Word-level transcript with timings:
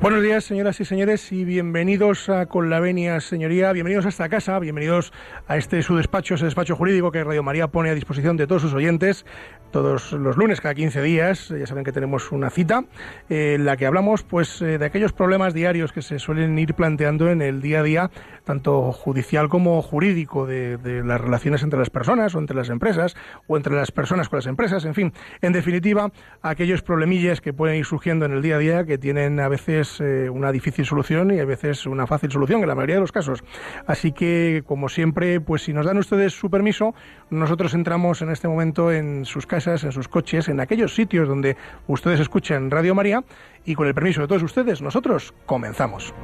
Buenos 0.00 0.22
días, 0.22 0.44
señoras 0.44 0.80
y 0.80 0.86
señores, 0.86 1.30
y 1.30 1.44
bienvenidos 1.44 2.30
a 2.30 2.46
Con 2.46 2.70
la 2.70 2.80
Venia, 2.80 3.20
señoría. 3.20 3.70
Bienvenidos 3.70 4.06
a 4.06 4.08
esta 4.08 4.30
casa, 4.30 4.58
bienvenidos 4.58 5.12
a 5.46 5.58
este 5.58 5.82
su 5.82 5.94
despacho, 5.94 6.36
ese 6.36 6.46
despacho 6.46 6.74
jurídico 6.74 7.12
que 7.12 7.22
Radio 7.22 7.42
María 7.42 7.68
pone 7.68 7.90
a 7.90 7.94
disposición 7.94 8.38
de 8.38 8.46
todos 8.46 8.62
sus 8.62 8.72
oyentes 8.72 9.26
todos 9.70 10.12
los 10.12 10.36
lunes, 10.36 10.60
cada 10.60 10.74
15 10.74 11.02
días. 11.02 11.48
Ya 11.48 11.66
saben 11.66 11.84
que 11.84 11.92
tenemos 11.92 12.32
una 12.32 12.50
cita 12.50 12.84
eh, 13.28 13.54
en 13.54 13.64
la 13.64 13.76
que 13.76 13.86
hablamos 13.86 14.22
pues 14.22 14.60
eh, 14.62 14.78
de 14.78 14.84
aquellos 14.84 15.12
problemas 15.12 15.54
diarios 15.54 15.92
que 15.92 16.02
se 16.02 16.18
suelen 16.18 16.58
ir 16.58 16.74
planteando 16.74 17.30
en 17.30 17.42
el 17.42 17.60
día 17.62 17.80
a 17.80 17.82
día, 17.82 18.10
tanto 18.44 18.92
judicial 18.92 19.48
como 19.48 19.80
jurídico, 19.82 20.46
de, 20.46 20.76
de 20.76 21.04
las 21.04 21.20
relaciones 21.20 21.62
entre 21.62 21.78
las 21.78 21.90
personas 21.90 22.34
o 22.34 22.38
entre 22.38 22.56
las 22.56 22.68
empresas 22.68 23.16
o 23.46 23.56
entre 23.56 23.74
las 23.74 23.92
personas 23.92 24.28
con 24.28 24.38
las 24.38 24.46
empresas, 24.46 24.84
en 24.84 24.94
fin. 24.94 25.12
En 25.40 25.52
definitiva, 25.52 26.12
aquellos 26.42 26.82
problemillas 26.82 27.40
que 27.40 27.52
pueden 27.52 27.76
ir 27.76 27.84
surgiendo 27.84 28.24
en 28.24 28.32
el 28.32 28.42
día 28.42 28.56
a 28.56 28.58
día 28.58 28.84
que 28.84 28.98
tienen 28.98 29.40
a 29.40 29.48
veces 29.48 29.99
eh, 30.00 30.28
una 30.30 30.52
difícil 30.52 30.84
solución 30.86 31.30
y 31.30 31.40
a 31.40 31.44
veces 31.44 31.86
una 31.86 32.06
fácil 32.06 32.30
solución, 32.30 32.62
en 32.62 32.68
la 32.68 32.74
mayoría 32.74 32.96
de 32.96 33.00
los 33.00 33.12
casos. 33.12 33.42
Así 33.86 34.12
que, 34.12 34.62
como 34.66 34.88
siempre, 34.88 35.40
pues 35.40 35.62
si 35.62 35.72
nos 35.72 35.86
dan 35.86 35.98
ustedes 35.98 36.32
su 36.32 36.50
permiso, 36.50 36.94
nosotros 37.30 37.74
entramos 37.74 38.22
en 38.22 38.30
este 38.30 38.48
momento 38.48 38.92
en 38.92 39.24
sus 39.24 39.46
casas 39.46 39.84
en 39.84 39.92
sus 39.92 40.08
coches, 40.08 40.48
en 40.48 40.60
aquellos 40.60 40.94
sitios 40.94 41.28
donde 41.28 41.56
ustedes 41.86 42.20
escuchan 42.20 42.70
Radio 42.70 42.94
María 42.94 43.24
y 43.64 43.74
con 43.74 43.86
el 43.86 43.94
permiso 43.94 44.20
de 44.20 44.28
todos 44.28 44.42
ustedes, 44.42 44.82
nosotros 44.82 45.34
comenzamos. 45.46 46.14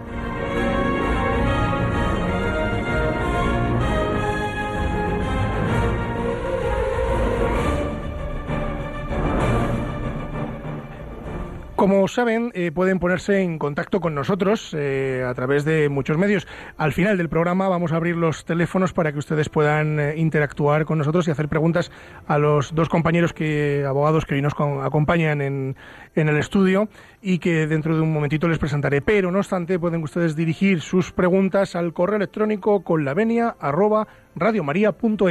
Como 11.76 12.08
saben, 12.08 12.52
eh, 12.54 12.72
pueden 12.72 12.98
ponerse 12.98 13.42
en 13.42 13.58
contacto 13.58 14.00
con 14.00 14.14
nosotros 14.14 14.74
eh, 14.74 15.22
a 15.28 15.34
través 15.34 15.66
de 15.66 15.90
muchos 15.90 16.16
medios. 16.16 16.48
Al 16.78 16.94
final 16.94 17.18
del 17.18 17.28
programa 17.28 17.68
vamos 17.68 17.92
a 17.92 17.96
abrir 17.96 18.16
los 18.16 18.46
teléfonos 18.46 18.94
para 18.94 19.12
que 19.12 19.18
ustedes 19.18 19.50
puedan 19.50 20.00
eh, 20.00 20.14
interactuar 20.16 20.86
con 20.86 20.96
nosotros 20.96 21.28
y 21.28 21.32
hacer 21.32 21.50
preguntas 21.50 21.92
a 22.26 22.38
los 22.38 22.74
dos 22.74 22.88
compañeros 22.88 23.34
que 23.34 23.84
abogados 23.86 24.24
que 24.24 24.36
hoy 24.36 24.40
nos 24.40 24.54
acompañan 24.54 25.42
en, 25.42 25.76
en 26.14 26.28
el 26.30 26.38
estudio 26.38 26.88
y 27.20 27.40
que 27.40 27.66
dentro 27.66 27.94
de 27.94 28.00
un 28.00 28.10
momentito 28.10 28.48
les 28.48 28.58
presentaré. 28.58 29.02
Pero 29.02 29.30
no 29.30 29.38
obstante, 29.38 29.78
pueden 29.78 30.02
ustedes 30.02 30.34
dirigir 30.34 30.80
sus 30.80 31.12
preguntas 31.12 31.76
al 31.76 31.92
correo 31.92 32.16
electrónico 32.16 32.84
con 32.84 33.04
la 33.04 33.12
venia 33.12 33.54
arroba. 33.60 34.08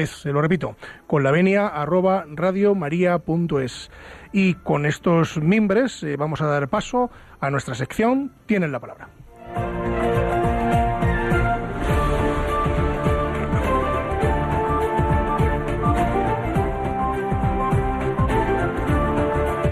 Se 0.05 0.31
lo 0.31 0.41
repito, 0.41 0.75
con 1.07 1.25
arroba. 1.25 2.25
Y 4.38 4.56
con 4.56 4.85
estos 4.85 5.38
mimbres 5.38 6.03
eh, 6.03 6.18
vamos 6.18 6.41
a 6.41 6.46
dar 6.47 6.68
paso 6.68 7.09
a 7.40 7.50
nuestra 7.50 7.73
sección 7.73 8.34
Tienen 8.46 8.73
la 8.73 8.81
palabra. 8.81 9.07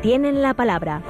Tienen 0.01 0.41
la 0.41 0.53
palabra. 0.53 1.01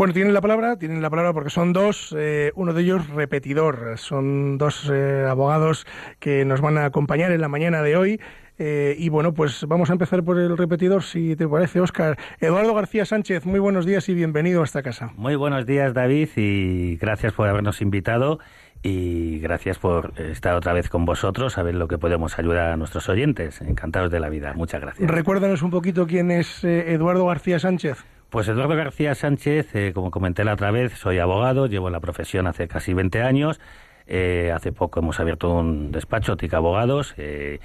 Bueno, 0.00 0.14
tienen 0.14 0.32
la 0.32 0.40
palabra, 0.40 0.78
tienen 0.78 1.02
la 1.02 1.10
palabra 1.10 1.34
porque 1.34 1.50
son 1.50 1.74
dos, 1.74 2.16
eh, 2.18 2.52
uno 2.54 2.72
de 2.72 2.80
ellos 2.80 3.06
repetidor, 3.10 3.98
son 3.98 4.56
dos 4.56 4.90
eh, 4.90 5.26
abogados 5.28 5.86
que 6.18 6.46
nos 6.46 6.62
van 6.62 6.78
a 6.78 6.86
acompañar 6.86 7.32
en 7.32 7.42
la 7.42 7.48
mañana 7.48 7.82
de 7.82 7.98
hoy. 7.98 8.20
Eh, 8.58 8.96
y 8.96 9.10
bueno, 9.10 9.34
pues 9.34 9.66
vamos 9.68 9.90
a 9.90 9.92
empezar 9.92 10.22
por 10.22 10.38
el 10.38 10.56
repetidor, 10.56 11.02
si 11.02 11.36
te 11.36 11.46
parece, 11.46 11.82
Óscar. 11.82 12.16
Eduardo 12.40 12.72
García 12.72 13.04
Sánchez, 13.04 13.44
muy 13.44 13.60
buenos 13.60 13.84
días 13.84 14.08
y 14.08 14.14
bienvenido 14.14 14.62
a 14.62 14.64
esta 14.64 14.82
casa. 14.82 15.12
Muy 15.16 15.36
buenos 15.36 15.66
días, 15.66 15.92
David, 15.92 16.30
y 16.34 16.96
gracias 16.96 17.34
por 17.34 17.46
habernos 17.46 17.82
invitado 17.82 18.38
y 18.82 19.38
gracias 19.40 19.78
por 19.78 20.14
estar 20.18 20.54
otra 20.54 20.72
vez 20.72 20.88
con 20.88 21.04
vosotros, 21.04 21.58
a 21.58 21.62
ver 21.62 21.74
lo 21.74 21.88
que 21.88 21.98
podemos 21.98 22.38
ayudar 22.38 22.70
a 22.70 22.76
nuestros 22.78 23.06
oyentes. 23.10 23.60
Encantados 23.60 24.10
de 24.10 24.18
la 24.18 24.30
vida. 24.30 24.54
Muchas 24.54 24.80
gracias. 24.80 25.10
Recuérdanos 25.10 25.60
un 25.60 25.70
poquito 25.70 26.06
quién 26.06 26.30
es 26.30 26.64
Eduardo 26.64 27.26
García 27.26 27.58
Sánchez. 27.58 28.02
Pues 28.30 28.46
Eduardo 28.46 28.76
García 28.76 29.16
Sánchez, 29.16 29.74
eh, 29.74 29.92
como 29.92 30.12
comenté 30.12 30.44
la 30.44 30.52
otra 30.52 30.70
vez, 30.70 30.92
soy 30.92 31.18
abogado, 31.18 31.66
llevo 31.66 31.90
la 31.90 31.98
profesión 31.98 32.46
hace 32.46 32.68
casi 32.68 32.94
20 32.94 33.22
años. 33.22 33.60
Eh, 34.06 34.52
hace 34.54 34.70
poco 34.70 35.00
hemos 35.00 35.18
abierto 35.18 35.52
un 35.52 35.90
despacho, 35.90 36.36
TIC 36.36 36.54
Abogados, 36.54 37.14
eh, 37.16 37.58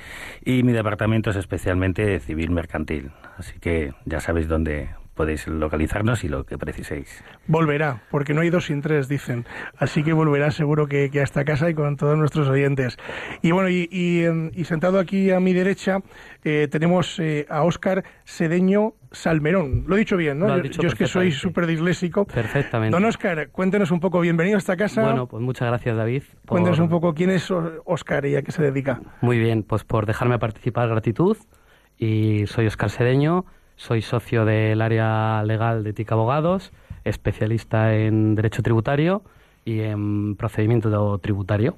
y 0.44 0.64
mi 0.64 0.74
departamento 0.74 1.30
es 1.30 1.36
especialmente 1.36 2.20
civil 2.20 2.50
mercantil. 2.50 3.12
Así 3.38 3.59
que 3.59 3.94
ya 4.06 4.20
sabéis 4.20 4.48
dónde 4.48 4.90
podéis 5.16 5.48
localizarnos 5.48 6.24
y 6.24 6.30
lo 6.30 6.46
que 6.46 6.58
preciséis. 6.58 7.24
Volverá, 7.48 8.03
porque 8.12 8.34
no 8.34 8.42
hay 8.42 8.50
dos 8.50 8.66
sin 8.66 8.81
tres, 8.81 9.08
dicen. 9.08 9.46
Así 9.78 10.03
que 10.03 10.14
volverá 10.14 10.52
seguro 10.52 10.88
que, 10.88 11.09
a 11.14 11.24
esta 11.24 11.46
casa 11.46 11.70
y 11.70 11.74
con 11.74 11.96
todos 11.96 12.18
nuestros 12.18 12.48
oyentes. 12.50 12.98
Y 13.42 13.52
bueno, 13.52 13.70
y, 13.70 14.64
sentado 14.66 15.00
aquí 15.00 15.31
a 15.31 15.40
mi 15.40 15.53
derecha 15.53 16.00
eh, 16.44 16.68
tenemos 16.70 17.20
eh, 17.20 17.46
a 17.50 17.64
Óscar 17.64 18.03
Sedeño 18.24 18.96
Salmerón. 19.12 19.86
Lo 19.88 19.96
he 19.96 20.00
dicho 20.00 20.18
bien, 20.18 20.40
¿no? 20.40 20.62
yo, 20.62 20.88
es 20.88 20.96
que 20.96 21.08
soy 21.08 21.32
súper 21.32 21.66
disléxico. 21.66 22.26
Perfectamente. 22.26 22.94
Don 22.96 23.06
Óscar, 23.06 23.50
cuéntenos 23.50 23.92
un 23.92 24.00
poco, 24.00 24.20
bienvenido 24.20 24.58
a 24.58 24.59
esta 24.59 24.76
casa. 24.76 25.03
Bueno, 25.03 25.28
pues 25.28 25.42
muchas 25.42 25.68
gracias, 25.70 25.96
David. 25.96 26.24
Cuéntenos 26.47 26.80
un 26.80 26.90
poco 26.90 27.14
quién 27.14 27.30
es 27.30 27.50
Óscar 27.52 28.26
y 28.26 28.36
a 28.36 28.42
qué 28.42 28.52
se 28.52 28.62
dedica. 28.62 29.02
Muy 29.22 29.40
bien, 29.40 29.64
pues 29.64 29.84
por 29.84 30.06
dejarme 30.06 30.38
participar, 30.40 30.90
gratitud. 30.90 31.38
Y 31.97 32.46
soy 32.47 32.68
Óscar 32.68 32.90
Sedeño, 32.90 33.46
soy 33.75 34.02
socio 34.02 34.46
del 34.46 34.81
área 34.81 35.44
legal 35.44 35.84
de 35.84 35.94
TIC 35.94 36.12
Abogados, 36.12 36.72
especialista 37.03 37.96
en 37.96 38.36
Derecho 38.36 38.63
Tributario 38.63 39.24
y 39.63 39.81
en 39.81 40.36
procedimiento 40.36 41.18
tributario. 41.19 41.75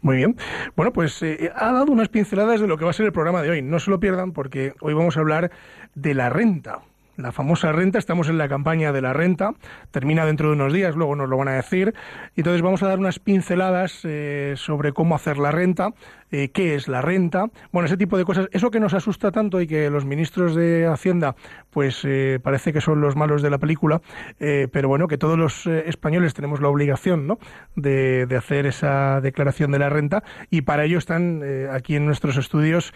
Muy 0.00 0.16
bien. 0.16 0.36
Bueno, 0.76 0.92
pues 0.92 1.22
eh, 1.22 1.50
ha 1.54 1.72
dado 1.72 1.90
unas 1.90 2.08
pinceladas 2.08 2.60
de 2.60 2.68
lo 2.68 2.78
que 2.78 2.84
va 2.84 2.90
a 2.90 2.94
ser 2.94 3.06
el 3.06 3.12
programa 3.12 3.42
de 3.42 3.50
hoy. 3.50 3.62
No 3.62 3.80
se 3.80 3.90
lo 3.90 3.98
pierdan 3.98 4.32
porque 4.32 4.74
hoy 4.80 4.94
vamos 4.94 5.16
a 5.16 5.20
hablar 5.20 5.50
de 5.94 6.14
la 6.14 6.30
renta 6.30 6.80
la 7.18 7.32
famosa 7.32 7.72
renta, 7.72 7.98
estamos 7.98 8.28
en 8.28 8.38
la 8.38 8.48
campaña 8.48 8.92
de 8.92 9.02
la 9.02 9.12
renta, 9.12 9.52
termina 9.90 10.24
dentro 10.24 10.48
de 10.48 10.54
unos 10.54 10.72
días, 10.72 10.94
luego 10.94 11.16
nos 11.16 11.28
lo 11.28 11.36
van 11.36 11.48
a 11.48 11.54
decir, 11.54 11.92
entonces 12.36 12.62
vamos 12.62 12.82
a 12.82 12.86
dar 12.86 13.00
unas 13.00 13.18
pinceladas 13.18 14.00
eh, 14.04 14.54
sobre 14.56 14.92
cómo 14.92 15.16
hacer 15.16 15.36
la 15.36 15.50
renta, 15.50 15.90
eh, 16.30 16.50
qué 16.50 16.74
es 16.74 16.88
la 16.88 17.02
renta, 17.02 17.46
bueno, 17.72 17.86
ese 17.86 17.96
tipo 17.96 18.16
de 18.18 18.24
cosas, 18.24 18.48
eso 18.52 18.70
que 18.70 18.80
nos 18.80 18.94
asusta 18.94 19.32
tanto 19.32 19.60
y 19.60 19.66
que 19.66 19.90
los 19.90 20.04
ministros 20.04 20.54
de 20.54 20.86
Hacienda, 20.86 21.36
pues 21.70 22.02
eh, 22.04 22.38
parece 22.42 22.72
que 22.72 22.80
son 22.80 23.00
los 23.00 23.16
malos 23.16 23.42
de 23.42 23.50
la 23.50 23.58
película, 23.58 24.00
pero 24.38 24.88
bueno, 24.88 25.08
que 25.08 25.18
todos 25.18 25.38
los 25.38 25.66
españoles 25.66 26.34
tenemos 26.34 26.60
la 26.60 26.68
obligación, 26.68 27.26
¿no?, 27.26 27.38
de, 27.76 28.26
de, 28.26 28.36
hacer 28.36 28.66
esa 28.66 29.20
declaración 29.20 29.72
de 29.72 29.78
la 29.78 29.88
renta 29.88 30.22
y 30.50 30.62
para 30.62 30.84
ello 30.84 30.98
están 30.98 31.42
aquí 31.70 31.96
en 31.96 32.06
nuestros 32.06 32.36
estudios 32.36 32.92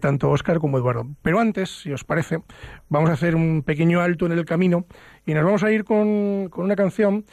tanto 0.00 0.30
Óscar 0.30 0.58
como 0.58 0.78
Eduardo. 0.78 1.06
Pero 1.22 1.40
antes, 1.40 1.82
si 1.82 1.92
os 1.92 2.04
parece, 2.04 2.40
vamos 2.88 3.10
a 3.10 3.14
hacer 3.14 3.34
un 3.36 3.62
pequeño 3.62 4.00
alto 4.00 4.26
en 4.26 4.32
el 4.32 4.44
camino 4.44 4.86
y 5.26 5.34
nos 5.34 5.44
vamos 5.44 5.62
a 5.62 5.70
ir 5.70 5.84
con, 5.84 6.48
con 6.50 6.64
una 6.64 6.76
canción 6.76 7.24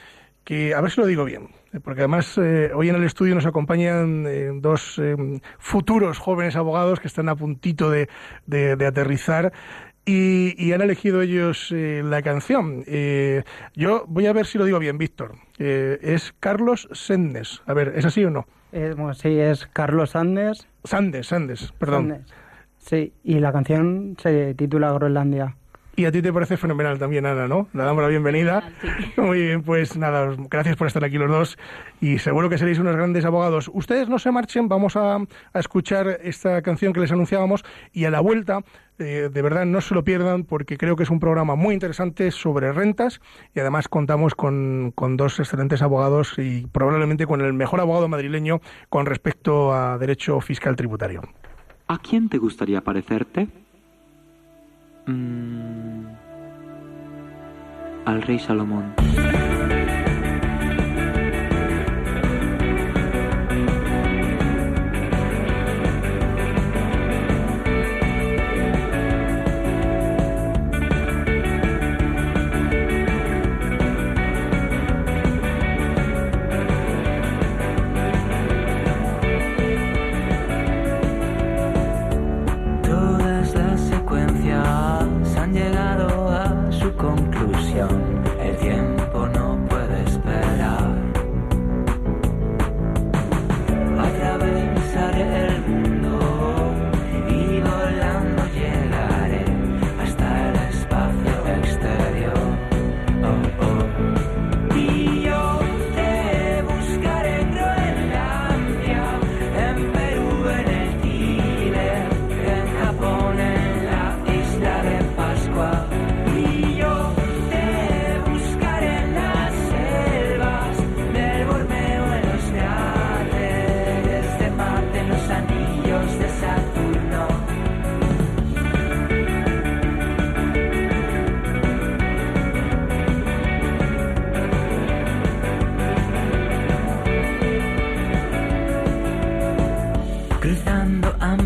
que, 0.43 0.73
a 0.73 0.81
ver 0.81 0.91
si 0.91 1.01
lo 1.01 1.07
digo 1.07 1.25
bien, 1.25 1.49
porque 1.81 2.01
además 2.01 2.37
eh, 2.37 2.71
hoy 2.73 2.89
en 2.89 2.95
el 2.95 3.03
estudio 3.03 3.35
nos 3.35 3.45
acompañan 3.45 4.25
eh, 4.27 4.51
dos 4.55 4.99
eh, 4.99 5.15
futuros 5.57 6.19
jóvenes 6.19 6.55
abogados 6.55 6.99
que 6.99 7.07
están 7.07 7.29
a 7.29 7.35
puntito 7.35 7.89
de, 7.89 8.09
de, 8.45 8.85
aterrizar 8.85 9.53
y, 10.05 10.53
y, 10.63 10.73
han 10.73 10.81
elegido 10.81 11.21
ellos 11.21 11.71
la 11.71 12.21
canción. 12.21 12.83
yo 13.73 14.05
voy 14.07 14.25
a 14.27 14.33
ver 14.33 14.45
si 14.45 14.57
lo 14.57 14.65
digo 14.65 14.79
bien, 14.79 14.97
Víctor. 14.97 15.35
es 15.57 16.33
Carlos 16.39 16.89
Sendes. 16.91 17.61
A 17.65 17.73
ver, 17.73 17.93
¿es 17.95 18.05
así 18.05 18.25
o 18.25 18.29
no? 18.29 18.45
sí, 19.13 19.39
es 19.39 19.65
Carlos 19.67 20.11
Sandes. 20.11 20.67
Sandes, 20.83 21.27
Sandes, 21.27 21.71
perdón. 21.79 22.25
Sí, 22.77 23.13
y 23.23 23.39
la 23.39 23.53
canción 23.53 24.17
se 24.21 24.53
titula 24.55 24.91
Groenlandia. 24.91 25.55
Y 25.95 26.05
a 26.05 26.11
ti 26.11 26.23
te 26.23 26.33
parece 26.33 26.57
fenomenal 26.57 26.97
también, 26.97 27.27
Ana, 27.27 27.47
¿no? 27.47 27.67
Le 27.71 27.83
damos 27.83 28.01
la 28.01 28.09
bienvenida. 28.09 28.63
Muy 29.17 29.43
bien, 29.43 29.61
pues 29.61 29.95
nada, 29.95 30.35
gracias 30.49 30.75
por 30.75 30.87
estar 30.87 31.03
aquí 31.03 31.19
los 31.19 31.29
dos 31.29 31.57
y 32.01 32.17
seguro 32.17 32.49
que 32.49 32.57
seréis 32.57 32.79
unos 32.79 32.95
grandes 32.95 33.25
abogados. 33.25 33.69
Ustedes 33.71 34.09
no 34.09 34.17
se 34.17 34.31
marchen, 34.31 34.67
vamos 34.67 34.95
a, 34.95 35.19
escuchar 35.53 36.19
esta 36.23 36.63
canción 36.63 36.93
que 36.93 36.99
les 36.99 37.11
anunciábamos 37.11 37.63
y 37.91 38.05
a 38.05 38.09
la 38.09 38.21
vuelta, 38.21 38.61
eh, 38.97 39.29
de 39.31 39.41
verdad, 39.43 39.67
no 39.67 39.81
se 39.81 39.93
lo 39.93 40.03
pierdan 40.03 40.45
porque 40.45 40.77
creo 40.77 40.95
que 40.95 41.03
es 41.03 41.11
un 41.11 41.19
programa 41.19 41.53
muy 41.53 41.75
interesante 41.75 42.31
sobre 42.31 42.71
rentas 42.71 43.21
y 43.53 43.59
además 43.59 43.87
contamos 43.87 44.33
con, 44.33 44.93
con 44.95 45.15
dos 45.15 45.39
excelentes 45.39 45.83
abogados 45.83 46.33
y 46.39 46.65
probablemente 46.71 47.27
con 47.27 47.41
el 47.41 47.53
mejor 47.53 47.81
abogado 47.81 48.07
madrileño 48.07 48.61
con 48.89 49.05
respecto 49.05 49.75
a 49.75 49.99
derecho 49.99 50.41
fiscal 50.41 50.75
tributario. 50.75 51.21
¿A 51.87 51.99
quién 51.99 52.29
te 52.29 52.39
gustaría 52.39 52.81
parecerte? 52.81 53.47
Mm. 55.05 56.05
al 58.05 58.21
rey 58.21 58.39
Salomón. 58.39 58.93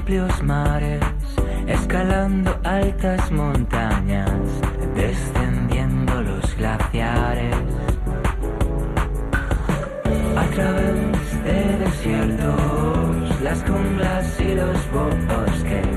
Amplios 0.07 0.41
mares, 0.41 1.01
escalando 1.67 2.57
altas 2.63 3.29
montañas, 3.29 4.31
descendiendo 4.95 6.21
los 6.21 6.55
glaciares. 6.55 7.53
A 10.37 10.45
través 10.55 11.43
de 11.43 11.85
desiertos, 11.85 13.41
las 13.41 13.61
junglas 13.63 14.39
y 14.39 14.55
los 14.55 14.77
bosques, 14.93 15.96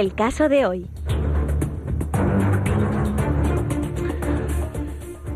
El 0.00 0.14
caso 0.14 0.48
de 0.48 0.64
hoy. 0.64 0.86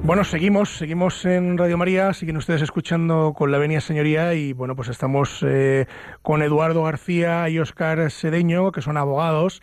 Bueno, 0.05 0.25
seguimos, 0.25 0.79
seguimos 0.79 1.23
en 1.27 1.59
Radio 1.59 1.77
María, 1.77 2.15
siguen 2.15 2.39
ustedes 2.39 2.63
escuchando 2.63 3.35
con 3.37 3.53
la 3.53 3.59
venia 3.59 3.83
señoría 3.83 4.33
y 4.33 4.55
bueno, 4.55 4.75
pues 4.75 4.89
estamos 4.89 5.45
eh, 5.47 5.85
con 6.23 6.41
Eduardo 6.43 6.83
García 6.83 7.47
y 7.51 7.59
Óscar 7.59 8.11
Sedeño, 8.11 8.73
que 8.73 8.81
son 8.81 8.97
abogados. 8.97 9.61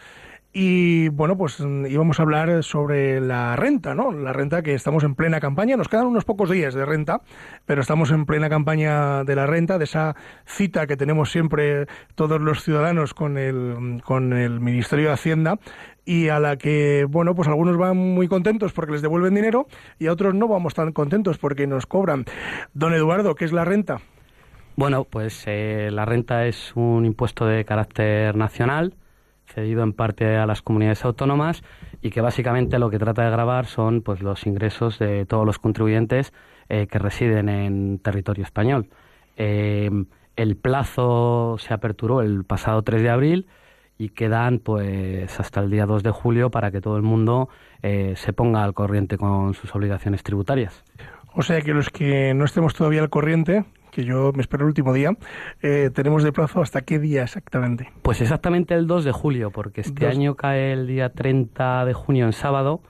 Y 0.53 1.07
bueno, 1.09 1.37
pues 1.37 1.61
mm, 1.61 1.85
íbamos 1.85 2.19
a 2.19 2.23
hablar 2.23 2.63
sobre 2.63 3.21
la 3.21 3.55
renta, 3.55 3.95
¿no? 3.95 4.11
La 4.11 4.33
renta 4.33 4.61
que 4.61 4.73
estamos 4.73 5.03
en 5.05 5.15
plena 5.15 5.39
campaña. 5.39 5.77
Nos 5.77 5.87
quedan 5.87 6.07
unos 6.07 6.25
pocos 6.25 6.49
días 6.49 6.73
de 6.73 6.85
renta, 6.85 7.21
pero 7.65 7.79
estamos 7.79 8.11
en 8.11 8.25
plena 8.25 8.49
campaña 8.49 9.23
de 9.23 9.35
la 9.35 9.47
renta, 9.47 9.77
de 9.77 9.85
esa 9.85 10.15
cita 10.45 10.87
que 10.87 10.97
tenemos 10.97 11.31
siempre 11.31 11.87
todos 12.15 12.41
los 12.41 12.63
ciudadanos 12.63 13.13
con 13.13 13.37
el, 13.37 14.01
con 14.03 14.33
el 14.33 14.59
Ministerio 14.59 15.07
de 15.07 15.13
Hacienda 15.13 15.57
y 16.03 16.27
a 16.27 16.39
la 16.39 16.57
que, 16.57 17.05
bueno, 17.07 17.33
pues 17.33 17.47
algunos 17.47 17.77
van 17.77 17.95
muy 17.95 18.27
contentos 18.27 18.73
porque 18.73 18.91
les 18.91 19.01
devuelven 19.01 19.35
dinero 19.35 19.67
y 19.99 20.07
a 20.07 20.11
otros 20.11 20.33
no 20.33 20.49
vamos 20.49 20.73
tan 20.73 20.91
contentos 20.91 21.37
porque 21.37 21.65
nos 21.65 21.85
cobran. 21.85 22.25
Don 22.73 22.93
Eduardo, 22.93 23.35
¿qué 23.35 23.45
es 23.45 23.53
la 23.53 23.63
renta? 23.63 24.01
Bueno, 24.75 25.05
pues 25.05 25.43
eh, 25.47 25.89
la 25.91 26.03
renta 26.03 26.45
es 26.45 26.73
un 26.75 27.05
impuesto 27.05 27.45
de 27.45 27.63
carácter 27.63 28.35
nacional 28.35 28.95
cedido 29.51 29.83
en 29.83 29.93
parte 29.93 30.37
a 30.37 30.45
las 30.45 30.61
comunidades 30.61 31.05
autónomas 31.05 31.63
y 32.01 32.09
que 32.09 32.21
básicamente 32.21 32.79
lo 32.79 32.89
que 32.89 32.99
trata 32.99 33.23
de 33.23 33.31
grabar 33.31 33.65
son 33.65 34.01
pues 34.01 34.21
los 34.21 34.45
ingresos 34.45 34.99
de 34.99 35.25
todos 35.25 35.45
los 35.45 35.59
contribuyentes 35.59 36.33
eh, 36.69 36.87
que 36.87 36.99
residen 36.99 37.49
en 37.49 37.99
territorio 37.99 38.43
español. 38.43 38.87
Eh, 39.37 39.89
el 40.35 40.55
plazo 40.55 41.57
se 41.59 41.73
aperturó 41.73 42.21
el 42.21 42.43
pasado 42.45 42.81
3 42.81 43.01
de 43.01 43.09
abril 43.09 43.47
y 43.97 44.09
quedan 44.09 44.59
pues 44.59 45.39
hasta 45.39 45.59
el 45.59 45.69
día 45.69 45.85
2 45.85 46.01
de 46.01 46.11
julio 46.11 46.49
para 46.49 46.71
que 46.71 46.81
todo 46.81 46.97
el 46.97 47.03
mundo 47.03 47.49
eh, 47.83 48.13
se 48.15 48.33
ponga 48.33 48.63
al 48.63 48.73
corriente 48.73 49.17
con 49.17 49.53
sus 49.53 49.75
obligaciones 49.75 50.23
tributarias. 50.23 50.83
O 51.33 51.43
sea 51.43 51.61
que 51.61 51.73
los 51.73 51.89
que 51.89 52.33
no 52.33 52.45
estemos 52.45 52.73
todavía 52.73 53.01
al 53.01 53.09
corriente, 53.09 53.63
que 53.91 54.03
yo 54.03 54.31
me 54.33 54.41
espero 54.41 54.63
el 54.63 54.67
último 54.69 54.93
día, 54.93 55.15
eh, 55.61 55.91
tenemos 55.93 56.23
de 56.23 56.31
plazo 56.31 56.61
hasta 56.61 56.81
qué 56.81 56.99
día 56.99 57.23
exactamente. 57.23 57.89
Pues 58.01 58.21
exactamente 58.21 58.73
el 58.73 58.87
2 58.87 59.03
de 59.03 59.11
julio, 59.11 59.51
porque 59.51 59.81
este 59.81 60.05
Dos. 60.05 60.15
año 60.15 60.35
cae 60.35 60.73
el 60.73 60.87
día 60.87 61.09
30 61.09 61.85
de 61.85 61.93
junio 61.93 62.25
en 62.25 62.33
sábado 62.33 62.81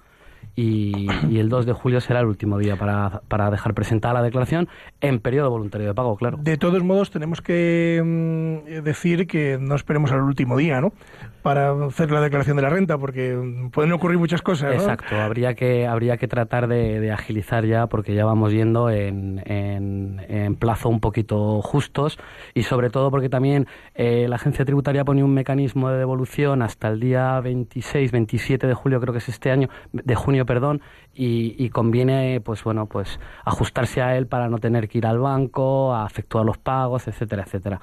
y, 0.56 1.08
y 1.30 1.40
el 1.40 1.50
2 1.50 1.66
de 1.66 1.74
julio 1.74 2.02
será 2.02 2.20
el 2.20 2.26
último 2.26 2.58
día 2.58 2.76
para, 2.76 3.22
para 3.28 3.50
dejar 3.50 3.74
presentada 3.74 4.16
la 4.16 4.22
declaración 4.22 4.68
en 5.00 5.20
periodo 5.20 5.50
voluntario 5.50 5.88
de 5.88 5.94
pago, 5.94 6.16
claro. 6.18 6.38
De 6.42 6.58
todos 6.58 6.84
modos, 6.84 7.10
tenemos 7.10 7.42
que 7.42 8.02
mm, 8.04 8.84
decir 8.84 9.28
que 9.28 9.58
no 9.60 9.76
esperemos 9.76 10.12
al 10.12 10.22
último 10.22 10.58
día, 10.58 10.82
¿no? 10.82 10.94
Para 11.42 11.72
hacer 11.86 12.12
la 12.12 12.22
declaración 12.22 12.56
de 12.56 12.62
la 12.62 12.70
renta, 12.70 12.98
porque 12.98 13.38
pueden 13.72 13.92
ocurrir 13.92 14.20
muchas 14.20 14.42
cosas, 14.42 14.76
¿no? 14.76 14.82
Exacto, 14.82 15.16
habría 15.16 15.56
que, 15.56 15.88
habría 15.88 16.18
que 16.18 16.28
tratar 16.28 16.68
de, 16.68 17.00
de 17.00 17.12
agilizar 17.12 17.66
ya 17.66 17.88
porque 17.88 18.14
ya 18.14 18.26
vamos 18.26 18.52
yendo 18.52 18.90
en, 18.90 19.42
en, 19.46 20.24
en 20.30 20.56
plazo 20.56 20.90
un 20.90 21.00
poquito 21.00 21.62
justos 21.62 22.20
y 22.54 22.64
sobre 22.64 22.90
todo 22.90 23.10
porque 23.12 23.30
también 23.30 23.68
eh, 23.96 24.28
la 24.30 24.36
agencia 24.36 24.66
tributaria 24.66 25.04
pone 25.04 25.24
un 25.24 25.34
mecanismo 25.34 25.90
de 25.90 25.98
devolución 25.98 26.62
hasta 26.62 26.90
el 26.90 27.00
día 27.00 27.40
26, 27.40 28.12
27 28.12 28.68
de 28.68 28.74
julio, 28.74 29.00
creo 29.00 29.14
que 29.14 29.20
es 29.20 29.30
este 29.30 29.52
año, 29.52 29.70
de 29.92 30.16
junio, 30.16 30.46
perdón, 30.46 30.82
y, 31.14 31.56
y 31.58 31.70
conviene, 31.70 32.42
pues 32.42 32.64
bueno, 32.64 32.86
pues 32.86 33.20
ajustarse 33.46 34.02
a 34.02 34.18
él 34.18 34.28
para 34.28 34.48
no 34.50 34.60
tener 34.60 34.88
que 34.88 35.00
ir 35.00 35.06
al 35.06 35.20
banco, 35.20 35.96
a 35.96 36.06
efectuar 36.06 36.46
los 36.46 36.58
pagos, 36.58 37.08
etcétera, 37.08 37.44
etcétera. 37.44 37.80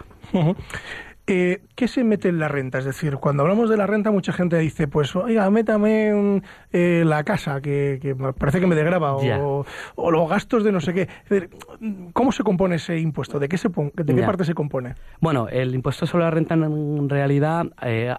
Eh, 1.28 1.61
¿Qué 1.75 1.88
se 1.88 2.04
mete 2.04 2.28
en 2.30 2.38
la 2.38 2.49
renta? 2.49 2.78
Es 2.78 2.87
decir, 2.87 3.16
cuando 3.16 3.42
hablamos 3.42 3.68
de 3.68 3.76
la 3.76 3.87
renta, 3.87 4.11
mucha 4.11 4.32
gente 4.32 4.58
dice, 4.58 4.88
pues, 4.88 5.14
oiga, 5.14 5.49
métame 5.50 6.40
eh, 6.73 7.02
la 7.04 7.23
casa, 7.23 7.61
que, 7.61 8.16
parece 8.38 8.61
que 8.61 8.66
me 8.66 8.75
degrava, 8.75 9.16
Ya. 9.23 9.38
o, 9.38 9.66
o 9.94 10.11
los 10.11 10.28
gastos 10.28 10.64
de 10.64 10.73
no 10.73 10.80
sé 10.80 10.94
qué. 10.94 11.02
Es 11.02 11.28
decir, 11.28 11.50
¿Cómo 12.12 12.32
se 12.32 12.42
compone 12.42 12.76
ese 12.76 12.99
impuesto? 12.99 13.38
¿De 13.38 13.49
qué, 13.49 13.58
se 13.58 13.68
de 13.68 14.14
qué 14.14 14.23
parte 14.23 14.44
se 14.44 14.54
compone? 14.54 14.94
Bueno, 15.20 15.49
el 15.49 15.75
impuesto 15.75 16.06
sobre 16.06 16.25
la 16.25 16.30
renta 16.30 16.54
en 16.54 17.08
realidad 17.08 17.66
eh, 17.82 18.14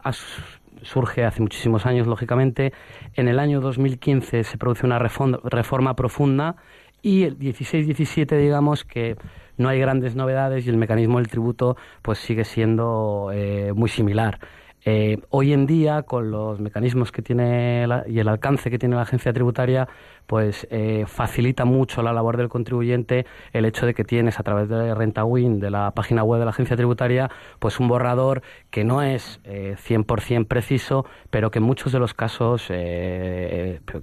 surge 0.83 1.25
hace 1.25 1.41
muchísimos 1.41 1.85
años, 1.85 2.07
lógicamente. 2.07 2.73
En 3.15 3.27
el 3.27 3.39
año 3.39 3.59
2015 3.59 4.43
se 4.43 4.57
produce 4.57 4.85
una 4.85 4.99
reforma 4.99 5.95
profunda 5.95 6.55
y 7.01 7.23
el 7.23 7.37
16-17, 7.37 8.37
digamos 8.37 8.85
que 8.85 9.17
no 9.59 9.69
hay 9.69 9.79
grandes 9.79 10.15
novedades 10.15 10.65
y 10.65 10.69
el 10.69 10.77
mecanismo 10.77 11.19
del 11.19 11.27
tributo 11.27 11.77
pues 12.01 12.17
sigue 12.17 12.45
siendo 12.45 13.29
eh, 13.33 13.71
muy 13.75 13.89
similar. 13.89 14.39
Eh, 14.85 15.17
hoy 15.29 15.51
en 15.51 15.65
día, 15.67 16.03
con 16.03 16.31
los 16.31 16.61
mecanismos 16.61 17.11
que 17.11 17.21
tiene 17.21 17.85
la- 17.85 18.05
y 18.07 18.19
el 18.19 18.29
alcance 18.29 18.71
que 18.71 18.79
tiene 18.79 18.95
la 18.95 19.01
agencia 19.01 19.33
tributaria, 19.33 19.89
pues 20.25 20.65
eh, 20.71 21.03
facilita 21.05 21.65
mucho 21.65 22.01
la 22.01 22.13
labor 22.13 22.37
del 22.37 22.47
contribuyente 22.47 23.25
el 23.51 23.65
hecho 23.65 23.85
de 23.85 23.93
que 23.93 24.05
tienes 24.05 24.39
a 24.39 24.43
través 24.43 24.69
de 24.69 24.95
Renta 24.95 25.25
Win, 25.25 25.59
de 25.59 25.69
la 25.69 25.91
página 25.91 26.23
web 26.23 26.39
de 26.39 26.45
la 26.45 26.51
agencia 26.51 26.77
tributaria, 26.77 27.29
pues 27.59 27.79
un 27.81 27.89
borrador 27.89 28.41
que 28.69 28.85
no 28.85 29.01
es 29.01 29.41
eh, 29.43 29.75
100% 29.77 30.47
preciso, 30.47 31.05
pero 31.29 31.51
que 31.51 31.59
en 31.59 31.65
muchos 31.65 31.91
de 31.91 31.99
los 31.99 32.13
casos 32.13 32.67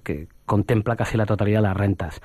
que 0.05 0.29
contempla 0.45 0.97
casi 0.97 1.17
la 1.17 1.27
totalidad 1.27 1.59
de 1.61 1.69
las 1.69 1.77
rentas. 1.77 2.21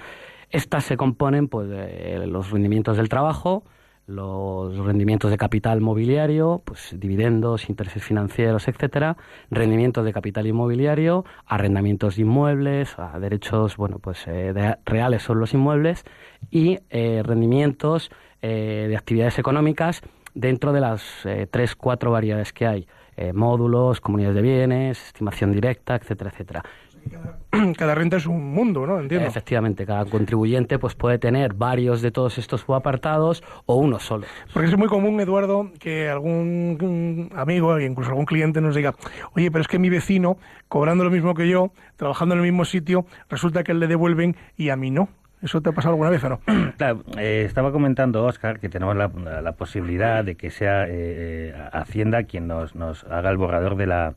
Estas 0.51 0.84
se 0.84 0.98
componen 0.98 1.48
pues, 1.48 1.70
de 1.70 2.25
los 2.27 2.51
rendimientos 2.51 2.98
del 2.98 3.10
trabajo, 3.10 3.63
los 4.08 4.77
rendimientos 4.86 5.31
de 5.31 5.38
capital 5.38 5.79
mobiliario, 5.79 6.62
pues 6.65 6.93
dividendos, 7.00 7.70
intereses 7.70 8.03
financieros, 8.03 8.67
etcétera, 8.67 9.15
rendimientos 9.50 10.03
de 10.03 10.12
capital 10.12 10.48
inmobiliario, 10.48 11.24
arrendamientos 11.46 12.17
de 12.17 12.24
inmuebles, 12.24 12.98
a 13.00 13.17
derechos, 13.20 13.77
bueno, 13.77 14.00
pues 14.00 14.27
eh, 14.27 14.51
de- 14.53 14.77
reales 14.86 15.24
son 15.24 15.39
los 15.39 15.53
inmuebles 15.53 16.03
y 16.50 16.79
eh, 16.89 17.22
rendimientos 17.24 18.12
eh, 18.41 18.88
de 18.89 18.98
actividades 18.98 19.39
económicas 19.39 20.01
dentro 20.34 20.74
de 20.74 20.81
las 20.81 21.25
eh, 21.25 21.48
tres, 21.50 21.75
cuatro 21.75 22.12
variedades 22.12 22.51
que 22.51 22.67
hay. 22.67 22.88
eh, 23.17 23.34
módulos, 23.34 24.00
comunidades 24.01 24.36
de 24.36 24.41
bienes, 24.41 25.08
estimación 25.08 25.51
directa, 25.51 25.96
etcétera, 25.96 26.31
etcétera. 26.31 26.63
Cada 27.77 27.96
renta 27.96 28.17
es 28.17 28.25
un 28.25 28.53
mundo, 28.53 28.86
¿no? 28.86 29.00
Entiendo. 29.00 29.27
Efectivamente, 29.27 29.86
cada 29.86 30.05
contribuyente 30.05 30.79
pues 30.79 30.96
puede 30.96 31.20
tener 31.20 31.53
varios 31.53 32.01
de 32.01 32.12
todos 32.12 32.38
estos 32.38 32.62
subapartados 32.62 33.43
o 33.65 33.75
uno 33.75 34.00
solo. 34.00 34.25
Porque 34.53 34.70
es 34.70 34.77
muy 34.77 34.88
común, 34.88 35.20
Eduardo, 35.20 35.70
que 35.79 36.10
algún 36.10 37.29
mm, 37.31 37.38
amigo 37.38 37.77
e 37.77 37.86
incluso 37.86 38.12
algún 38.12 38.25
cliente 38.25 38.62
nos 38.62 38.75
diga, 38.75 38.96
oye, 39.36 39.51
pero 39.51 39.62
es 39.62 39.67
que 39.67 39.79
mi 39.79 39.89
vecino, 39.89 40.38
cobrando 40.67 41.03
lo 41.03 41.12
mismo 41.12 41.34
que 41.34 41.50
yo, 41.50 41.72
trabajando 41.98 42.36
en 42.36 42.39
el 42.41 42.48
mismo 42.48 42.65
sitio, 42.65 43.05
resulta 43.29 43.63
que 43.63 43.74
le 43.74 43.88
devuelven 43.88 44.36
y 44.55 44.70
a 44.70 44.75
mí 44.75 44.91
no. 44.91 45.10
¿Eso 45.41 45.60
te 45.60 45.70
ha 45.70 45.74
pasado 45.74 45.93
alguna 45.93 46.12
vez 46.12 46.24
o 46.24 46.29
no? 46.29 46.39
Claro, 46.77 47.03
eh, 47.17 47.43
estaba 47.46 47.72
comentando 47.72 48.24
Oscar 48.25 48.60
que 48.60 48.70
tenemos 48.70 48.96
la, 48.96 49.51
posibilidad 49.53 50.24
de 50.24 50.36
que 50.36 50.51
sea 50.51 50.86
eh, 50.86 50.89
eh, 50.91 51.53
Hacienda 51.74 52.24
quien 52.24 52.48
nos, 52.48 52.75
nos 52.75 53.03
haga 53.05 53.29
el 53.29 53.38
borrador 53.38 53.75
de 53.75 53.88
la 53.88 54.15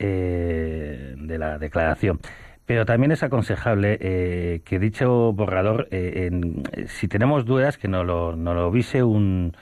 eh, 0.00 1.14
de 1.16 1.38
la 1.38 1.58
declaración. 1.58 2.18
Pero 2.66 2.84
también 2.86 3.12
es 3.12 3.22
aconsejable 3.22 3.98
eh, 4.00 4.60
que 4.64 4.78
dicho 4.78 5.32
borrador, 5.32 5.88
eh, 5.90 6.28
en- 6.30 6.62
si 6.88 7.08
tenemos 7.08 7.44
dudas, 7.44 7.78
que 7.78 7.88
no 7.88 8.04
lo, 8.04 8.36
no 8.36 8.54
lo 8.54 8.70
vise 8.70 9.02
un, 9.02 9.52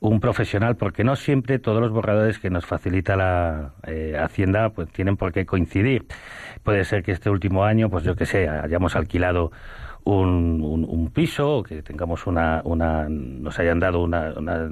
un 0.00 0.20
profesional, 0.20 0.76
porque 0.76 1.02
no 1.04 1.16
siempre 1.16 1.58
todos 1.58 1.80
los 1.80 1.90
borradores 1.90 2.38
que 2.38 2.50
nos 2.50 2.64
facilita 2.66 3.16
la 3.16 3.74
eh, 3.86 4.16
Hacienda 4.20 4.70
pues 4.70 4.88
tienen 4.90 5.16
por 5.16 5.32
qué 5.32 5.44
coincidir. 5.46 6.06
Puede 6.62 6.84
ser 6.84 7.02
que 7.02 7.12
este 7.12 7.30
último 7.30 7.64
año, 7.64 7.90
pues 7.90 8.04
yo 8.04 8.14
que 8.16 8.26
sé, 8.26 8.48
hayamos 8.48 8.94
alquilado 8.96 9.50
un, 10.06 10.62
un, 10.62 10.84
un 10.88 11.10
piso 11.10 11.62
que 11.64 11.82
tengamos 11.82 12.26
una, 12.28 12.60
una 12.64 13.08
nos 13.08 13.58
hayan 13.58 13.80
dado 13.80 14.02
una, 14.04 14.32
una- 14.36 14.68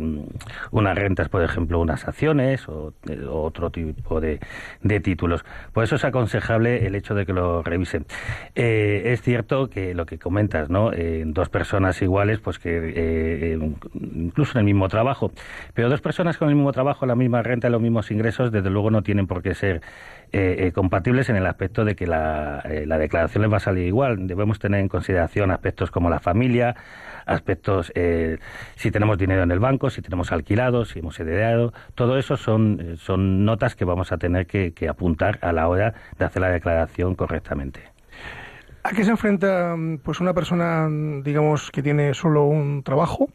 unas 0.70 0.94
rentas, 0.96 1.28
por 1.28 1.42
ejemplo, 1.42 1.80
unas 1.80 2.06
acciones 2.06 2.68
o, 2.68 2.92
otro 3.30 3.70
tipo 3.70 4.20
de, 4.20 4.38
de 4.82 5.00
títulos. 5.00 5.44
Por 5.72 5.82
eso 5.82 5.96
es 5.96 6.04
aconsejable 6.04 6.86
el 6.86 6.94
hecho 6.94 7.14
de 7.16 7.26
que 7.26 7.32
lo 7.32 7.62
revisen. 7.64 8.06
Eh, 8.54 9.02
es 9.06 9.22
cierto 9.22 9.68
que 9.68 9.92
lo 9.92 10.06
que 10.06 10.18
comentas, 10.18 10.70
¿no? 10.70 10.92
Eh, 10.92 11.24
dos 11.26 11.48
personas 11.48 12.00
iguales, 12.00 12.38
pues 12.38 12.60
que 12.60 12.70
eh, 12.76 13.54
eh, 13.54 13.58
incluso 14.04 14.52
en 14.52 14.58
el 14.60 14.64
mismo 14.66 14.86
trabajo, 14.88 15.32
pero 15.74 15.88
dos 15.90 16.00
personas 16.00 16.38
con 16.38 16.48
el 16.48 16.54
mismo 16.54 16.70
trabajo, 16.70 17.06
la 17.06 17.16
misma 17.16 17.42
renta, 17.42 17.68
los 17.70 17.82
mismos 17.82 18.10
ingresos, 18.12 18.52
desde 18.52 18.70
luego 18.70 18.92
no 18.92 19.02
tienen 19.02 19.26
por 19.26 19.42
qué 19.42 19.54
ser 19.56 19.80
eh, 20.32 20.70
compatibles 20.72 21.28
en 21.28 21.36
el 21.36 21.46
aspecto 21.46 21.84
de 21.84 21.96
que 21.96 22.06
la, 22.06 22.64
la 22.86 22.98
declaración 22.98 23.42
les 23.42 23.52
va 23.52 23.56
a 23.56 23.60
salir 23.60 23.86
igual. 23.86 24.26
Debemos 24.28 24.58
tener 24.60 24.80
en 24.80 24.88
consideración 24.88 25.23
aspectos 25.50 25.90
como 25.90 26.10
la 26.10 26.20
familia, 26.20 26.74
aspectos 27.26 27.92
eh, 27.94 28.38
si 28.76 28.90
tenemos 28.90 29.18
dinero 29.18 29.42
en 29.42 29.50
el 29.50 29.58
banco, 29.58 29.90
si 29.90 30.02
tenemos 30.02 30.32
alquilado, 30.32 30.84
si 30.84 30.98
hemos 30.98 31.18
heredado. 31.20 31.72
Todo 31.94 32.18
eso 32.18 32.36
son, 32.36 32.80
eh, 32.80 32.96
son 32.96 33.44
notas 33.44 33.74
que 33.74 33.84
vamos 33.84 34.12
a 34.12 34.18
tener 34.18 34.46
que, 34.46 34.72
que 34.72 34.88
apuntar 34.88 35.38
a 35.42 35.52
la 35.52 35.68
hora 35.68 35.94
de 36.18 36.24
hacer 36.24 36.42
la 36.42 36.50
declaración 36.50 37.14
correctamente. 37.14 37.94
¿A 38.82 38.90
qué 38.90 39.02
se 39.02 39.10
enfrenta 39.10 39.74
pues 40.02 40.20
una 40.20 40.34
persona, 40.34 40.88
digamos, 41.22 41.70
que 41.70 41.82
tiene 41.82 42.12
solo 42.12 42.44
un 42.44 42.82
trabajo 42.82 43.30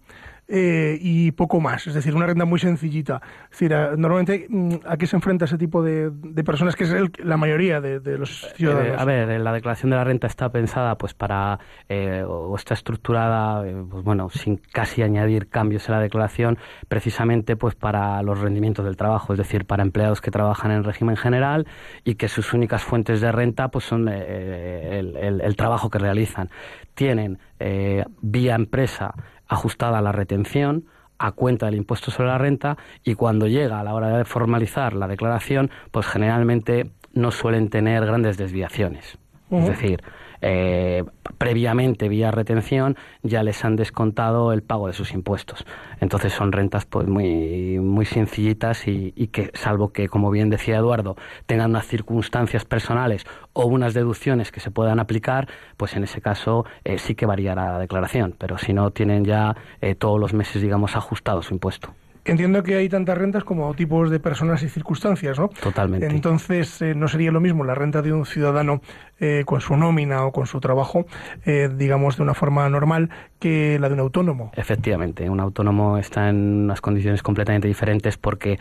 eh, 0.50 0.98
y 1.00 1.32
poco 1.32 1.62
más? 1.62 1.86
Es 1.88 1.94
decir, 1.94 2.16
una 2.16 2.26
renta 2.26 2.44
muy 2.46 2.60
sencillita. 2.60 3.22
Es 3.44 3.50
decir, 3.52 3.74
a- 3.74 3.96
normalmente, 3.96 4.48
mm, 4.50 4.76
¿a 4.88 4.98
qué 4.98 5.06
se 5.06 5.16
enfrenta 5.16 5.46
ese 5.46 5.58
tipo 5.58 5.84
de, 5.84 6.10
de 6.12 6.44
personas, 6.44 6.76
que 6.76 6.86
es 6.86 6.92
el- 6.92 7.12
la 7.24 7.38
mayoría 7.38 7.80
de, 7.82 8.00
de 8.00 8.18
los 8.18 8.52
ciudadanos? 8.56 8.94
Eh, 8.94 8.96
a 8.98 9.06
ver, 9.06 9.30
eh, 9.30 9.40
la 9.40 9.54
declaración 9.54 9.92
de 9.92 9.98
la 9.98 10.04
renta 10.04 10.28
está 10.28 10.52
pensada 10.52 10.98
pues 10.98 11.14
para 11.14 11.60
eh, 11.88 12.24
o 12.28 12.56
está 12.56 12.74
estructurada 12.74 13.68
eh, 13.68 13.76
pues 13.90 14.04
bueno 14.04 14.30
sin 14.30 14.58
casi 14.58 15.02
añadir 15.04 15.48
cambios 15.50 15.88
en 15.88 15.96
la 15.96 16.02
declaración 16.02 16.58
precisamente 16.88 17.56
pues 17.56 17.76
para 17.76 18.22
los 18.24 18.40
rendimientos 18.40 18.86
del 18.86 18.98
trabajo, 18.98 19.34
es 19.34 19.38
decir, 19.38 19.66
para 19.66 19.84
empleados 19.84 20.20
que 20.22 20.32
trabajan 20.32 20.72
en 20.72 20.84
régimen 20.84 21.16
general 21.16 21.68
y 22.04 22.16
que 22.16 22.28
sus 22.28 22.54
únicas 22.54 22.84
fuentes 22.84 23.22
de 23.22 23.32
renta 23.32 23.68
pues 23.70 23.86
son 23.86 24.08
eh, 24.12 24.98
el, 25.00 25.16
el- 25.16 25.42
el 25.42 25.56
trabajo 25.56 25.90
que 25.90 26.00
realizan. 26.00 26.50
Tienen 26.96 27.38
eh, 27.60 28.04
vía 28.22 28.56
empresa 28.56 29.14
ajustada 29.50 30.02
la 30.02 30.12
retención 30.12 30.86
a 31.18 31.34
cuenta 31.34 31.66
del 31.66 31.76
impuesto 31.76 32.12
sobre 32.12 32.30
la 32.30 32.38
renta 32.38 32.78
y 33.04 33.16
cuando 33.16 33.48
llega 33.48 33.80
a 33.80 33.84
la 33.84 33.94
hora 33.94 34.18
de 34.18 34.24
formalizar 34.24 34.94
la 34.94 35.08
declaración, 35.08 35.70
pues 35.92 36.06
generalmente 36.06 36.92
no 37.14 37.32
suelen 37.32 37.70
tener 37.70 38.06
grandes 38.06 38.38
desviaciones. 38.38 39.18
Es 39.52 39.66
decir, 39.66 40.02
eh, 40.42 41.04
previamente 41.38 42.10
vía 42.10 42.32
retención 42.32 42.98
ya 43.24 43.44
les 43.44 43.64
han 43.66 43.76
descontado 43.76 44.52
el 44.54 44.62
pago 44.62 44.88
de 44.88 44.94
sus 44.94 45.14
impuestos. 45.14 45.66
Entonces 46.00 46.34
son 46.34 46.52
rentas 46.52 46.86
pues 46.86 47.08
muy, 47.08 47.80
muy 47.80 48.06
sencillitas 48.06 48.88
y, 48.88 49.12
que, 49.32 49.52
salvo 49.54 49.92
que, 49.92 50.08
como 50.08 50.32
bien 50.32 50.50
decía 50.50 50.78
Eduardo, 50.78 51.16
tengan 51.46 51.72
unas 51.72 51.88
circunstancias 51.88 52.66
personales 52.66 53.26
o 53.54 53.66
unas 53.66 53.94
deducciones 53.94 54.52
que 54.52 54.60
se 54.60 54.72
puedan 54.72 55.00
aplicar, 55.00 55.48
pues 55.78 55.96
en 55.96 56.04
ese 56.04 56.22
caso 56.22 56.66
eh, 56.84 56.98
sí 56.98 57.16
que 57.16 57.26
variará 57.26 57.74
la 57.74 57.80
declaración. 57.80 58.36
Pero 58.38 58.58
si 58.58 58.74
no, 58.74 58.92
tienen 58.92 59.26
ya 59.26 59.56
eh, 59.82 59.96
todos 59.96 60.20
los 60.20 60.34
meses, 60.34 60.62
digamos, 60.62 60.96
ajustado 60.96 61.42
su 61.42 61.54
impuesto. 61.54 61.94
Entiendo 62.32 62.64
que 62.64 62.76
hay 62.76 62.90
tantas 62.90 63.18
rentas 63.18 63.44
como 63.44 63.74
tipos 63.74 64.10
de 64.10 64.20
personas 64.20 64.64
y 64.64 64.70
circunstancias, 64.70 65.38
¿no? 65.40 65.50
Totalmente. 65.50 66.06
Entonces, 66.08 66.82
eh, 66.82 66.94
no 66.96 67.08
sería 67.08 67.32
lo 67.32 67.40
mismo 67.40 67.64
la 67.64 67.76
renta 67.76 68.02
de 68.02 68.14
un 68.14 68.26
ciudadano 68.26 68.82
eh, 69.20 69.44
con 69.46 69.62
su 69.62 69.76
nómina 69.76 70.26
o 70.26 70.32
con 70.32 70.46
su 70.46 70.60
trabajo, 70.60 71.06
eh, 71.46 71.70
digamos, 71.74 72.18
de 72.18 72.24
una 72.24 72.34
forma 72.34 72.68
normal, 72.70 73.10
que 73.40 73.78
la 73.80 73.88
de 73.90 73.96
un 73.96 74.00
autónomo. 74.02 74.52
Efectivamente, 74.56 75.30
un 75.30 75.40
autónomo 75.40 75.98
está 75.98 76.30
en 76.30 76.64
unas 76.66 76.82
condiciones 76.82 77.24
completamente 77.24 77.68
diferentes 77.68 78.18
porque 78.18 78.60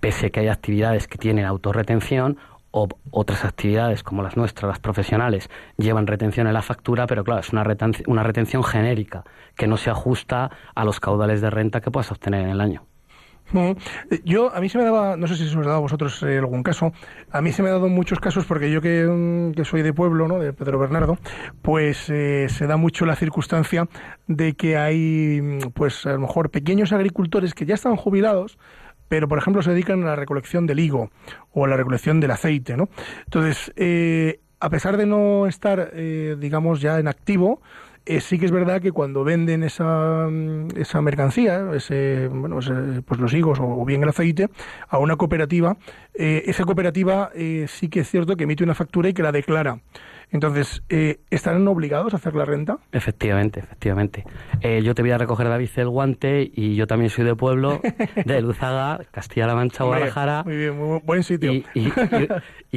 pese 0.00 0.26
a 0.26 0.30
que 0.30 0.40
hay 0.40 0.48
actividades 0.48 1.06
que 1.06 1.18
tienen 1.18 1.44
autorretención, 1.44 2.38
o 2.74 2.88
otras 3.10 3.44
actividades 3.44 4.02
como 4.02 4.22
las 4.22 4.38
nuestras, 4.38 4.66
las 4.66 4.78
profesionales, 4.78 5.50
llevan 5.76 6.06
retención 6.06 6.46
en 6.46 6.54
la 6.54 6.62
factura, 6.62 7.06
pero 7.06 7.22
claro, 7.22 7.40
es 7.40 7.52
una, 7.52 7.62
retenci- 7.64 8.02
una 8.06 8.22
retención 8.22 8.64
genérica 8.64 9.24
que 9.56 9.66
no 9.66 9.76
se 9.76 9.90
ajusta 9.90 10.50
a 10.74 10.84
los 10.86 10.98
caudales 10.98 11.42
de 11.42 11.50
renta 11.50 11.82
que 11.82 11.90
puedas 11.90 12.10
obtener 12.10 12.40
en 12.40 12.48
el 12.48 12.62
año. 12.62 12.84
Yo, 14.24 14.54
a 14.54 14.60
mí 14.60 14.68
se 14.68 14.78
me 14.78 14.84
daba, 14.84 15.16
no 15.16 15.26
sé 15.26 15.36
si 15.36 15.48
se 15.48 15.58
os 15.58 15.66
dado 15.66 15.78
a 15.78 15.80
vosotros 15.80 16.22
eh, 16.22 16.38
algún 16.38 16.62
caso, 16.62 16.92
a 17.30 17.40
mí 17.40 17.52
se 17.52 17.62
me 17.62 17.68
ha 17.68 17.72
dado 17.72 17.88
muchos 17.88 18.20
casos 18.20 18.46
porque 18.46 18.70
yo 18.70 18.80
que, 18.80 19.04
mm, 19.04 19.52
que 19.52 19.64
soy 19.64 19.82
de 19.82 19.92
pueblo, 19.92 20.28
¿no? 20.28 20.38
de 20.38 20.52
Pedro 20.52 20.78
Bernardo, 20.78 21.18
pues 21.60 22.08
eh, 22.10 22.46
se 22.48 22.66
da 22.66 22.76
mucho 22.76 23.06
la 23.06 23.16
circunstancia 23.16 23.88
de 24.26 24.54
que 24.54 24.76
hay, 24.76 25.40
mm, 25.40 25.70
pues 25.74 26.06
a 26.06 26.12
lo 26.12 26.20
mejor 26.20 26.50
pequeños 26.50 26.92
agricultores 26.92 27.54
que 27.54 27.66
ya 27.66 27.74
están 27.74 27.96
jubilados, 27.96 28.58
pero 29.08 29.28
por 29.28 29.38
ejemplo 29.38 29.62
se 29.62 29.72
dedican 29.72 30.02
a 30.02 30.06
la 30.06 30.16
recolección 30.16 30.66
del 30.66 30.80
higo 30.80 31.10
o 31.52 31.64
a 31.64 31.68
la 31.68 31.76
recolección 31.76 32.20
del 32.20 32.30
aceite, 32.30 32.76
¿no? 32.76 32.88
Entonces, 33.26 33.72
eh, 33.76 34.40
a 34.58 34.70
pesar 34.70 34.96
de 34.96 35.06
no 35.06 35.46
estar, 35.46 35.90
eh, 35.92 36.36
digamos, 36.38 36.80
ya 36.80 36.98
en 36.98 37.08
activo, 37.08 37.60
eh, 38.04 38.20
sí 38.20 38.38
que 38.38 38.46
es 38.46 38.50
verdad 38.50 38.80
que 38.80 38.92
cuando 38.92 39.24
venden 39.24 39.62
esa, 39.62 40.28
mm, 40.28 40.68
esa 40.76 41.00
mercancía, 41.00 41.70
ese, 41.74 42.28
bueno, 42.28 42.58
ese, 42.58 43.02
pues 43.02 43.20
los 43.20 43.32
higos 43.32 43.58
o, 43.60 43.84
bien 43.84 44.02
el 44.02 44.08
aceite, 44.08 44.48
a 44.88 44.98
una 44.98 45.16
cooperativa, 45.16 45.76
eh, 46.14 46.42
esa 46.46 46.64
cooperativa 46.64 47.30
eh, 47.34 47.66
sí 47.68 47.88
que 47.88 48.00
es 48.00 48.10
cierto 48.10 48.36
que 48.36 48.44
emite 48.44 48.64
una 48.64 48.74
factura 48.74 49.08
y 49.08 49.14
que 49.14 49.22
la 49.22 49.32
declara. 49.32 49.80
Entonces, 50.32 50.82
eh, 50.88 51.20
¿estarán 51.30 51.68
obligados 51.68 52.14
a 52.14 52.16
hacer 52.16 52.34
la 52.34 52.44
renta? 52.44 52.78
Efectivamente, 52.90 53.60
efectivamente. 53.60 54.24
Eh, 54.62 54.82
yo 54.82 54.94
te 54.94 55.02
voy 55.02 55.10
a 55.12 55.18
recoger, 55.18 55.48
David, 55.48 55.68
el 55.76 55.88
guante 55.88 56.50
y 56.54 56.74
yo 56.74 56.86
también 56.86 57.10
soy 57.10 57.24
de 57.24 57.36
pueblo, 57.36 57.80
de 58.24 58.40
Luzaga, 58.42 59.00
Castilla-La 59.10 59.54
Mancha, 59.54 59.84
Guadalajara. 59.84 60.42
Muy 60.44 60.56
bien, 60.56 60.76
muy 60.78 60.98
bu- 60.98 61.02
buen 61.04 61.22
sitio. 61.22 61.52
Y, 61.52 61.64
y- 61.74 61.80
y- 61.88 62.28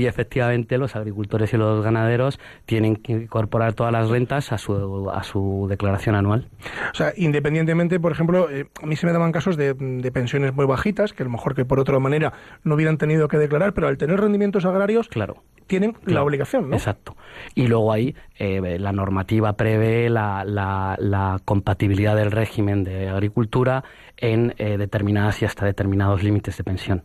y 0.01 0.05
efectivamente 0.07 0.77
los 0.77 0.95
agricultores 0.97 1.53
y 1.53 1.57
los 1.57 1.81
ganaderos 1.83 2.39
tienen 2.65 2.97
que 2.97 3.13
incorporar 3.13 3.74
todas 3.74 3.93
las 3.93 4.09
rentas 4.09 4.51
a 4.51 4.57
su, 4.57 5.09
a 5.09 5.24
su 5.24 5.67
declaración 5.69 6.15
anual. 6.15 6.50
O 6.91 6.95
sea, 6.95 7.13
independientemente, 7.15 8.00
por 8.01 8.12
ejemplo, 8.12 8.50
eh, 8.50 8.67
a 8.83 8.85
mí 8.85 8.97
se 8.97 9.05
me 9.07 9.13
daban 9.13 9.31
casos 9.31 9.55
de, 9.55 9.74
de 9.74 10.12
pensiones 10.12 10.53
muy 10.53 10.65
bajitas, 10.65 11.13
que 11.13 11.24
a 11.24 11.25
lo 11.25 11.31
mejor 11.31 11.55
que 11.55 11.63
por 11.63 11.79
otra 11.79 11.97
manera 12.00 12.33
no 12.65 12.75
hubieran 12.75 12.97
tenido 12.97 13.29
que 13.29 13.38
declarar, 13.38 13.74
pero 13.74 13.88
al 13.88 13.97
tener 13.97 14.19
rendimientos 14.19 14.65
agrarios 14.65 15.07
Claro. 15.07 15.38
tienen 15.67 15.95
la 16.05 16.21
obligación, 16.24 16.69
¿no? 16.69 16.75
Exacto. 16.75 17.15
Y 17.53 17.67
luego 17.67 17.91
ahí 17.91 18.15
eh, 18.37 18.77
la 18.79 18.91
normativa 18.91 19.53
prevé 19.53 20.09
la, 20.09 20.43
la- 20.45 20.95
la 20.99 21.39
compatibilidad 21.45 22.15
del 22.15 22.31
régimen 22.31 22.83
de 22.83 23.09
agricultura 23.09 23.83
en 24.17 24.53
eh, 24.57 24.77
determinadas 24.77 25.41
y 25.41 25.45
hasta 25.45 25.65
determinados 25.65 26.23
límites 26.23 26.57
de 26.57 26.63
pensión. 26.63 27.03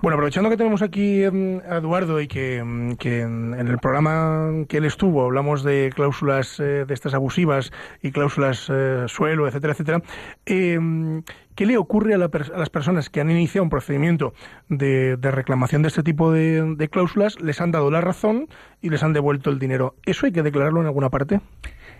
Bueno, 0.00 0.14
aprovechando 0.14 0.48
que 0.48 0.56
tenemos 0.56 0.80
aquí 0.82 1.24
em, 1.24 1.60
a 1.68 1.78
Eduardo 1.78 2.20
y 2.20 2.28
que, 2.28 2.58
em, 2.58 2.94
que 2.96 3.22
en, 3.22 3.54
el 3.54 3.78
programa 3.78 4.64
que 4.68 4.76
él 4.76 4.84
estuvo 4.84 5.24
hablamos 5.24 5.64
de 5.64 5.90
cláusulas 5.94 6.60
eh, 6.60 6.84
de 6.86 6.94
estas 6.94 7.14
abusivas 7.14 7.72
y 8.02 8.12
cláusulas 8.12 8.70
suelo, 9.06 9.48
etcétera, 9.48 9.72
etcétera, 9.72 10.02
em, 10.46 11.22
¿qué 11.60 11.66
le 11.66 11.76
ocurre 11.76 12.14
a, 12.14 12.16
la 12.16 12.30
a 12.32 12.58
las 12.58 12.70
personas 12.70 13.10
que 13.10 13.20
han 13.20 13.30
iniciado 13.30 13.64
un 13.64 13.68
procedimiento 13.68 14.32
de, 14.70 15.18
de 15.18 15.30
reclamación 15.30 15.82
de 15.82 15.88
este 15.88 16.02
tipo 16.02 16.32
de, 16.32 16.88
cláusulas? 16.90 17.38
Les 17.38 17.60
han 17.60 17.70
dado 17.70 17.90
la 17.90 18.00
razón 18.00 18.48
y 18.80 18.88
les 18.88 19.02
han 19.02 19.12
devuelto 19.12 19.50
el 19.50 19.58
dinero. 19.58 19.94
¿Eso 20.06 20.24
hay 20.24 20.32
que 20.32 20.42
declararlo 20.42 20.80
en 20.80 20.86
alguna 20.86 21.10
parte? 21.10 21.40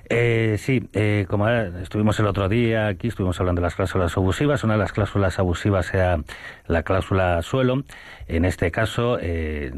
Eh, 0.08 0.56
sí, 0.58 0.88
eh, 0.94 1.26
como 1.28 1.46
estuvimos 1.46 2.18
el 2.20 2.26
otro 2.26 2.48
día 2.48 2.86
aquí, 2.86 3.08
estuvimos 3.08 3.38
hablando 3.38 3.60
de 3.60 3.66
las 3.66 3.74
cláusulas 3.74 4.16
abusivas. 4.16 4.64
Una 4.64 4.72
de 4.72 4.78
las 4.78 4.94
cláusulas 4.94 5.38
abusivas 5.38 5.92
era 5.92 6.22
la 6.66 6.82
cláusula 6.82 7.42
suelo. 7.42 7.84
En 8.28 8.46
este 8.46 8.70
caso, 8.70 9.18
eh, 9.20 9.74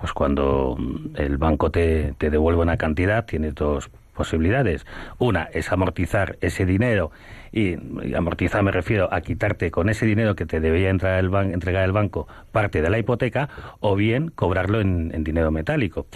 pues 0.00 0.12
cuando 0.12 0.76
el 1.14 1.38
banco 1.38 1.70
te 1.70 2.16
devuelve 2.18 2.62
una 2.62 2.76
cantidad, 2.76 3.26
tiene 3.26 3.52
dos 3.52 3.92
posibilidades. 4.12 4.86
Una 5.18 5.44
es 5.44 5.70
amortizar 5.70 6.36
ese 6.40 6.66
dinero 6.66 7.12
y, 7.52 7.76
y 8.06 8.14
amortizar 8.14 8.62
me 8.62 8.70
refiero 8.72 9.12
a 9.12 9.20
quitarte 9.20 9.70
con 9.70 9.88
ese 9.88 10.06
dinero 10.06 10.34
que 10.36 10.46
te 10.46 10.60
debía 10.60 10.90
entrar 10.90 11.18
el 11.18 11.30
ban- 11.30 11.52
entregar 11.52 11.84
el 11.84 11.92
banco 11.92 12.28
parte 12.52 12.82
de 12.82 12.90
la 12.90 12.98
hipoteca 12.98 13.48
o 13.80 13.96
bien 13.96 14.28
cobrarlo 14.28 14.80
en, 14.80 15.10
dinero 15.24 15.50
metálico. 15.50 16.06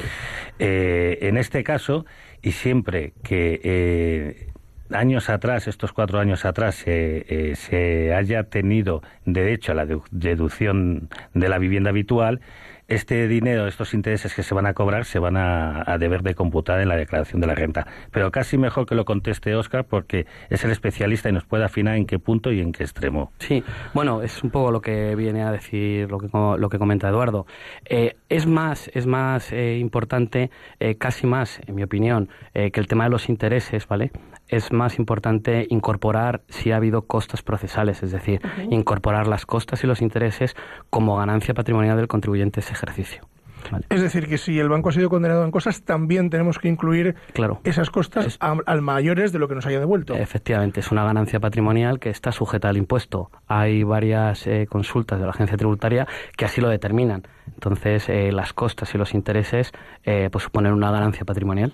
Eh, 0.59 1.19
en 1.23 1.37
este 1.37 1.65
caso, 1.65 2.07
y 2.43 2.53
siempre 2.53 3.13
que 3.23 3.61
eh, 3.65 4.49
años 4.91 5.31
atrás, 5.31 5.67
estos 5.67 5.93
cuatro 5.93 6.19
años 6.21 6.45
atrás, 6.45 6.83
eh, 6.87 7.55
se 7.57 8.15
haya 8.15 8.45
tenido 8.45 9.03
derecho 9.25 9.73
a 9.73 9.75
la 9.75 9.87
dedu- 9.87 10.05
deducción 10.11 11.09
de 11.33 11.49
la 11.49 11.59
vivienda 11.59 11.91
habitual, 11.91 12.41
este 12.89 13.29
dinero, 13.29 13.67
estos 13.67 13.95
intereses 13.95 14.35
que 14.35 14.43
se 14.43 14.55
van 14.55 14.67
a 14.67 14.75
cobrar, 14.75 15.05
se 15.05 15.19
van 15.19 15.37
a, 15.37 15.83
a 15.87 15.99
deber 15.99 16.23
de 16.23 16.35
computar 16.35 16.81
en 16.81 16.89
la 16.89 16.97
declaración 16.97 17.41
de 17.41 17.47
la 17.47 17.55
renta. 17.55 17.87
Pero 18.11 18.31
casi 18.31 18.59
mejor 18.59 18.87
que 18.87 18.95
lo 18.95 19.05
conteste 19.05 19.55
Oscar 19.55 19.85
porque 19.85 20.27
es 20.51 20.65
el 20.65 20.71
especialista 20.71 21.29
y 21.29 21.33
nos 21.33 21.45
puede 21.45 21.65
afinar 21.65 21.97
en 21.97 22.07
qué 22.07 22.19
punto 22.19 22.53
y 22.53 22.61
en 22.61 22.73
qué 22.73 22.85
extremo. 22.85 23.33
Sí, 23.39 23.63
bueno, 23.93 24.23
es 24.23 24.43
un 24.43 24.51
poco 24.51 24.71
lo 24.71 24.81
que 24.81 25.15
viene 25.17 25.43
a 25.43 25.53
decir 25.53 26.11
lo 26.11 26.19
que, 26.19 26.29
lo 26.33 26.69
que 26.69 26.79
comenta 26.79 27.09
Eduardo. 27.09 27.47
Eh, 27.85 28.17
es 28.29 28.47
más, 28.47 28.91
es 28.95 29.07
más 29.07 29.53
eh, 29.53 29.79
importante, 29.79 30.51
eh, 30.81 30.97
casi 30.97 31.27
más, 31.27 31.61
en 31.67 31.75
mi 31.75 31.83
opinión, 31.83 32.29
eh, 32.53 32.71
que 32.71 32.81
el 32.81 32.87
tema 32.87 33.05
de 33.05 33.11
los 33.11 33.29
intereses, 33.29 33.87
¿vale? 33.87 34.11
Es 34.57 34.73
más 34.73 34.99
importante 34.99 35.67
incorporar 35.71 36.43
si 36.49 36.71
ha 36.73 36.77
habido 36.77 37.03
costas 37.03 37.43
procesales, 37.43 38.03
es 38.03 38.13
decir, 38.13 38.41
incorporar 38.71 39.27
las 39.27 39.47
costas 39.47 39.83
y 39.83 39.87
los 39.87 40.01
intereses 40.01 40.55
como 40.91 41.17
ganancia 41.17 41.55
patrimonial 41.55 41.97
del 41.97 42.09
contribuyente 42.09 42.61
ese 42.61 42.73
ejercicio. 42.73 43.23
¿vale? 43.71 43.87
Es 43.89 44.03
decir, 44.03 44.29
que 44.29 44.37
si 44.37 44.59
el 44.61 44.69
banco 44.69 44.91
ha 44.91 44.93
sido 44.93 45.09
condenado 45.09 45.43
en 45.43 45.51
cosas, 45.51 45.83
también 45.85 46.29
tenemos 46.29 46.59
que 46.59 46.69
incluir 46.69 47.15
Claro. 47.33 47.61
esas 47.65 47.89
costas 47.91 48.27
Es- 48.27 48.39
al 48.41 48.83
mayores 48.83 49.33
de 49.33 49.39
lo 49.39 49.49
que 49.49 49.55
nos 49.55 49.65
haya 49.65 49.81
devuelto. 49.81 50.15
Efectivamente, 50.15 50.81
es 50.81 50.93
una 50.93 51.03
ganancia 51.03 51.41
patrimonial 51.41 51.99
que 51.99 52.11
está 52.11 52.31
sujeta 52.31 52.69
al 52.69 52.77
impuesto. 52.77 53.31
Hay 53.49 53.83
varias 53.83 54.47
eh, 54.47 54.67
consultas 54.69 55.19
de 55.19 55.25
la 55.25 55.31
agencia 55.31 55.57
tributaria 55.57 56.07
que 56.37 56.45
así 56.45 56.61
lo 56.61 56.69
determinan. 56.69 57.23
Entonces, 57.55 58.09
eh, 58.11 58.31
las 58.33 58.53
costas 58.53 58.95
y 58.95 58.99
los 58.99 59.15
intereses 59.15 59.73
eh, 60.05 60.29
pues 60.31 60.45
suponen 60.45 60.73
una 60.75 60.91
ganancia 60.91 61.25
patrimonial. 61.25 61.73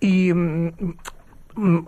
Y 0.00 0.32
mm, 0.34 0.72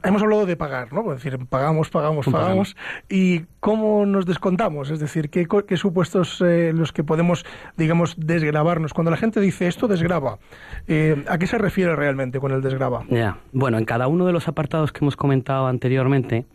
hemos 0.03 0.23
hablado 0.23 0.47
de 0.47 0.57
pagar, 0.57 0.93
¿no? 0.93 1.01
Es 1.13 1.23
decir, 1.23 1.39
pagamos, 1.47 1.91
pagamos, 1.91 2.27
Pagamos. 2.27 2.77
¿Y 3.09 3.41
cómo 3.61 4.07
nos 4.07 4.27
descontamos? 4.27 4.91
Es 4.91 5.01
decir, 5.01 5.31
¿qué, 5.31 5.77
supuestos 5.77 6.41
eh, 6.41 6.73
los 6.75 6.93
que 6.93 7.05
podemos, 7.05 7.45
digamos, 7.77 8.15
desgravarnos? 8.19 8.93
Cuando 8.95 9.11
la 9.11 9.17
gente 9.17 9.41
dice 9.41 9.69
esto 9.69 9.89
desgrava, 9.89 10.39
eh, 10.87 11.25
¿a 11.29 11.39
qué 11.39 11.47
se 11.47 11.59
refiere 11.59 11.97
realmente 11.97 12.41
con 12.41 12.53
el 12.53 12.63
desgrava? 12.63 13.05
Ya. 13.09 13.39
Bueno, 13.53 13.79
en 13.79 13.85
cada 13.85 14.09
uno 14.09 14.27
de 14.27 14.33
los 14.33 14.49
apartados 14.49 14.93
que 14.93 15.05
hemos 15.05 15.17
comentado 15.17 15.67
anteriormente 15.67 16.47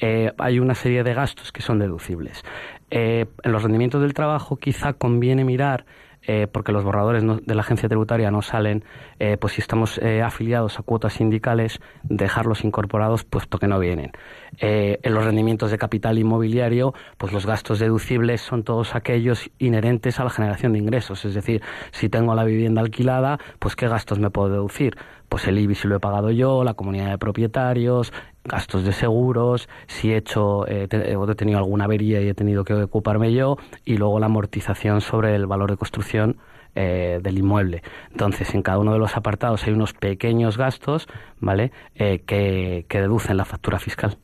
eh, 0.00 0.32
hay 0.38 0.58
una 0.58 0.74
serie 0.74 1.02
de 1.02 1.14
gastos 1.14 1.52
que 1.52 1.62
son 1.62 1.78
deducibles. 1.78 2.42
Eh, 2.90 3.26
en 3.42 3.52
los 3.52 3.62
rendimientos 3.62 4.00
del 4.00 4.14
trabajo 4.14 4.56
quizá 4.56 4.94
conviene 4.94 5.44
mirar 5.44 5.84
eh, 6.26 6.46
porque 6.50 6.72
los 6.72 6.84
borradores 6.84 7.24
de 7.24 7.54
la 7.54 7.62
agencia 7.62 7.88
tributaria 7.88 8.30
no 8.30 8.42
salen, 8.42 8.84
eh, 9.18 9.36
pues 9.38 9.54
si 9.54 9.60
estamos 9.60 9.98
eh, 9.98 10.22
afiliados 10.22 10.78
a 10.78 10.82
cuotas 10.82 11.14
sindicales, 11.14 11.80
dejarlos 12.02 12.64
incorporados 12.64 13.24
puesto 13.24 13.58
que 13.58 13.66
no 13.66 13.78
vienen. 13.78 14.12
Eh, 14.58 14.98
en 15.02 15.14
los 15.14 15.24
rendimientos 15.24 15.70
de 15.70 15.78
capital 15.78 16.18
inmobiliario, 16.18 16.94
pues 17.16 17.32
los 17.32 17.46
gastos 17.46 17.78
deducibles 17.78 18.40
son 18.40 18.64
todos 18.64 18.94
aquellos 18.94 19.50
inherentes 19.58 20.20
a 20.20 20.24
la 20.24 20.30
generación 20.30 20.72
de 20.72 20.80
ingresos. 20.80 21.24
Es 21.24 21.34
decir, 21.34 21.62
si 21.92 22.08
tengo 22.08 22.34
la 22.34 22.44
vivienda 22.44 22.80
alquilada, 22.80 23.38
pues 23.58 23.76
qué 23.76 23.88
gastos 23.88 24.18
me 24.18 24.30
puedo 24.30 24.50
deducir. 24.50 24.96
Pues 25.28 25.46
el 25.46 25.58
IBI 25.58 25.76
si 25.76 25.86
lo 25.86 25.96
he 25.96 26.00
pagado 26.00 26.32
yo, 26.32 26.64
la 26.64 26.74
comunidad 26.74 27.10
de 27.10 27.18
propietarios, 27.18 28.12
gastos 28.44 28.84
de 28.84 28.92
seguros, 28.92 29.68
si 29.86 30.12
he 30.12 30.16
hecho 30.16 30.66
eh, 30.66 30.88
te- 30.88 31.12
he 31.12 31.34
tenido 31.34 31.58
alguna 31.58 31.84
avería 31.84 32.20
y 32.20 32.28
he 32.28 32.34
tenido 32.34 32.64
que 32.64 32.74
ocuparme 32.74 33.32
yo, 33.32 33.56
y 33.84 33.96
luego 33.96 34.18
la 34.20 34.26
amortización 34.26 35.00
sobre 35.00 35.34
el 35.34 35.46
valor 35.46 35.70
de 35.70 35.76
construcción 35.76 36.36
eh, 36.74 37.20
del 37.22 37.38
inmueble. 37.38 37.82
Entonces, 38.12 38.54
en 38.54 38.62
cada 38.62 38.78
uno 38.78 38.92
de 38.92 38.98
los 38.98 39.16
apartados 39.16 39.64
hay 39.66 39.72
unos 39.72 39.92
pequeños 39.92 40.56
gastos, 40.56 41.08
¿vale? 41.38 41.72
Eh, 41.96 42.22
que, 42.26 42.86
que 42.88 43.00
deducen 43.00 43.36
la 43.36 43.44
factura 43.44 43.78
fiscal. 43.78 44.18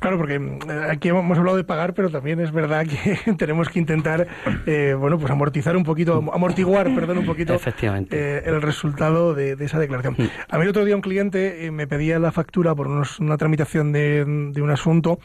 Claro, 0.00 0.18
porque 0.18 0.38
mm, 0.38 0.58
aquí 0.90 1.08
hemos 1.08 1.36
hablado 1.38 1.56
de 1.56 1.64
pagar, 1.64 1.94
pero 1.94 2.10
también 2.10 2.40
es 2.40 2.52
verdad 2.52 2.86
que 2.86 3.32
tenemos 3.38 3.68
que 3.68 3.78
intentar, 3.78 4.26
eh, 4.66 4.94
bueno, 4.98 5.18
pues 5.18 5.30
amortizar 5.30 5.76
un 5.76 5.84
poquito, 5.84 6.22
amortiguar, 6.32 6.94
perdón, 6.94 7.18
un 7.18 7.26
poquito 7.26 7.54
Efectivamente. 7.54 8.16
eh, 8.16 8.42
el 8.46 8.62
resultado 8.62 9.34
de, 9.34 9.56
de 9.56 9.64
esa 9.64 9.78
declaración. 9.78 10.14
Mm. 10.18 10.24
A 10.50 10.56
mí 10.58 10.62
el 10.64 10.68
otro 10.70 10.84
día 10.84 10.94
un 10.94 11.02
cliente 11.02 11.66
eh, 11.66 11.70
me 11.70 11.86
pedía 11.86 12.18
la 12.18 12.32
factura 12.32 12.74
por 12.74 12.88
unos- 12.88 13.18
una 13.20 13.36
tramitación 13.36 13.92
de, 13.92 14.24
de 14.52 14.62
un 14.62 14.70
asunto 14.70 15.18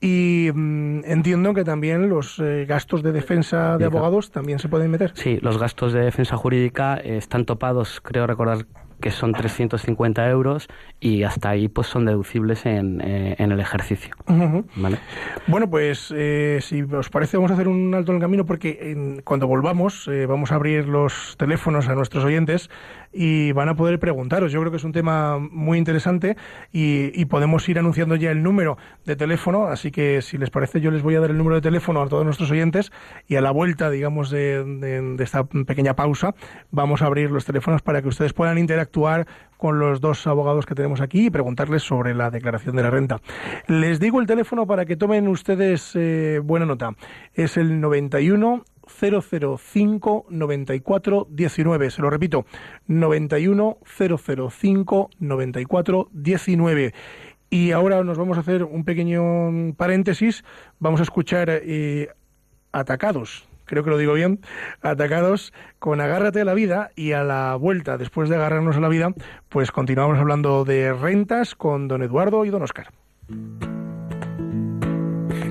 y 0.00 0.50
mm, 0.54 1.00
entiendo 1.04 1.54
que 1.54 1.64
también 1.64 2.08
los 2.08 2.38
eh, 2.38 2.66
gastos 2.68 3.02
de 3.02 3.12
defensa 3.12 3.78
de 3.78 3.86
abogados 3.86 4.30
también 4.30 4.58
se 4.58 4.68
pueden 4.68 4.90
meter. 4.90 5.12
Sí, 5.14 5.38
los 5.40 5.58
gastos 5.58 5.92
de 5.92 6.00
defensa 6.00 6.36
jurídica 6.36 6.96
eh, 6.98 7.16
están 7.16 7.44
topados, 7.46 8.00
creo 8.02 8.26
recordar 8.26 8.66
que 9.00 9.10
son 9.10 9.32
350 9.32 10.28
euros 10.30 10.68
y 11.00 11.22
hasta 11.24 11.50
ahí 11.50 11.68
pues 11.68 11.86
son 11.86 12.06
deducibles 12.06 12.64
en, 12.66 13.00
eh, 13.02 13.36
en 13.38 13.52
el 13.52 13.60
ejercicio. 13.60 14.14
¿vale? 14.76 14.98
Bueno, 15.46 15.68
pues 15.68 16.12
eh, 16.16 16.58
si 16.62 16.82
os 16.82 17.10
parece 17.10 17.36
vamos 17.36 17.50
a 17.50 17.54
hacer 17.54 17.68
un 17.68 17.94
alto 17.94 18.12
en 18.12 18.16
el 18.16 18.22
camino 18.22 18.46
porque 18.46 18.78
en- 18.92 19.20
cuando 19.22 19.46
volvamos 19.46 20.08
eh, 20.08 20.26
vamos 20.26 20.52
a 20.52 20.54
abrir 20.56 20.88
los 20.88 21.36
teléfonos 21.38 21.88
a 21.88 21.94
nuestros 21.94 22.24
oyentes 22.24 22.70
y 23.12 23.52
van 23.52 23.68
a 23.68 23.74
poder 23.74 23.98
preguntaros. 23.98 24.52
Yo 24.52 24.60
creo 24.60 24.70
que 24.70 24.76
es 24.78 24.84
un 24.84 24.92
tema 24.92 25.38
muy 25.38 25.78
interesante 25.78 26.36
y, 26.72 27.24
podemos 27.26 27.68
ir 27.68 27.78
anunciando 27.78 28.14
ya 28.16 28.30
el 28.30 28.42
número 28.42 28.78
de 29.04 29.16
teléfono, 29.16 29.66
así 29.66 29.90
que 29.90 30.22
si 30.22 30.38
les 30.38 30.50
parece 30.50 30.80
yo 30.80 30.90
les 30.90 31.02
voy 31.02 31.16
a 31.16 31.20
dar 31.20 31.30
el 31.30 31.36
número 31.38 31.56
de 31.56 31.60
teléfono 31.62 32.00
a 32.02 32.08
todos 32.08 32.24
nuestros 32.24 32.50
oyentes 32.50 32.92
y 33.26 33.34
a 33.36 33.40
la 33.40 33.50
vuelta, 33.50 33.90
digamos, 33.90 34.30
de, 34.30 34.64
de- 34.64 35.16
de 35.16 35.24
esta 35.24 35.44
pequeña 35.44 35.94
pausa 35.94 36.34
vamos 36.70 37.02
a 37.02 37.06
abrir 37.06 37.30
los 37.30 37.44
teléfonos 37.44 37.82
para 37.82 38.00
que 38.02 38.08
ustedes 38.08 38.32
puedan 38.32 38.58
interactuar 38.58 39.26
con 39.56 39.78
los 39.78 40.00
dos 40.00 40.26
abogados 40.26 40.66
que 40.66 40.74
tenemos 40.74 41.00
aquí 41.00 41.26
y 41.26 41.30
preguntarles 41.30 41.82
sobre 41.82 42.14
la 42.14 42.30
declaración 42.30 42.76
de 42.76 42.82
la 42.82 42.90
renta. 42.90 43.20
Les 43.68 43.98
digo 44.00 44.20
el 44.20 44.26
teléfono 44.26 44.66
para 44.66 44.84
que 44.84 44.96
tomen 44.96 45.28
ustedes 45.28 45.92
eh, 45.94 46.40
buena 46.44 46.66
nota. 46.66 46.90
Es 47.34 47.56
el 47.56 47.80
91 47.80 48.64
005 48.86 50.26
94 50.28 51.26
19. 51.30 51.90
Se 51.90 52.02
lo 52.02 52.10
repito, 52.10 52.46
91 52.86 53.78
005 53.84 55.10
94 55.18 56.08
19. 56.12 56.94
Y 57.48 57.70
ahora 57.72 58.02
nos 58.02 58.18
vamos 58.18 58.36
a 58.36 58.40
hacer 58.40 58.64
un 58.64 58.84
pequeño 58.84 59.74
paréntesis. 59.76 60.44
Vamos 60.78 61.00
a 61.00 61.04
escuchar 61.04 61.48
eh, 61.50 62.08
Atacados, 62.72 63.48
creo 63.64 63.84
que 63.84 63.90
lo 63.90 63.98
digo 63.98 64.12
bien, 64.12 64.40
Atacados 64.82 65.52
con 65.78 66.00
Agárrate 66.00 66.40
a 66.40 66.44
la 66.44 66.54
vida 66.54 66.90
y 66.96 67.12
a 67.12 67.22
la 67.22 67.54
vuelta, 67.56 67.96
después 67.96 68.28
de 68.28 68.36
agarrarnos 68.36 68.76
a 68.76 68.80
la 68.80 68.88
vida, 68.88 69.14
pues 69.48 69.70
continuamos 69.70 70.18
hablando 70.18 70.64
de 70.64 70.92
rentas 70.92 71.54
con 71.54 71.88
don 71.88 72.02
Eduardo 72.02 72.44
y 72.44 72.50
don 72.50 72.62
Oscar. 72.62 72.88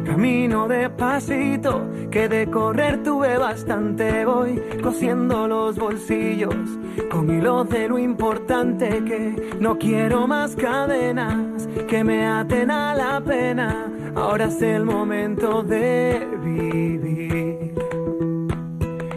Camino 0.06 0.68
despacito, 0.68 1.82
que 2.12 2.30
de 2.30 2.50
correr 2.50 3.04
tuve 3.04 3.38
bastante. 3.38 4.24
Voy 4.24 4.62
cosiendo 4.82 5.48
los 5.48 5.76
bolsillos 5.78 6.56
con 7.10 7.30
hilos 7.30 7.68
de 7.70 7.89
lo 7.89 7.98
importante 7.98 9.04
que 9.04 9.56
no 9.60 9.78
quiero 9.78 10.28
más 10.28 10.56
cadenas 10.56 11.68
que 11.89 12.04
me 12.04 12.26
aten 12.26 12.72
a 12.72 12.94
la 12.94 13.20
pena. 13.20 13.91
Ahora 14.15 14.46
es 14.46 14.62
el 14.62 14.86
momento 14.86 15.63
de 15.63 16.26
vivir. 16.44 17.85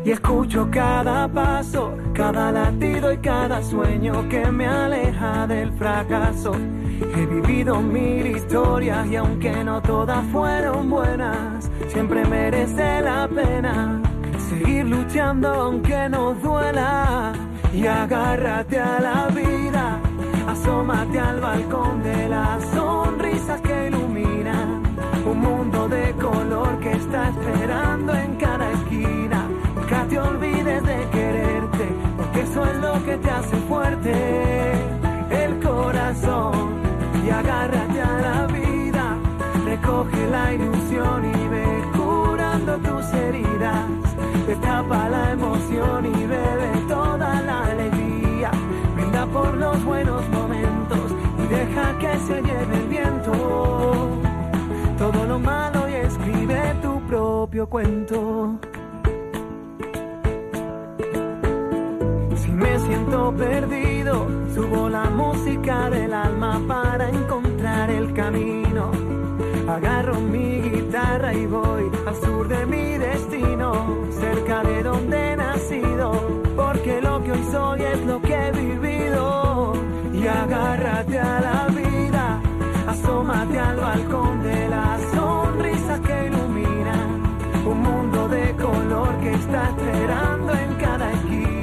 Y 0.09 0.13
escucho 0.13 0.67
cada 0.71 1.29
paso, 1.29 1.95
cada 2.15 2.51
latido 2.51 3.13
y 3.13 3.19
cada 3.19 3.63
sueño 3.63 4.27
que 4.31 4.51
me 4.51 4.67
aleja 4.67 5.47
del 5.47 5.71
fracaso. 5.75 6.53
He 7.15 7.27
vivido 7.27 7.83
mil 7.83 8.27
historias 8.27 9.07
y 9.07 9.17
aunque 9.17 9.53
no 9.63 9.83
todas 9.83 10.25
fueron 10.33 10.89
buenas, 10.89 11.71
siempre 11.89 12.25
merece 12.25 13.03
la 13.03 13.29
pena 13.29 14.01
seguir 14.49 14.87
luchando 14.87 15.47
aunque 15.51 16.09
nos 16.09 16.43
duela. 16.43 17.35
Y 17.75 17.87
agárrate 17.87 18.81
a 18.81 19.01
la 19.01 19.27
vida, 19.27 20.01
asómate 20.49 21.21
al 21.21 21.39
balcón 21.39 22.03
de 22.03 22.29
las 22.31 22.65
sonrisas 22.71 23.61
que 23.61 23.89
iluminan 23.89 24.85
un 25.27 25.39
mundo 25.39 25.87
de 25.87 26.13
color 26.15 26.79
que 26.81 26.93
está 26.93 27.29
esperando 27.29 28.15
en 28.15 28.38
eso 32.41 32.65
es 32.65 32.77
lo 32.77 33.05
que 33.05 33.17
te 33.17 33.31
hace 33.31 33.57
fuerte. 33.69 34.13
El 35.31 35.61
corazón 35.61 36.81
y 37.25 37.31
agárrate 37.31 38.01
a 38.01 38.19
la 38.19 38.47
vida. 38.47 39.17
Recoge 39.65 40.31
la 40.31 40.55
ilusión 40.55 41.25
y 41.25 41.49
ve 41.49 41.83
curando 41.97 42.77
tus 42.79 43.05
heridas. 43.13 43.87
Destapa 44.47 45.09
la 45.09 45.33
emoción 45.33 46.07
y 46.07 46.27
bebe 46.27 46.71
toda 46.89 47.41
la 47.43 47.65
alegría. 47.67 48.51
Brinda 48.95 49.27
por 49.27 49.55
los 49.55 49.85
buenos 49.85 50.29
momentos 50.31 51.13
y 51.43 51.47
deja 51.49 51.99
que 51.99 52.19
se 52.27 52.43
lleve 52.43 52.77
el 52.77 52.89
viento. 52.89 53.33
Todo 54.97 55.25
lo 55.27 55.39
malo 55.39 55.89
y 55.89 55.95
escribe 55.95 56.75
tu 56.83 57.01
propio 57.09 57.69
cuento. 57.69 58.59
Siento 62.89 63.35
perdido, 63.37 64.27
subo 64.55 64.89
la 64.89 65.05
música 65.11 65.91
del 65.91 66.13
alma 66.15 66.59
para 66.67 67.11
encontrar 67.11 67.91
el 67.91 68.15
camino. 68.15 68.91
Agarro 69.69 70.19
mi 70.21 70.63
guitarra 70.63 71.35
y 71.35 71.45
voy 71.47 71.91
al 72.07 72.17
sur 72.17 72.49
de 72.49 72.65
mi 72.65 72.97
destino, 72.97 73.71
cerca 74.11 74.63
de 74.63 74.83
donde 74.83 75.17
he 75.33 75.37
nacido, 75.37 76.13
porque 76.57 77.03
lo 77.03 77.23
que 77.23 77.33
hoy 77.33 77.45
soy 77.53 77.83
es 77.83 78.01
lo 78.07 78.23
que 78.23 78.35
he 78.35 78.53
vivido. 78.53 79.75
Y 80.15 80.27
agárrate 80.27 81.19
a 81.19 81.41
la 81.41 81.67
vida, 81.69 82.41
asómate 82.87 83.59
al 83.59 83.77
balcón 83.77 84.43
de 84.43 84.69
las 84.69 85.01
sonrisas 85.15 86.01
que 86.01 86.27
iluminan 86.29 87.09
un 87.67 87.83
mundo 87.83 88.29
de 88.29 88.57
color 88.57 89.15
que 89.21 89.35
está 89.35 89.69
esperando 89.69 90.53
en 90.55 90.75
cada 90.77 91.13
esquina. 91.13 91.58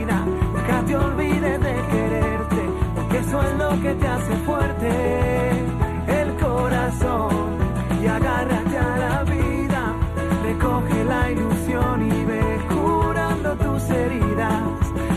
Nunca 0.67 0.83
te 0.87 0.95
olvides 0.95 1.61
de 1.61 1.75
quererte, 1.91 2.61
porque 2.95 3.17
eso 3.19 3.43
es 3.43 3.57
lo 3.59 3.69
que 3.83 3.93
te 3.93 4.07
hace 4.07 4.35
fuerte. 4.37 4.89
El 6.07 6.33
corazón 6.37 7.57
y 8.01 8.07
agárrate 8.07 8.77
a 8.77 8.97
la 8.97 9.23
vida. 9.25 9.93
Recoge 10.43 11.03
la 11.03 11.31
ilusión 11.31 12.11
y 12.11 12.25
ve 12.25 12.59
curando 12.67 13.55
tus 13.57 13.89
heridas. 13.91 14.63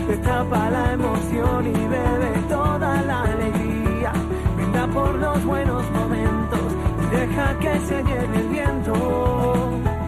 Destapa 0.07 0.69
la 0.69 0.93
emoción 0.93 1.65
y 1.65 1.87
bebe 1.87 2.31
toda 2.47 3.01
la 3.01 3.21
alegría. 3.23 4.13
Brinda 4.55 4.87
por 4.87 5.15
los 5.15 5.43
buenos 5.45 5.83
momentos 5.89 6.61
y 7.01 7.15
deja 7.15 7.57
que 7.57 7.79
se 7.87 8.03
lleve 8.03 8.37
el 8.37 8.47
viento. 8.49 9.98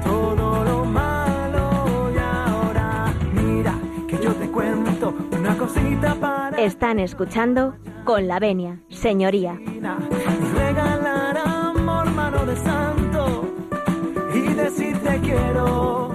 Yo 4.22 4.34
te 4.36 4.48
cuento 4.50 5.14
una 5.32 5.58
cosita 5.58 6.16
para 6.16 6.58
Están 6.58 7.00
escuchando 7.00 7.76
con 8.06 8.28
la 8.28 8.40
venia, 8.40 8.80
señoría. 8.90 9.60
regalar 10.56 11.38
amor, 11.38 12.12
mano 12.12 12.46
de 12.46 12.56
santo. 12.58 13.54
Y 14.34 14.54
decir 14.54 14.98
te 15.00 15.20
quiero 15.20 16.12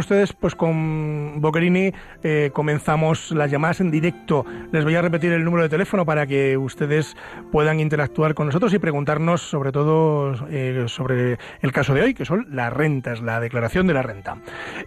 ustedes, 0.00 0.32
pues 0.32 0.54
con 0.54 1.40
Boquerini 1.40 1.92
eh, 2.22 2.50
comenzamos 2.52 3.30
las 3.30 3.50
llamadas 3.50 3.80
en 3.80 3.90
directo. 3.90 4.44
Les 4.72 4.84
voy 4.84 4.96
a 4.96 5.02
repetir 5.02 5.32
el 5.32 5.44
número 5.44 5.62
de 5.62 5.68
teléfono 5.68 6.04
para 6.04 6.26
que 6.26 6.56
ustedes 6.56 7.16
puedan 7.52 7.80
interactuar 7.80 8.34
con 8.34 8.46
nosotros 8.46 8.74
y 8.74 8.78
preguntarnos 8.78 9.42
sobre 9.42 9.72
todo 9.72 10.34
eh, 10.50 10.84
sobre 10.88 11.38
el 11.60 11.72
caso 11.72 11.94
de 11.94 12.02
hoy, 12.02 12.14
que 12.14 12.24
son 12.24 12.46
las 12.50 12.72
rentas, 12.72 13.20
la 13.20 13.40
declaración 13.40 13.86
de 13.86 13.94
la 13.94 14.02
renta. 14.02 14.38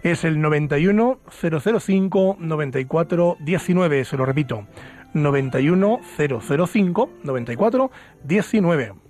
Es 0.03 0.23
el 0.23 0.41
91 0.41 1.19
005 1.29 2.37
94 2.39 3.37
19, 3.39 4.05
se 4.05 4.17
lo 4.17 4.25
repito, 4.25 4.67
91 5.13 5.99
005 6.17 7.09
94 7.23 7.91
19. 8.23 9.02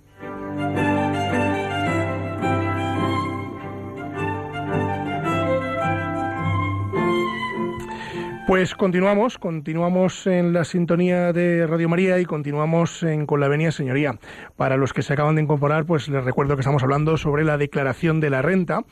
Pues 8.46 8.74
continuamos, 8.74 9.38
continuamos 9.38 10.26
en 10.26 10.52
la 10.52 10.64
sintonía 10.64 11.32
de 11.32 11.66
Radio 11.66 11.88
María 11.88 12.18
y 12.18 12.26
continuamos 12.26 13.02
en 13.02 13.24
Con 13.24 13.40
la 13.40 13.48
Venia 13.48 13.72
Señoría. 13.72 14.18
Para 14.56 14.76
los 14.76 14.92
que 14.92 15.00
se 15.00 15.14
acaban 15.14 15.36
de 15.36 15.42
incorporar, 15.42 15.86
pues 15.86 16.10
les 16.10 16.22
recuerdo 16.22 16.54
que 16.54 16.60
estamos 16.60 16.82
hablando 16.82 17.16
sobre 17.16 17.42
la 17.42 17.56
declaración 17.56 18.20
de 18.20 18.28
la 18.28 18.42
renta 18.42 18.84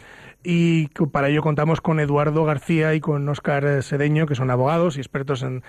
y 0.43 0.89
para 1.13 1.29
ello 1.29 1.43
contamos 1.43 1.83
con 1.83 2.01
Eduardo 2.01 2.47
García 2.47 2.95
y 2.95 3.01
con 3.01 3.29
Óscar 3.29 3.83
Sedeño, 3.83 4.27
que 4.27 4.35
son 4.35 4.51
abogados 4.51 4.97
y 4.97 5.01
expertos 5.01 5.43
en, 5.43 5.63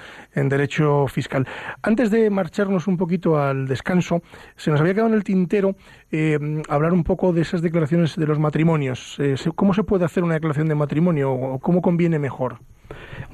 derecho 0.49 1.07
fiscal. 1.07 1.45
Antes 1.81 2.09
de 2.09 2.29
marcharnos 2.29 2.87
un 2.87 2.95
poquito 2.95 3.37
al 3.37 3.67
descanso, 3.67 4.23
se 4.55 4.71
nos 4.71 4.79
había 4.79 4.93
quedado 4.93 5.09
en 5.09 5.15
el 5.15 5.25
tintero 5.25 5.75
eh, 6.09 6.39
hablar 6.69 6.93
un 6.93 7.03
poco 7.03 7.33
de 7.33 7.41
esas 7.41 7.61
declaraciones 7.61 8.15
de 8.15 8.27
los 8.27 8.39
matrimonios. 8.39 9.17
Eh, 9.19 9.35
¿Cómo 9.55 9.73
se 9.73 9.83
puede 9.83 10.05
hacer 10.05 10.23
una 10.23 10.35
declaración 10.35 10.69
de 10.69 10.75
matrimonio 10.75 11.33
o 11.33 11.59
cómo 11.59 11.81
conviene 11.81 12.17
mejor? 12.17 12.59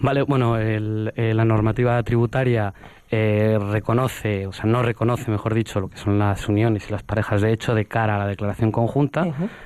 Vale, 0.02 0.22
bueno, 0.24 0.58
el- 0.58 1.12
eh, 1.16 1.34
la 1.34 1.44
normativa 1.46 2.02
tributaria 2.04 2.74
eh, 3.12 3.58
reconoce, 3.72 4.46
o 4.46 4.52
sea, 4.54 4.66
no 4.66 4.84
reconoce, 4.84 5.32
mejor 5.32 5.54
dicho, 5.56 5.80
lo 5.80 5.90
que 5.90 5.98
son 5.98 6.20
las 6.20 6.48
uniones 6.48 6.88
y 6.88 6.92
las 6.92 7.02
parejas 7.04 7.42
de 7.42 7.52
hecho 7.52 7.74
de 7.74 7.86
cara 7.86 8.16
a 8.16 8.20
la 8.20 8.28
declaración 8.28 8.72
conjunta, 8.72 9.26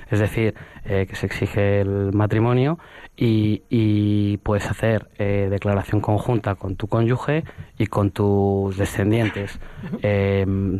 es 0.10 0.19
decir, 0.19 0.56
eh, 0.86 1.06
que 1.10 1.15
se 1.15 1.26
exige 1.26 1.82
el 1.82 2.13
matrimonio 2.13 2.80
y, 3.17 3.62
y 3.69 4.38
puedes 4.38 4.69
hacer 4.72 5.10
eh, 5.19 5.48
declaración 5.52 6.00
conjunta 6.00 6.56
con 6.56 6.78
tu 6.78 6.88
cónyuge 6.88 7.43
y 7.78 7.88
con 7.88 8.12
tus 8.12 8.78
descendientes. 8.78 9.60
Em, 10.02 10.80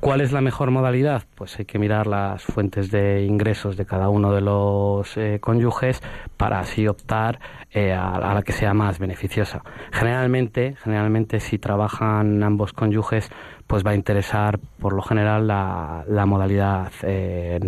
¿Cuál 0.00 0.20
es 0.20 0.32
la 0.32 0.40
mejor 0.40 0.70
modalidad? 0.70 1.22
Pues 1.36 1.58
hay 1.58 1.64
que 1.64 1.78
mirar 1.78 2.06
las 2.06 2.42
fuentes 2.42 2.90
de 2.90 3.24
ingresos 3.24 3.76
de 3.76 3.86
cada 3.86 4.08
uno 4.08 4.32
de 4.32 4.40
los 4.40 5.16
eh, 5.16 5.38
cónyuges 5.40 6.02
para 6.36 6.58
así 6.58 6.88
optar 6.88 7.38
eh, 7.70 7.92
a, 7.92 8.16
a 8.16 8.34
la 8.34 8.42
que 8.42 8.52
sea 8.52 8.74
más 8.74 8.98
beneficiosa. 8.98 9.62
Generalmente, 9.92 10.74
generalmente 10.82 11.38
si 11.38 11.58
trabajan 11.58 12.42
ambos 12.42 12.72
cónyuges, 12.72 13.30
pues 13.68 13.86
va 13.86 13.92
a 13.92 13.94
interesar 13.94 14.58
por 14.80 14.94
lo 14.94 15.02
general 15.02 15.46
la, 15.46 16.04
la 16.08 16.26
modalidad, 16.26 16.90
eh, 17.02 17.60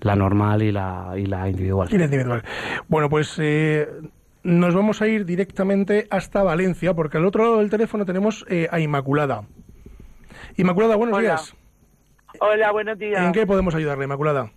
la 0.00 0.16
normal 0.16 0.62
y 0.62 0.72
la, 0.72 1.12
y 1.16 1.26
la 1.26 1.48
individual. 1.48 1.88
Y 1.90 1.98
la 1.98 2.04
individual. 2.04 2.44
Bueno, 2.86 3.10
pues 3.10 3.36
eh, 3.38 3.88
nos 4.42 4.74
vamos 4.74 5.02
a 5.02 5.08
ir 5.08 5.26
directamente 5.26 6.06
hasta 6.10 6.42
Valencia, 6.42 6.94
porque 6.94 7.18
al 7.18 7.26
otro 7.26 7.42
lado 7.42 7.58
del 7.58 7.68
teléfono 7.70 8.06
tenemos 8.06 8.46
eh, 8.48 8.68
a 8.70 8.80
Inmaculada. 8.80 9.42
Inmaculada, 10.56 10.96
buenos 10.96 11.16
Hola. 11.18 11.28
días. 11.28 11.54
Hola, 12.40 12.70
buenos 12.72 12.98
días. 12.98 13.24
¿En 13.24 13.32
qué 13.32 13.46
podemos 13.46 13.74
ayudarle, 13.74 14.04
Inmaculada? 14.04 14.50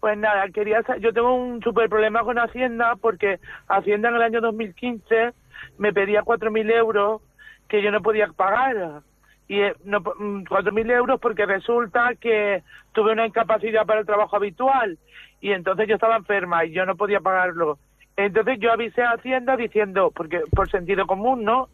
Pues 0.00 0.18
nada, 0.18 0.48
quería 0.50 0.82
yo 1.00 1.12
tengo 1.12 1.34
un 1.34 1.62
super 1.62 1.88
problema 1.88 2.22
con 2.22 2.38
Hacienda 2.38 2.96
porque 3.00 3.38
Hacienda 3.68 4.10
en 4.10 4.16
el 4.16 4.22
año 4.22 4.40
2015 4.40 5.32
me 5.78 5.92
pedía 5.92 6.22
4.000 6.22 6.70
euros 6.70 7.22
que 7.68 7.82
yo 7.82 7.90
no 7.90 8.02
podía 8.02 8.26
pagar. 8.28 9.00
Y 9.48 9.60
eh, 9.60 9.74
no, 9.84 10.02
po- 10.02 10.14
mm, 10.18 10.44
4.000 10.44 10.90
euros 10.90 11.20
porque 11.20 11.46
resulta 11.46 12.14
que 12.16 12.62
tuve 12.92 13.12
una 13.12 13.26
incapacidad 13.26 13.86
para 13.86 14.00
el 14.00 14.06
trabajo 14.06 14.36
habitual 14.36 14.98
y 15.40 15.52
entonces 15.52 15.86
yo 15.88 15.94
estaba 15.94 16.16
enferma 16.16 16.64
y 16.64 16.72
yo 16.72 16.84
no 16.84 16.96
podía 16.96 17.20
pagarlo. 17.20 17.78
Entonces 18.16 18.58
yo 18.60 18.72
avisé 18.72 19.02
a 19.02 19.12
Hacienda 19.12 19.56
diciendo, 19.56 20.12
porque 20.14 20.42
por 20.54 20.70
sentido 20.70 21.06
común, 21.06 21.44
¿no? 21.44 21.68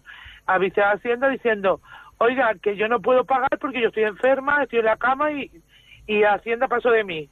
Avisé 0.46 0.82
a 0.82 0.92
Hacienda 0.92 1.28
diciendo, 1.28 1.80
oiga, 2.20 2.54
que 2.62 2.76
yo 2.76 2.86
no 2.88 3.00
puedo 3.00 3.24
pagar 3.24 3.58
porque 3.60 3.80
yo 3.80 3.88
estoy 3.88 4.04
enferma, 4.04 4.62
estoy 4.62 4.80
en 4.80 4.84
la 4.84 4.96
cama 4.96 5.32
y, 5.32 5.50
y 6.06 6.22
Hacienda 6.22 6.68
pasó 6.68 6.90
de 6.90 7.02
mí 7.04 7.28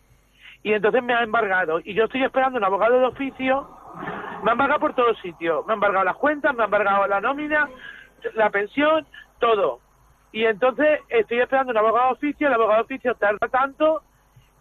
y 0.62 0.72
entonces 0.72 1.03
me 1.03 1.14
ha 1.14 1.22
embargado. 1.22 1.81
Y 1.85 1.94
yo 1.94 2.05
estoy 2.05 2.24
esperando 2.24 2.59
un 2.59 2.64
abogado 2.64 2.98
de 2.98 3.07
oficio. 3.07 3.68
Me 4.42 4.51
ha 4.51 4.53
embargado 4.53 4.81
por 4.81 4.94
todos 4.94 5.18
sitios. 5.20 5.64
Me 5.66 5.72
ha 5.72 5.74
embargado 5.74 6.05
las 6.05 6.16
cuentas, 6.16 6.55
me 6.55 6.62
ha 6.62 6.64
embargado 6.64 7.07
la 7.07 7.20
nómina, 7.20 7.68
la 8.35 8.51
pensión, 8.51 9.07
todo. 9.38 9.81
Y 10.33 10.44
entonces 10.46 11.01
estoy 11.11 11.40
esperando 11.40 11.70
un 11.70 11.79
abogado 11.79 12.09
de 12.09 12.12
oficio. 12.14 12.48
El 12.48 12.55
abogado 12.55 12.79
de 12.83 12.85
oficio 12.85 13.14
tarda 13.14 13.48
tanto 13.48 14.03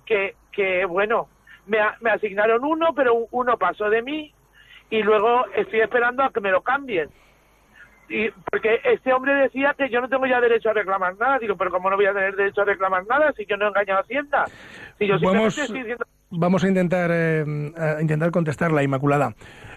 que, 0.06 0.36
que 0.52 0.86
bueno, 0.86 1.30
me, 1.66 1.80
me 2.02 2.12
asignaron 2.12 2.64
uno, 2.64 2.94
pero 2.94 3.14
un- 3.16 3.28
uno 3.32 3.58
pasó 3.58 3.90
de 3.90 4.02
mí 4.02 4.34
y 4.90 5.02
luego 5.04 5.46
estoy 5.56 5.80
esperando 5.82 6.24
a 6.24 6.32
que 6.32 6.42
me 6.42 6.52
lo 6.52 6.62
cambien. 6.62 7.10
Y 8.10 8.30
porque 8.50 8.80
este 8.86 9.12
hombre 9.14 9.34
decía 9.34 9.76
que 9.78 9.90
yo 9.90 10.00
no 10.02 10.08
tengo 10.08 10.26
ya 10.26 10.40
derecho 10.40 10.70
a 10.70 10.74
reclamar 10.74 11.16
nada. 11.20 11.40
Digo, 11.40 11.56
pero 11.58 11.72
¿cómo 11.72 11.90
no 11.90 11.96
voy 11.96 12.06
a 12.06 12.14
tener 12.14 12.36
derecho 12.36 12.62
a 12.62 12.66
reclamar 12.66 13.06
nada 13.08 13.34
si 13.36 13.46
yo 13.46 13.58
no 13.58 13.66
he 13.66 13.68
engañado 13.70 14.00
a 14.00 14.04
Hacienda? 14.04 14.46
Si 14.98 15.08
yo 15.08 15.16
Vamos, 15.20 15.22
simplemente 15.22 15.62
estoy 15.62 15.80
diciendo... 15.80 16.06
vamos 16.30 16.64
a 16.64 16.68
intentar 16.68 17.10
eh, 17.14 17.74
a 17.78 18.02
intentar 18.02 18.32
contestarla, 18.32 18.84
Inmaculada. 18.84 19.34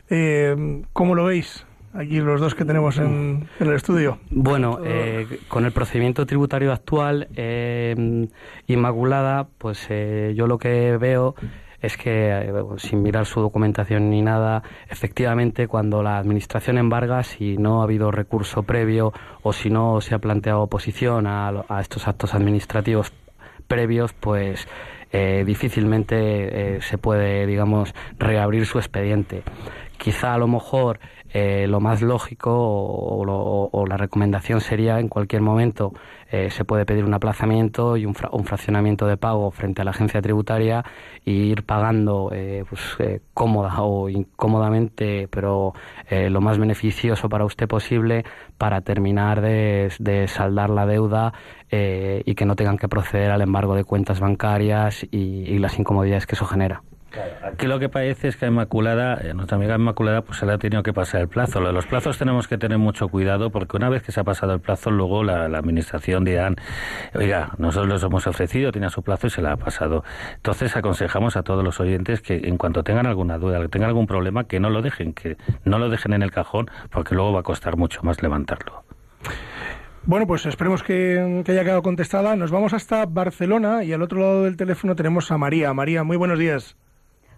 Eh, 0.08 0.82
¿Cómo 0.92 1.14
lo 1.14 1.24
veis? 1.24 1.66
Aquí 1.92 2.20
los 2.20 2.40
dos 2.40 2.54
que 2.54 2.64
tenemos 2.64 2.98
en, 2.98 3.48
en 3.58 3.66
el 3.66 3.74
estudio. 3.74 4.20
Bueno, 4.30 4.78
eh, 4.84 5.26
con 5.48 5.64
el 5.64 5.72
procedimiento 5.72 6.24
tributario 6.24 6.72
actual, 6.72 7.26
eh, 7.34 8.28
Inmaculada, 8.68 9.48
pues 9.58 9.88
eh, 9.90 10.32
yo 10.36 10.46
lo 10.46 10.58
que 10.58 10.96
veo 10.98 11.34
es 11.80 11.96
que, 11.96 12.30
eh, 12.30 12.52
sin 12.76 13.02
mirar 13.02 13.26
su 13.26 13.40
documentación 13.40 14.10
ni 14.10 14.22
nada, 14.22 14.62
efectivamente 14.88 15.66
cuando 15.66 16.02
la 16.02 16.18
Administración 16.18 16.78
embarga, 16.78 17.22
si 17.22 17.56
no 17.56 17.80
ha 17.80 17.84
habido 17.84 18.10
recurso 18.10 18.62
previo 18.62 19.12
o 19.42 19.52
si 19.52 19.70
no 19.70 20.00
se 20.00 20.14
ha 20.14 20.18
planteado 20.18 20.62
oposición 20.62 21.26
a, 21.26 21.64
estos 21.80 22.06
actos 22.06 22.34
administrativos 22.34 23.12
previos, 23.66 24.12
pues 24.12 24.68
eh, 25.12 25.44
difícilmente 25.46 26.76
eh, 26.76 26.82
se 26.82 26.98
puede, 26.98 27.46
digamos, 27.46 27.94
reabrir 28.18 28.66
su 28.66 28.78
expediente. 28.78 29.42
Quizá 29.96 30.34
a 30.34 30.38
lo 30.38 30.48
mejor 30.48 30.98
eh, 31.32 31.66
lo 31.68 31.80
más 31.80 32.02
lógico 32.02 32.50
o, 32.52 33.86
la 33.86 33.96
recomendación 33.96 34.60
sería 34.60 35.00
en 35.00 35.08
cualquier 35.08 35.42
momento 35.42 35.92
eh, 36.30 36.50
se 36.50 36.64
puede 36.64 36.84
pedir 36.86 37.04
un 37.04 37.14
aplazamiento 37.14 37.96
y 37.96 38.06
un, 38.06 38.14
fra- 38.14 38.30
un 38.32 38.44
fraccionamiento 38.44 39.06
de 39.06 39.16
pago 39.16 39.50
frente 39.50 39.82
a 39.82 39.84
la 39.84 39.90
agencia 39.92 40.20
tributaria 40.22 40.84
y 41.24 41.32
ir 41.50 41.64
pagando 41.64 42.30
eh, 42.32 42.64
pues, 42.68 42.80
cómoda 43.34 43.82
o 43.82 44.08
incómodamente, 44.08 45.28
pero 45.28 45.72
lo 46.10 46.40
más 46.40 46.58
beneficioso 46.58 47.28
para 47.28 47.44
usted 47.44 47.68
posible 47.68 48.24
para 48.58 48.80
terminar 48.82 49.40
de, 49.40 50.26
saldar 50.28 50.70
la 50.70 50.86
deuda 50.86 51.32
y 51.70 52.34
que 52.34 52.44
no 52.44 52.56
tengan 52.56 52.76
que 52.78 52.88
proceder 52.88 53.30
al 53.30 53.42
embargo 53.42 53.74
de 53.74 53.84
cuentas 53.84 54.20
bancarias 54.20 55.06
y 55.10 55.58
las 55.58 55.78
incomodidades 55.78 56.26
que 56.26 56.34
eso 56.34 56.46
genera. 56.46 56.82
Aquí 57.42 57.66
lo 57.66 57.78
que 57.78 57.88
parece 57.88 58.28
es 58.28 58.36
que 58.36 58.44
a 58.44 58.48
Inmaculada, 58.48 59.18
eh, 59.22 59.34
nuestra 59.34 59.56
amiga 59.56 59.74
Inmaculada, 59.74 60.22
pues 60.22 60.38
se 60.38 60.46
le 60.46 60.52
ha 60.52 60.58
tenido 60.58 60.82
que 60.82 60.92
pasar 60.92 61.20
el 61.20 61.28
plazo. 61.28 61.60
Lo 61.60 61.68
de 61.68 61.72
los 61.72 61.86
plazos 61.86 62.18
tenemos 62.18 62.46
que 62.46 62.58
tener 62.58 62.78
mucho 62.78 63.08
cuidado 63.08 63.50
porque 63.50 63.76
una 63.76 63.88
vez 63.88 64.02
que 64.02 64.12
se 64.12 64.20
ha 64.20 64.24
pasado 64.24 64.52
el 64.54 64.60
plazo, 64.60 64.90
luego 64.90 65.24
la, 65.24 65.48
la 65.48 65.58
administración 65.58 66.24
dirán, 66.24 66.56
oiga, 67.14 67.50
nosotros 67.58 67.88
los 67.88 68.02
hemos 68.02 68.26
ofrecido, 68.26 68.70
tiene 68.72 68.90
su 68.90 69.02
plazo 69.02 69.26
y 69.26 69.30
se 69.30 69.42
la 69.42 69.52
ha 69.52 69.56
pasado. 69.56 70.04
Entonces 70.36 70.76
aconsejamos 70.76 71.36
a 71.36 71.42
todos 71.42 71.64
los 71.64 71.80
oyentes 71.80 72.20
que 72.20 72.36
en 72.44 72.56
cuanto 72.56 72.84
tengan 72.84 73.06
alguna 73.06 73.38
duda, 73.38 73.60
que 73.60 73.68
tengan 73.68 73.88
algún 73.88 74.06
problema, 74.06 74.44
que 74.44 74.60
no 74.60 74.70
lo 74.70 74.82
dejen, 74.82 75.12
que 75.12 75.36
no 75.64 75.78
lo 75.78 75.88
dejen 75.88 76.12
en 76.12 76.22
el 76.22 76.30
cajón 76.30 76.70
porque 76.90 77.14
luego 77.14 77.32
va 77.32 77.40
a 77.40 77.44
costar 77.44 77.76
mucho 77.76 78.02
más 78.02 78.22
levantarlo. 78.22 78.84
Bueno, 80.04 80.26
pues 80.26 80.46
esperemos 80.46 80.82
que, 80.82 81.42
que 81.44 81.52
haya 81.52 81.62
quedado 81.62 81.82
contestada. 81.82 82.34
Nos 82.34 82.50
vamos 82.50 82.72
hasta 82.72 83.04
Barcelona 83.04 83.84
y 83.84 83.92
al 83.92 84.00
otro 84.00 84.20
lado 84.20 84.44
del 84.44 84.56
teléfono 84.56 84.96
tenemos 84.96 85.30
a 85.30 85.36
María. 85.38 85.74
María, 85.74 86.04
muy 86.04 86.16
buenos 86.16 86.38
días. 86.38 86.76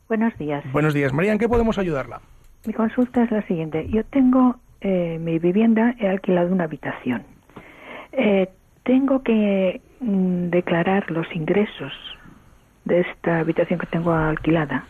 Buenos 0.08 0.36
días. 0.38 0.64
Buenos 0.72 0.94
días. 0.94 1.12
María, 1.12 1.32
¿en 1.32 1.38
qué 1.38 1.48
podemos 1.48 1.78
ayudarla? 1.78 2.20
Mi 2.66 2.72
consulta 2.72 3.24
es 3.24 3.30
la 3.30 3.42
siguiente. 3.42 3.88
Yo 3.88 4.04
tengo 4.04 4.56
eh, 4.80 5.18
mi 5.20 5.38
vivienda, 5.38 5.94
he 5.98 6.08
alquilado 6.08 6.52
una 6.52 6.64
habitación. 6.64 7.22
Eh, 8.12 8.48
tengo 8.84 9.22
que 9.22 9.80
mm, 10.00 10.50
declarar 10.50 11.10
los 11.10 11.26
ingresos 11.34 11.92
de 12.84 13.00
esta 13.00 13.38
habitación 13.38 13.78
que 13.78 13.86
tengo 13.86 14.12
alquilada 14.12 14.86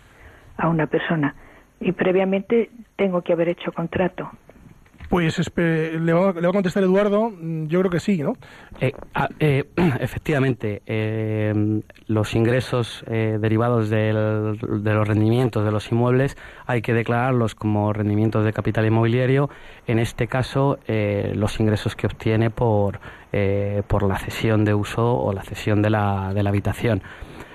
a 0.57 0.69
una 0.69 0.87
persona 0.87 1.35
y 1.81 1.93
previamente 1.93 2.71
tengo 2.97 3.23
que 3.23 3.33
haber 3.33 3.49
hecho 3.51 3.73
contrato. 3.73 4.31
Pues 5.13 5.39
le, 5.57 6.13
va, 6.15 6.33
le 6.33 6.41
va 6.41 6.49
a 6.49 6.53
contestar 6.53 6.83
Eduardo. 6.85 7.29
Mm, 7.29 7.67
Yo 7.67 7.81
creo 7.81 7.91
que 7.91 8.01
sí, 8.01 8.23
¿no? 8.23 8.33
Eh, 8.81 8.93
ah, 9.15 9.29
eh, 9.41 9.65
efectivamente, 10.01 10.81
eh, 10.87 11.83
los 12.07 12.35
ingresos 12.35 13.05
eh, 13.07 13.37
derivados 13.39 13.91
del- 13.91 14.59
de 14.83 14.95
los 14.95 15.07
rendimientos 15.07 15.67
de 15.67 15.71
los 15.71 15.93
inmuebles 15.93 16.39
hay 16.65 16.81
que 16.81 16.95
declararlos 16.95 17.55
como 17.55 17.93
rendimientos 17.93 18.43
de 18.47 18.55
capital 18.55 18.87
inmobiliario. 18.87 19.51
En 19.87 19.99
este 19.99 20.29
caso, 20.29 20.79
eh, 20.89 21.33
los 21.37 21.61
ingresos 21.61 21.95
que 21.95 22.07
obtiene 22.07 22.49
por, 22.49 22.99
eh, 23.35 23.83
por 23.89 24.05
la 24.05 24.19
cesión 24.19 24.65
de 24.65 24.73
uso 24.73 25.15
o 25.15 25.35
la 25.35 25.43
cesión 25.43 25.83
de 25.83 25.91
la, 25.91 26.33
de 26.33 26.43
la 26.43 26.49
habitación. 26.49 27.03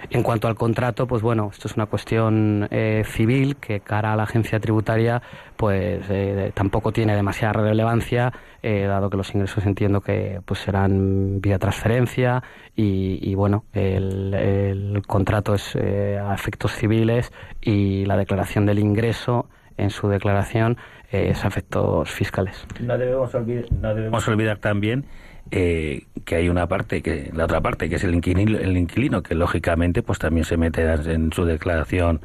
En 0.10 0.24
cuanto 0.24 0.48
al 0.48 0.56
contrato, 0.56 1.06
pues 1.06 1.22
bueno, 1.22 1.50
esto 1.52 1.68
es 1.68 1.76
una 1.76 1.86
cuestión 1.86 2.68
eh, 2.72 3.04
civil 3.06 3.58
que 3.58 3.82
cara 3.82 4.14
a 4.14 4.16
la 4.16 4.24
agencia 4.24 4.60
tributaria 4.60 5.22
pues 5.58 6.06
eh, 6.10 6.52
tampoco 6.54 6.92
tiene 6.94 7.16
demasiada 7.16 7.54
relevancia, 7.54 8.32
eh, 8.64 8.84
dado 8.84 9.10
que 9.10 9.18
los 9.18 9.34
ingresos 9.34 9.66
entiendo 9.66 10.02
que 10.02 10.40
pues 10.46 10.62
serán 10.62 11.42
vía 11.42 11.60
transferencia 11.60 12.42
y, 12.76 13.20
y, 13.22 13.36
bueno, 13.36 13.66
el, 13.74 14.34
el 14.34 15.02
contrato 15.06 15.56
es 15.56 15.76
eh, 15.76 16.20
a 16.24 16.34
efectos 16.34 16.74
civiles 16.74 17.32
y 17.62 18.06
la 18.06 18.16
declaración 18.18 18.66
del 18.66 18.80
ingreso 18.80 19.50
en 19.78 19.90
su 19.90 20.08
declaración 20.08 20.78
eh, 21.12 21.30
esos 21.30 21.46
efectos 21.46 22.10
fiscales. 22.10 22.66
No 22.82 22.98
debemos 22.98 23.34
olvidar, 23.34 23.66
no 23.72 23.96
debemos 23.96 24.28
olvidar 24.28 24.58
también 24.58 25.06
eh, 25.52 26.06
que 26.26 26.36
hay 26.36 26.50
una 26.50 26.68
parte, 26.68 27.02
que 27.02 27.32
la 27.34 27.46
otra 27.46 27.62
parte, 27.62 27.90
que 27.90 27.96
es 27.96 28.04
el 28.04 28.14
inquilino, 28.14 28.58
el 28.58 28.78
inquilino 28.78 29.24
que 29.24 29.36
lógicamente 29.36 30.04
pues 30.04 30.20
también 30.20 30.44
se 30.44 30.58
mete 30.58 30.82
en 30.84 31.32
su 31.32 31.46
declaración 31.46 32.22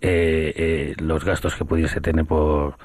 eh, 0.00 0.52
eh, 0.56 0.94
los 0.98 1.24
gastos 1.24 1.54
que 1.54 1.64
pudiese 1.64 2.00
tener 2.00 2.24
por... 2.24 2.76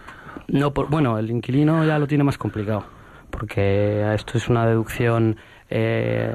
No, 0.47 0.73
por, 0.73 0.89
bueno, 0.89 1.17
el 1.17 1.29
inquilino 1.29 1.85
ya 1.85 1.99
lo 1.99 2.07
tiene 2.07 2.23
más 2.23 2.37
complicado, 2.37 2.85
porque 3.29 4.13
esto 4.13 4.37
es 4.37 4.49
una 4.49 4.65
deducción 4.65 5.37
eh, 5.73 6.29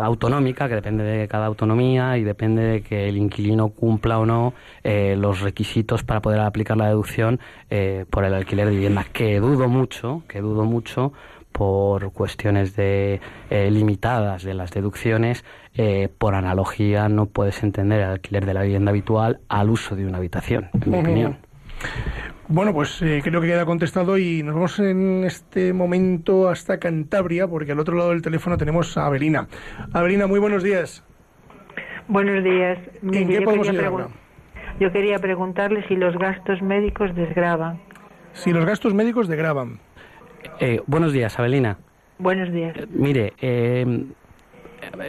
autonómica 0.00 0.68
que 0.68 0.74
depende 0.74 1.02
de 1.02 1.26
cada 1.26 1.46
autonomía 1.46 2.18
y 2.18 2.24
depende 2.24 2.62
de 2.62 2.82
que 2.82 3.08
el 3.08 3.16
inquilino 3.16 3.70
cumpla 3.70 4.18
o 4.18 4.26
no 4.26 4.52
eh, 4.84 5.16
los 5.18 5.40
requisitos 5.40 6.04
para 6.04 6.20
poder 6.20 6.40
aplicar 6.40 6.76
la 6.76 6.88
deducción 6.88 7.40
eh, 7.70 8.04
por 8.10 8.24
el 8.24 8.34
alquiler 8.34 8.66
de 8.66 8.72
vivienda, 8.72 9.06
que 9.10 9.40
dudo 9.40 9.66
mucho, 9.68 10.24
que 10.28 10.42
dudo 10.42 10.64
mucho 10.64 11.14
por 11.52 12.12
cuestiones 12.12 12.74
de 12.76 13.20
eh, 13.50 13.70
limitadas 13.70 14.42
de 14.42 14.54
las 14.54 14.70
deducciones, 14.72 15.44
eh, 15.74 16.08
por 16.18 16.34
analogía 16.34 17.08
no 17.08 17.26
puedes 17.26 17.62
entender 17.62 18.00
el 18.00 18.08
alquiler 18.08 18.44
de 18.46 18.54
la 18.54 18.62
vivienda 18.62 18.90
habitual 18.90 19.40
al 19.48 19.70
uso 19.70 19.94
de 19.94 20.06
una 20.06 20.18
habitación, 20.18 20.68
en 20.84 20.90
mi 20.90 20.98
opinión. 20.98 21.36
Bueno, 22.48 22.74
pues 22.74 23.00
eh, 23.02 23.20
creo 23.24 23.40
que 23.40 23.46
queda 23.46 23.64
contestado 23.64 24.18
y 24.18 24.42
nos 24.42 24.54
vamos 24.54 24.78
en 24.78 25.24
este 25.24 25.72
momento 25.72 26.48
hasta 26.48 26.78
Cantabria, 26.78 27.46
porque 27.48 27.72
al 27.72 27.78
otro 27.80 27.96
lado 27.96 28.10
del 28.10 28.20
teléfono 28.22 28.58
tenemos 28.58 28.96
a 28.98 29.06
Avelina. 29.06 29.46
Avelina, 29.92 30.26
muy 30.26 30.38
buenos 30.38 30.62
días. 30.62 31.02
Buenos 32.08 32.44
días. 32.44 32.78
¿En 33.02 33.10
Mire, 33.10 33.26
qué 33.26 33.32
yo 33.34 33.44
podemos 33.44 33.66
quería 33.68 33.80
ayudarla? 33.88 34.06
pregun- 34.08 34.80
Yo 34.80 34.92
quería 34.92 35.18
preguntarle 35.18 35.86
si 35.88 35.96
los 35.96 36.16
gastos 36.18 36.60
médicos 36.62 37.14
desgraban. 37.14 37.80
Si 38.34 38.52
los 38.52 38.64
gastos 38.66 38.92
médicos 38.92 39.28
degravan. 39.28 39.78
Eh, 40.60 40.80
buenos 40.86 41.12
días, 41.12 41.38
Abelina. 41.38 41.78
Buenos 42.18 42.52
días. 42.52 42.76
Mire, 42.90 43.32
eh, 43.40 44.06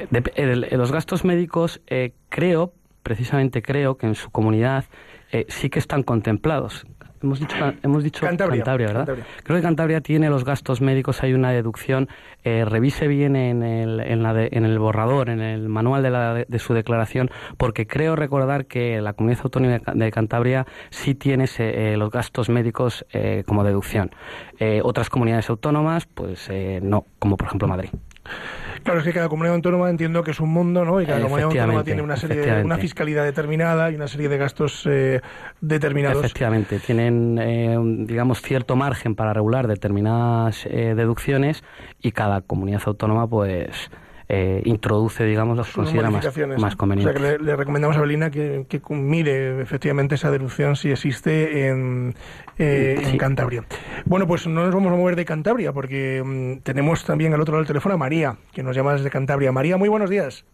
de- 0.10 0.32
el- 0.36 0.67
los 0.78 0.91
gastos 0.91 1.24
médicos 1.26 1.82
eh, 1.88 2.13
creo, 2.30 2.74
precisamente 3.04 3.62
creo 3.62 3.98
que 3.98 4.08
en 4.08 4.15
su 4.15 4.30
comunidad 4.32 4.86
eh, 5.32 5.46
sí 5.50 5.69
que 5.69 5.80
están 5.80 6.04
contemplados. 6.04 6.86
Hemos 7.24 7.40
dicho, 7.40 7.56
hemos 7.82 8.04
dicho 8.04 8.26
Cantabria, 8.64 8.88
¿verdad? 8.88 9.06
Cantabria. 9.06 9.26
Creo 9.44 9.58
que 9.58 9.64
Cantabria 9.64 10.02
tiene 10.02 10.30
los 10.30 10.44
gastos 10.44 10.82
médicos, 10.82 11.24
hay 11.24 11.34
una 11.34 11.52
deducción. 11.52 12.10
eh, 12.44 12.66
revise 12.66 13.08
bien 13.08 13.38
en 13.38 13.64
el, 13.64 14.02
en, 14.02 14.22
la 14.22 14.34
de- 14.34 14.50
en 14.52 14.66
el 14.66 14.78
borrador, 14.78 15.30
en 15.30 15.40
el 15.40 15.70
manual 15.70 16.04
de, 16.04 16.10
la, 16.10 16.34
de 16.46 16.60
su 16.60 16.74
declaración, 16.74 17.30
porque 17.58 17.88
creo 17.88 18.18
recordar 18.18 18.66
que 18.66 19.00
la 19.02 19.14
comunidad 19.14 19.40
autónoma 19.46 19.80
de 19.94 20.12
Cantabria 20.12 20.68
sí 20.90 21.16
tiene 21.16 21.46
ese, 21.46 21.94
eh, 21.94 21.98
los 21.98 22.12
gastos 22.12 22.50
médicos 22.50 23.06
eh, 23.14 23.44
como 23.48 23.64
deducción. 23.64 24.12
Eh, 24.60 24.82
otras 24.84 25.10
comunidades 25.10 25.50
autónomas, 25.50 26.06
pues 26.06 26.50
eh, 26.50 26.82
no, 26.84 27.06
como 27.20 27.38
por 27.38 27.48
ejemplo 27.48 27.68
Madrid. 27.70 27.90
Claro, 28.84 29.00
es 29.00 29.06
que 29.06 29.13
cada 29.13 29.30
comunidad 29.30 29.56
autónoma 29.56 29.89
entiendo 29.89 30.24
que 30.24 30.32
es 30.32 30.39
un 30.39 30.50
mundo, 30.50 30.84
¿no? 30.86 31.00
Y 31.02 31.06
cada 31.06 31.22
comunidad 31.22 31.50
autónoma 31.50 31.84
tiene 31.84 32.02
una 32.02 32.17
serie 32.17 32.38
de, 32.41 32.63
una 32.63 32.78
fiscalidad 32.78 33.24
determinada 33.24 33.89
y 33.91 33.96
una 33.96 34.08
serie 34.08 34.28
de 34.30 34.38
gastos 34.38 34.86
eh, 34.89 35.22
determinados. 35.62 36.19
Efectivamente, 36.24 36.80
tienen, 36.80 37.38
eh, 37.39 37.78
un- 37.78 38.06
digamos, 38.06 38.41
cierto 38.41 38.76
margen 38.76 39.15
para 39.15 39.34
regular 39.34 39.67
determinadas 39.67 40.65
eh, 40.65 40.93
deducciones 40.96 41.63
y 42.02 42.12
cada 42.12 42.41
comunidad 42.41 42.82
autónoma, 42.86 43.28
pues, 43.28 43.89
eh, 44.36 44.62
introduce, 44.65 45.24
digamos, 45.24 45.56
los 45.58 45.69
considera 45.72 46.10
más, 46.10 46.26
más 46.58 46.74
O 46.74 46.78
convenientes. 46.78 47.22
sea, 47.22 47.32
que 47.32 47.38
le, 47.38 47.43
le 47.43 47.56
recomendamos 47.56 47.96
a 47.98 48.02
Belina 48.02 48.32
que, 48.32 48.65
que 48.67 48.82
mire 48.89 49.62
efectivamente 49.62 50.15
esa 50.15 50.32
deducción 50.32 50.76
si 50.76 50.89
existe 50.91 51.67
en, 51.67 52.15
eh, 52.58 53.00
en. 53.04 53.17
Cantabria. 53.17 53.63
Bueno, 54.06 54.26
pues 54.28 54.48
no 54.48 54.65
nos 54.65 54.74
vamos 54.74 54.91
a 54.91 54.96
mover 54.96 55.15
de 55.15 55.26
Cantabria 55.26 55.72
porque 55.72 56.24
mm, 56.26 56.63
tenemos 56.63 57.06
también 57.06 57.34
al 57.34 57.41
otro 57.41 57.54
lado 57.54 57.62
del 57.62 57.67
teléfono 57.67 57.96
a 57.96 57.98
María, 57.98 58.38
que 58.52 58.63
nos 58.63 58.76
llama 58.76 58.93
desde 58.93 59.10
Cantabria. 59.10 59.52
María, 59.52 59.78
muy 59.78 59.89
buenos 59.89 60.10
días. 60.10 60.46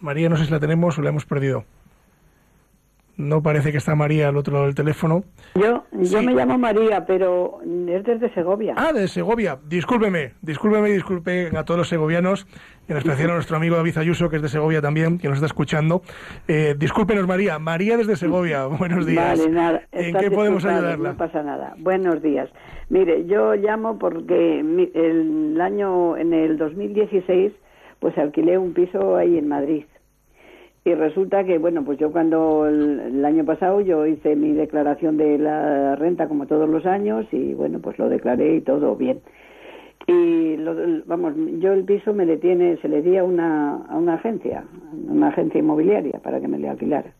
María, 0.00 0.28
no 0.28 0.36
sé 0.36 0.46
si 0.46 0.50
la 0.50 0.60
tenemos 0.60 0.98
o 0.98 1.02
la 1.02 1.10
hemos 1.10 1.26
perdido. 1.26 1.64
No 3.20 3.42
parece 3.42 3.70
que 3.70 3.78
está 3.78 3.94
María 3.94 4.28
al 4.28 4.36
otro 4.38 4.54
lado 4.54 4.64
del 4.66 4.74
teléfono. 4.74 5.24
Yo, 5.54 5.84
yo 5.92 6.20
Sí. 6.20 6.26
me 6.26 6.34
llamo 6.34 6.56
María, 6.56 7.04
pero 7.04 7.58
es 7.62 8.02
desde 8.04 8.32
Segovia. 8.32 8.74
Ah, 8.76 8.92
de 8.94 9.06
Segovia. 9.08 9.58
Discúlpeme, 9.68 10.32
discúlpeme 10.40 10.88
y 10.88 10.92
disculpe 10.92 11.50
a 11.54 11.64
todos 11.64 11.76
los 11.78 11.88
segovianos, 11.88 12.46
en 12.88 12.96
especial 12.96 13.30
a 13.30 13.34
nuestro 13.34 13.58
amigo 13.58 13.76
David 13.76 13.98
Ayuso, 13.98 14.30
que 14.30 14.36
es 14.36 14.42
de 14.42 14.48
Segovia 14.48 14.80
también, 14.80 15.18
que 15.18 15.28
nos 15.28 15.36
está 15.36 15.46
escuchando. 15.46 16.00
Eh, 16.48 16.74
discúlpenos, 16.78 17.26
María. 17.26 17.58
María 17.58 17.98
desde 17.98 18.16
Segovia. 18.16 18.64
Buenos 18.78 19.04
días. 19.04 19.38
Vale, 19.38 19.50
nada. 19.52 19.82
¿En 19.92 20.14
qué 20.16 20.30
podemos 20.30 20.64
ayudarla? 20.64 21.10
No 21.10 21.16
pasa 21.18 21.42
nada. 21.42 21.74
Buenos 21.78 22.22
días. 22.22 22.48
Mire, 22.88 23.26
yo 23.26 23.54
llamo 23.54 23.98
porque 23.98 24.60
el 24.60 25.60
año, 25.60 26.16
en 26.16 26.32
el 26.32 26.56
2016, 26.56 27.52
pues 28.00 28.16
alquilé 28.16 28.56
un 28.56 28.72
piso 28.72 29.16
ahí 29.16 29.36
en 29.36 29.46
Madrid. 29.46 29.84
Y 30.84 30.94
resulta 30.94 31.44
que, 31.44 31.58
bueno, 31.58 31.84
pues 31.84 31.98
yo 31.98 32.10
cuando 32.10 32.66
el, 32.66 33.22
año 33.24 33.44
pasado 33.44 33.82
yo 33.82 34.06
hice 34.06 34.34
mi 34.34 34.52
declaración 34.52 35.18
de 35.18 35.38
la 35.38 35.94
renta 35.96 36.26
como 36.26 36.46
todos 36.46 36.68
los 36.68 36.86
años 36.86 37.26
y, 37.32 37.52
bueno, 37.52 37.80
pues 37.80 37.98
lo 37.98 38.08
declaré 38.08 38.56
y 38.56 38.60
todo 38.62 38.96
bien. 38.96 39.20
Y, 40.06 40.56
lo- 40.56 40.74
vamos, 41.04 41.34
yo 41.58 41.74
el 41.74 41.84
piso 41.84 42.14
me 42.14 42.24
le 42.24 42.38
tiene, 42.38 42.78
se 42.78 42.88
le 42.88 43.02
di 43.02 43.18
a 43.18 43.24
una, 43.24 43.76
a 43.88 43.98
una 43.98 44.14
agencia, 44.14 44.64
una 45.06 45.28
agencia 45.28 45.60
inmobiliaria 45.60 46.18
para 46.22 46.40
que 46.40 46.48
me 46.48 46.58
le 46.58 46.70
alquilara. 46.70 47.12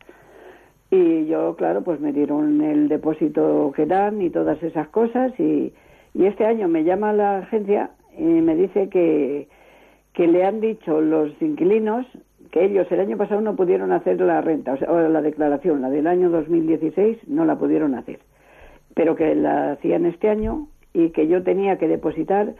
Y 0.91 1.27
yo, 1.27 1.55
claro, 1.57 1.83
pues 1.83 2.01
me 2.01 2.13
dieron 2.13 2.63
el 2.63 2.89
depósito 2.89 3.73
que 3.77 3.85
dan 3.87 4.23
y 4.23 4.31
todas 4.31 4.61
esas 4.63 4.89
cosas. 4.89 5.39
Y, 5.39 5.73
y 6.15 6.25
este 6.25 6.47
año 6.47 6.67
me 6.67 6.83
llama 6.83 7.13
la 7.13 7.39
agencia 7.39 7.91
y 8.19 8.23
me 8.25 8.57
dice 8.57 8.89
que, 8.89 9.49
que 10.15 10.27
le 10.27 10.45
han 10.45 10.61
dicho 10.61 11.01
los 11.01 11.31
inquilinos 11.41 12.07
que 12.51 12.65
ellos 12.65 12.91
el 12.91 13.01
año 13.01 13.17
pasado 13.17 13.41
no 13.41 13.57
pudieron 13.57 13.93
hacer 13.93 14.21
la 14.21 14.41
renta, 14.41 14.75
o 14.75 14.77
sea, 14.77 14.91
la 15.09 15.23
declaración, 15.23 15.81
la 15.81 15.91
del 15.91 16.07
año 16.07 16.31
2016, 16.31 17.29
no 17.29 17.45
la 17.45 17.57
pudieron 17.59 17.95
hacer, 17.95 18.21
pero 18.95 19.15
que 19.15 19.35
la 19.35 19.73
hacían 19.73 20.07
este 20.07 20.29
año 20.29 20.67
y 20.93 21.11
que 21.11 21.29
yo 21.29 21.43
tenía 21.43 21.79
que 21.79 21.89
depositar 21.89 22.55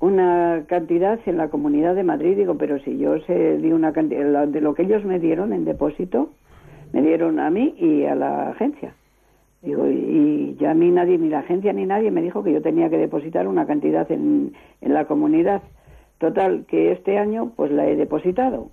una 0.00 0.64
cantidad 0.66 1.18
en 1.26 1.36
la 1.36 1.48
Comunidad 1.48 1.94
de 1.94 2.04
Madrid. 2.04 2.36
Digo, 2.36 2.56
pero 2.56 2.78
si 2.80 2.98
yo 2.98 3.20
se 3.20 3.58
di 3.58 3.72
una 3.72 3.92
cantidad 3.92 4.48
de 4.48 4.60
lo 4.60 4.74
que 4.74 4.82
ellos 4.82 5.04
me 5.04 5.18
dieron 5.18 5.52
en 5.52 5.64
depósito, 5.64 6.30
me 6.92 7.02
dieron 7.02 7.38
a 7.38 7.50
mí 7.50 7.74
y 7.78 8.04
a 8.04 8.14
la 8.14 8.50
agencia. 8.50 8.94
Digo, 9.62 9.86
y, 9.86 9.92
y 9.92 10.56
ya 10.58 10.70
a 10.70 10.74
mí 10.74 10.90
nadie, 10.90 11.18
ni 11.18 11.28
la 11.28 11.40
agencia 11.40 11.72
ni 11.72 11.84
nadie 11.84 12.10
me 12.10 12.22
dijo 12.22 12.42
que 12.42 12.52
yo 12.52 12.62
tenía 12.62 12.88
que 12.88 12.96
depositar 12.96 13.46
una 13.46 13.66
cantidad 13.66 14.10
en, 14.10 14.54
en 14.80 14.94
la 14.94 15.04
comunidad. 15.04 15.62
Total, 16.18 16.64
que 16.66 16.92
este 16.92 17.18
año 17.18 17.52
pues 17.56 17.70
la 17.70 17.86
he 17.86 17.96
depositado. 17.96 18.70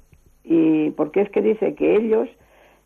Y 0.48 0.92
porque 0.92 1.22
es 1.22 1.30
que 1.30 1.42
dice 1.42 1.76
que 1.76 1.96
ellos 1.96 2.30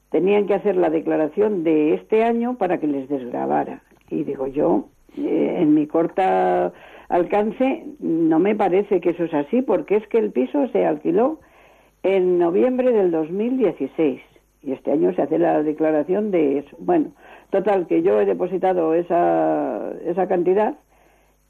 tenían 0.10 0.48
que 0.48 0.56
hacer 0.56 0.76
la 0.76 0.90
declaración 0.90 1.64
de 1.64 1.94
este 1.94 2.24
año 2.24 2.58
para 2.58 2.80
que 2.80 2.88
les 2.88 3.08
desgrabara. 3.08 3.84
Y 4.10 4.24
digo 4.24 4.48
yo, 4.48 4.88
eh, 5.18 5.58
en 5.60 5.74
mi 5.74 5.88
corta 5.88 6.74
alcance, 7.08 7.86
no 8.00 8.40
me 8.40 8.56
parece 8.56 9.00
que 9.00 9.12
eso 9.12 9.26
es 9.26 9.34
así, 9.34 9.62
porque 9.62 9.98
es 9.98 10.08
que 10.08 10.18
el 10.18 10.32
piso 10.32 10.68
se 10.70 10.86
alquiló 10.86 11.40
en 12.04 12.40
noviembre 12.40 12.92
del 12.92 13.12
2016 13.12 14.22
y 14.64 14.74
este 14.74 14.92
año 14.92 15.14
se 15.14 15.24
hace 15.24 15.40
la 15.40 15.64
declaración 15.64 16.32
de 16.32 16.60
eso. 16.60 16.76
Bueno, 16.80 17.12
total, 17.50 17.88
que 17.88 18.02
yo 18.02 18.20
he 18.20 18.26
depositado 18.26 18.94
esa, 18.94 19.92
esa 20.06 20.28
cantidad 20.28 20.76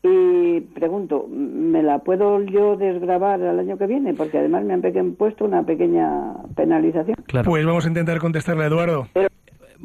y 0.04 0.62
pregunto, 0.62 1.28
¿me 1.30 1.84
la 1.84 2.00
puedo 2.00 2.42
yo 2.42 2.76
desgrabar 2.76 3.42
al 3.42 3.60
año 3.60 3.78
que 3.78 3.86
viene? 3.86 4.14
Porque 4.16 4.40
además 4.40 4.64
me 4.64 4.74
han 4.74 5.14
puesto 5.14 5.46
una 5.46 5.64
pequeña 5.64 6.34
penalización. 6.56 7.18
Pues 7.46 7.66
vamos 7.66 7.86
a 7.86 7.88
intentar 7.88 8.20
contestarle 8.20 8.64
a 8.64 8.68
Eduardo. 8.68 9.08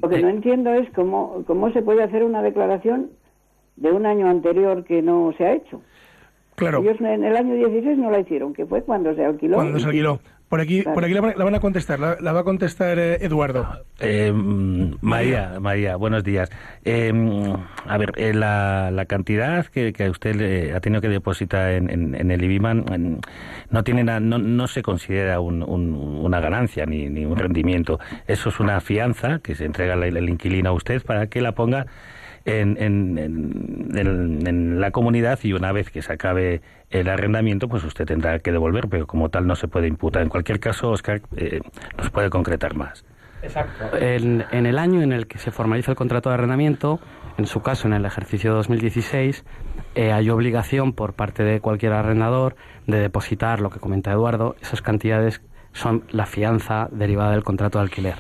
Lo 0.00 0.08
que 0.08 0.20
no 0.20 0.28
entiendo 0.28 0.72
es 0.72 0.88
cómo, 0.94 1.42
cómo 1.46 1.70
se 1.72 1.82
puede 1.82 2.02
hacer 2.02 2.22
una 2.22 2.42
declaración 2.42 3.10
de 3.76 3.92
un 3.92 4.06
año 4.06 4.28
anterior 4.28 4.84
que 4.84 5.02
no 5.02 5.34
se 5.36 5.44
ha 5.44 5.52
hecho. 5.52 5.82
Claro. 6.54 6.80
Ellos 6.80 6.98
en 7.00 7.22
el 7.22 7.36
año 7.36 7.54
16 7.54 7.98
no 7.98 8.10
la 8.10 8.20
hicieron, 8.20 8.54
que 8.54 8.64
fue 8.64 8.82
cuando 8.82 9.14
se 9.14 9.24
alquiló. 9.24 9.56
Cuando 9.56 9.78
se 9.78 9.86
alquiló. 9.86 10.20
Por 10.49 10.61
aquí, 10.61 10.82
Claro. 10.82 10.94
por 10.94 11.05
aquí 11.05 11.12
la, 11.12 11.20
van- 11.22 11.34
la 11.36 11.44
van 11.44 11.55
a 11.57 11.61
contestar, 11.61 11.99
la, 11.99 12.16
la 12.20 12.32
va 12.32 12.40
a 12.40 12.44
contestar 12.44 12.99
eh, 13.01 13.18
Eduardo. 13.20 13.66
Eh, 13.99 14.30
mm, 14.32 14.99
María, 15.01 15.59
María, 15.61 15.97
buenos 15.97 16.22
días. 16.22 16.51
Eh, 16.84 17.12
mm, 17.12 17.53
a 17.88 17.99
ver, 17.99 18.12
eh, 18.16 18.32
la, 18.32 18.90
la 18.92 19.07
cantidad 19.07 19.66
que, 19.66 19.92
que 19.92 20.09
usted 20.09 20.72
ha 20.72 20.78
tenido 20.80 21.01
que 21.03 21.09
depositar 21.09 21.72
en, 21.72 21.90
en- 21.90 22.14
en 22.14 22.30
el 22.30 22.44
IBIMAN 22.44 22.84
en- 22.92 23.20
no 23.70 23.82
tiene 23.82 24.05
na- 24.05 24.20
no, 24.20 24.38
no 24.38 24.68
se 24.68 24.82
considera 24.82 25.40
un- 25.40 25.64
un- 25.64 25.92
una 25.94 26.38
ganancia 26.38 26.86
ni, 26.86 27.09
ni 27.09 27.24
un 27.24 27.36
rendimiento. 27.36 27.99
Eso 28.28 28.51
es 28.51 28.61
una 28.61 28.80
fianza 28.80 29.40
que 29.40 29.57
se 29.57 29.64
entrega 29.64 29.94
el, 29.94 30.16
el 30.16 30.28
inquilino 30.28 30.70
a 30.70 30.72
usted 30.74 31.03
para 31.03 31.26
que 31.26 31.40
la 31.40 31.53
ponga 31.53 31.86
en, 32.47 32.76
en- 32.80 33.18
en- 33.18 33.90
en- 33.99 34.47
en 34.47 34.80
la 34.80 34.90
comunidad 34.90 35.38
y 35.42 35.53
una 35.53 35.72
vez 35.72 35.90
que 35.90 36.01
se 36.03 36.12
acabe 36.12 36.62
el 36.90 37.09
arrendamiento, 37.09 37.68
pues 37.68 37.84
usted 37.84 38.07
tendrá 38.07 38.38
que 38.38 38.53
devolver, 38.53 38.88
pero 38.88 39.07
como 39.07 39.28
tal 39.28 39.47
no 39.47 39.57
se 39.57 39.68
puede 39.68 39.88
imputar. 39.88 40.22
En 40.22 40.28
cualquier 40.28 40.61
caso, 40.61 40.90
Oscar 40.90 41.20
eh, 41.36 41.61
nos 41.99 42.11
puede 42.11 42.30
concretar 42.30 42.74
más. 42.74 43.05
Exacto. 43.42 43.97
En, 43.99 44.44
en 44.51 44.66
el 44.66 44.78
año 44.78 45.03
en 45.03 45.12
el 45.12 45.26
que 45.26 45.38
se 45.38 45.51
formaliza 45.51 45.90
el 45.92 45.97
contrato 45.97 46.30
de 46.30 46.34
arrendamiento, 46.34 47.01
en 47.38 47.47
su 47.47 47.61
caso 47.61 47.86
en 47.86 47.94
el 47.94 48.05
ejercicio 48.07 48.55
2016, 48.55 49.44
eh, 49.94 50.12
hay 50.12 50.30
obligación 50.30 50.92
por 50.94 51.12
parte 51.12 51.42
de 51.44 51.61
cualquier 51.61 51.92
arrendador 51.92 52.57
de 52.86 52.99
depositar, 52.99 53.61
lo 53.61 53.70
que 53.70 53.78
comenta 53.78 54.11
Eduardo, 54.12 54.57
esas 54.62 54.80
cantidades 54.82 55.42
son 55.77 56.05
la 56.11 56.27
fianza 56.27 56.89
derivada 56.91 57.33
del 57.33 57.45
contrato 57.45 57.79
de 57.79 57.85
alquiler. 57.85 58.16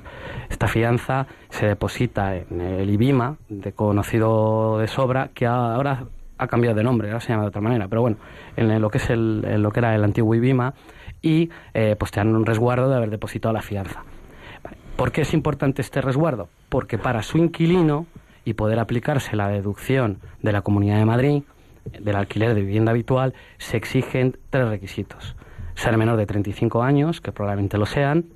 Esta 0.50 0.68
fianza 0.68 1.26
se 1.48 1.66
deposita 1.66 2.36
en 2.36 2.60
el 2.60 2.90
IBIMA, 2.90 3.36
de 3.48 3.72
conocido 3.72 4.78
de 4.78 4.88
sobra, 4.88 5.30
que 5.34 5.46
ahora 5.46 6.04
ha 6.38 6.46
cambiado 6.48 6.76
de 6.76 6.84
nombre, 6.84 7.08
ahora 7.08 7.20
se 7.20 7.30
llama 7.30 7.42
de 7.42 7.48
otra 7.48 7.62
manera, 7.62 7.88
pero 7.88 8.02
bueno, 8.02 8.18
en 8.56 8.80
lo 8.80 8.90
que 8.90 8.98
es 8.98 9.08
el, 9.08 9.42
en 9.46 9.62
lo 9.62 9.70
que 9.70 9.80
era 9.80 9.94
el 9.94 10.04
antiguo 10.04 10.34
IBIMA 10.34 10.74
y 11.22 11.50
eh, 11.72 11.96
pues 11.98 12.10
te 12.10 12.20
dan 12.20 12.36
un 12.36 12.44
resguardo 12.44 12.90
de 12.90 12.96
haber 12.96 13.10
depositado 13.10 13.54
la 13.54 13.62
fianza. 13.62 14.04
¿Por 14.96 15.12
qué 15.12 15.22
es 15.22 15.32
importante 15.32 15.82
este 15.82 16.00
resguardo? 16.00 16.48
Porque 16.68 16.98
para 16.98 17.22
su 17.22 17.38
inquilino 17.38 18.06
y 18.44 18.54
poder 18.54 18.78
aplicarse 18.78 19.34
la 19.34 19.48
deducción 19.48 20.18
de 20.42 20.52
la 20.52 20.62
Comunidad 20.62 20.98
de 20.98 21.04
Madrid 21.06 21.42
del 22.00 22.16
alquiler 22.16 22.54
de 22.54 22.62
vivienda 22.62 22.90
habitual 22.90 23.34
se 23.58 23.76
exigen 23.76 24.36
tres 24.50 24.68
requisitos. 24.68 25.36
Ser 25.76 25.96
menor 25.96 26.16
de 26.16 26.26
35 26.26 26.82
años, 26.82 27.20
que 27.20 27.32
probablemente 27.32 27.78
lo 27.78 27.86
sean, 27.86 28.26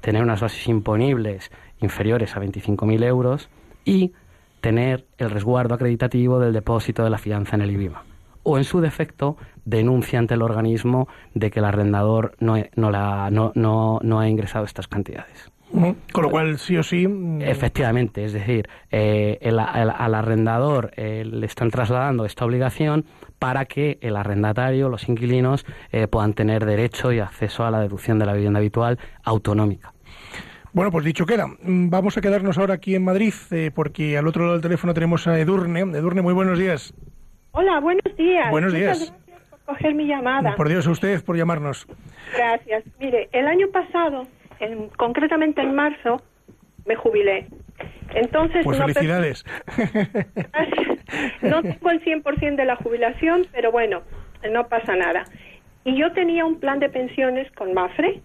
tener 0.00 0.22
unas 0.22 0.40
bases 0.40 0.68
imponibles 0.68 1.50
inferiores 1.80 2.36
a 2.36 2.40
25.000 2.40 3.04
euros 3.04 3.48
y 3.84 4.12
tener 4.60 5.06
el 5.18 5.30
resguardo 5.30 5.74
acreditativo 5.74 6.38
del 6.38 6.52
depósito 6.52 7.02
de 7.02 7.10
la 7.10 7.18
fianza 7.18 7.56
en 7.56 7.62
el 7.62 7.70
IBIMA. 7.70 8.04
O, 8.42 8.58
en 8.58 8.64
su 8.64 8.80
defecto, 8.80 9.36
denuncia 9.64 10.18
ante 10.18 10.34
el 10.34 10.42
organismo 10.42 11.08
de 11.34 11.50
que 11.50 11.60
el 11.60 11.64
arrendador 11.64 12.34
no, 12.40 12.56
no, 12.74 12.90
la, 12.90 13.30
no, 13.30 13.52
no, 13.54 14.00
no 14.02 14.20
ha 14.20 14.28
ingresado 14.28 14.64
estas 14.64 14.88
cantidades. 14.88 15.50
Ujú. 15.72 15.96
Con 16.12 16.24
lo 16.24 16.30
cual, 16.30 16.58
sí 16.58 16.76
o 16.76 16.82
sí. 16.82 17.06
mm, 17.06 17.42
Efectivamente, 17.42 18.24
es 18.24 18.32
decir, 18.32 18.68
eh, 18.90 19.38
el- 19.40 19.58
el- 19.58 19.90
al 19.90 20.14
arrendador 20.14 20.90
eh, 20.96 21.24
le 21.24 21.46
están 21.46 21.70
trasladando 21.70 22.24
esta 22.24 22.44
obligación 22.44 23.04
para 23.38 23.64
que 23.66 23.98
el 24.00 24.16
arrendatario, 24.16 24.88
los 24.88 25.08
inquilinos, 25.08 25.64
eh, 25.92 26.08
puedan 26.08 26.34
tener 26.34 26.64
derecho 26.66 27.12
y 27.12 27.20
acceso 27.20 27.64
a 27.64 27.70
la 27.70 27.80
deducción 27.80 28.18
de 28.18 28.26
la 28.26 28.32
vivienda 28.32 28.58
habitual 28.58 28.98
autonómica. 29.24 29.92
Bueno, 30.72 30.90
pues 30.92 31.04
dicho 31.04 31.24
queda. 31.26 31.46
Mm, 31.46 31.88
Vamos 31.90 32.16
a 32.16 32.20
quedarnos 32.20 32.58
ahora 32.58 32.74
aquí 32.74 32.94
en 32.94 33.04
Madrid, 33.04 33.34
eh, 33.50 33.70
porque 33.74 34.16
al 34.18 34.26
otro 34.26 34.42
lado 34.42 34.54
del 34.54 34.62
teléfono 34.62 34.92
tenemos 34.94 35.26
a 35.26 35.38
Edurne. 35.38 35.80
Edurne, 35.80 36.22
muy 36.22 36.34
buenos 36.34 36.58
días. 36.58 36.92
Hola, 37.52 37.80
buenos 37.80 38.04
días. 38.16 38.50
Buenos 38.50 38.72
Muchas 38.72 38.98
días. 38.98 38.98
gracias 39.10 39.50
por 39.50 39.60
coger 39.76 39.94
mi 39.94 40.06
llamada. 40.06 40.54
Por 40.56 40.68
Dios, 40.68 40.86
a 40.86 40.90
usted 40.90 41.22
por 41.24 41.36
llamarnos. 41.36 41.86
Gracias. 42.36 42.84
Mire, 43.00 43.28
el 43.32 43.46
año 43.48 43.66
pasado, 43.72 44.26
en- 44.60 44.88
concretamente 44.90 45.60
en 45.62 45.74
marzo, 45.74 46.22
me 46.86 46.94
jubilé. 46.96 47.46
Entonces, 48.14 48.62
Pues 48.64 48.78
no, 48.78 48.84
felicidades. 48.86 49.44
no 51.42 51.62
tengo 51.62 51.90
el 51.90 52.00
100% 52.04 52.56
de 52.56 52.64
la 52.64 52.76
jubilación, 52.76 53.46
pero 53.52 53.72
bueno, 53.72 54.02
no 54.50 54.68
pasa 54.68 54.96
nada. 54.96 55.26
Y 55.84 55.96
yo 55.96 56.12
tenía 56.12 56.44
un 56.44 56.60
plan 56.60 56.78
de 56.78 56.88
pensiones 56.88 57.50
con 57.52 57.72
Mafre, 57.72 58.20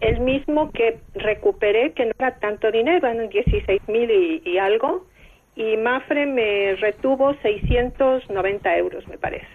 el 0.00 0.20
mismo 0.20 0.70
que 0.72 1.00
recuperé, 1.14 1.92
que 1.92 2.06
no 2.06 2.12
era 2.18 2.38
tanto 2.38 2.70
dinero, 2.70 3.06
eran 3.08 3.28
16 3.28 3.80
mil 3.88 4.10
y, 4.10 4.42
y 4.44 4.58
algo, 4.58 5.06
y 5.54 5.76
Mafre 5.76 6.26
me 6.26 6.74
retuvo 6.76 7.34
690 7.42 8.76
euros, 8.76 9.06
me 9.08 9.18
parece. 9.18 9.46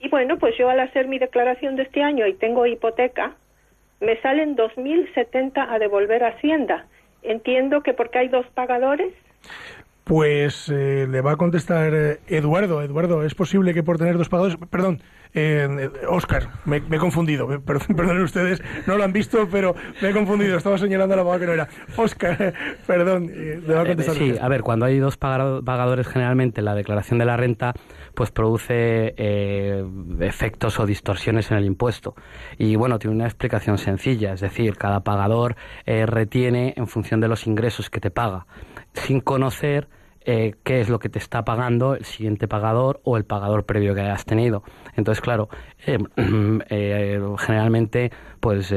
Y 0.00 0.08
bueno, 0.08 0.38
pues 0.38 0.56
yo 0.56 0.68
al 0.70 0.80
hacer 0.80 1.08
mi 1.08 1.18
declaración 1.18 1.76
de 1.76 1.82
este 1.82 2.02
año 2.02 2.26
y 2.26 2.34
tengo 2.34 2.66
hipoteca, 2.66 3.36
me 4.00 4.20
salen 4.20 4.56
2.070 4.56 5.66
a 5.68 5.78
devolver 5.78 6.24
a 6.24 6.28
Hacienda. 6.28 6.86
Entiendo 7.22 7.82
que 7.82 7.94
porque 7.94 8.18
hay 8.18 8.28
dos 8.28 8.46
pagadores, 8.54 9.12
Pues 10.04 10.70
eh, 10.70 11.06
le 11.10 11.20
va 11.20 11.32
a 11.32 11.36
contestar 11.36 11.92
eh, 11.94 12.18
Eduardo. 12.28 12.80
Eduardo, 12.82 13.24
¿es 13.24 13.34
posible 13.34 13.74
que 13.74 13.82
por 13.82 13.98
tener 13.98 14.16
dos 14.16 14.30
pagadores... 14.30 14.56
Perdón, 14.70 15.02
eh, 15.34 15.90
Oscar, 16.08 16.44
me, 16.64 16.80
me 16.80 16.96
he 16.96 16.98
confundido. 16.98 17.46
Perdón, 17.66 17.94
perdonen 17.94 18.22
ustedes, 18.22 18.62
no 18.86 18.96
lo 18.96 19.04
han 19.04 19.12
visto, 19.12 19.46
pero 19.52 19.74
me 20.00 20.08
he 20.08 20.12
confundido. 20.14 20.56
Estaba 20.56 20.78
señalando 20.78 21.12
a 21.12 21.16
la 21.16 21.20
abogada 21.22 21.40
que 21.40 21.46
no 21.46 21.52
era. 21.52 21.68
Oscar, 21.98 22.54
perdón, 22.86 23.30
eh, 23.34 23.60
le 23.66 23.74
va 23.74 23.80
a 23.80 23.84
Eh, 23.84 23.86
contestar 23.88 24.14
sí, 24.14 24.34
a 24.40 24.48
ver, 24.48 24.62
cuando 24.62 24.86
hay 24.86 24.98
dos 24.98 25.18
paga- 25.18 25.60
pagadores 25.62 26.08
generalmente 26.08 26.62
la 26.62 26.74
declaración 26.74 27.18
de 27.18 27.26
la 27.26 27.36
renta 27.36 27.74
pues 28.18 28.32
produce 28.32 29.14
eh, 29.16 29.84
efectos 30.18 30.80
o 30.80 30.86
distorsiones 30.86 31.52
en 31.52 31.58
el 31.58 31.64
impuesto. 31.64 32.16
Y 32.58 32.74
bueno, 32.74 32.98
tiene 32.98 33.14
una 33.14 33.26
explicación 33.26 33.78
sencilla, 33.78 34.32
es 34.32 34.40
decir, 34.40 34.76
cada 34.76 35.04
pagador 35.04 35.54
eh, 35.86 36.04
retiene 36.04 36.74
en 36.76 36.88
función 36.88 37.20
de 37.20 37.28
los 37.28 37.46
ingresos 37.46 37.90
que 37.90 38.00
te 38.00 38.10
paga, 38.10 38.48
sin 38.92 39.20
conocer 39.20 39.86
eh, 40.22 40.56
qué 40.64 40.80
es 40.80 40.88
lo 40.88 40.98
que 40.98 41.08
te 41.08 41.20
está 41.20 41.44
pagando 41.44 41.94
el 41.94 42.04
siguiente 42.04 42.48
pagador 42.48 43.00
o 43.04 43.16
el 43.16 43.24
pagador 43.24 43.66
previo 43.66 43.94
que 43.94 44.00
hayas 44.00 44.24
tenido. 44.24 44.64
Entonces, 44.96 45.22
claro, 45.22 45.48
eh, 45.86 45.98
generalmente 47.38 48.10
pues 48.40 48.74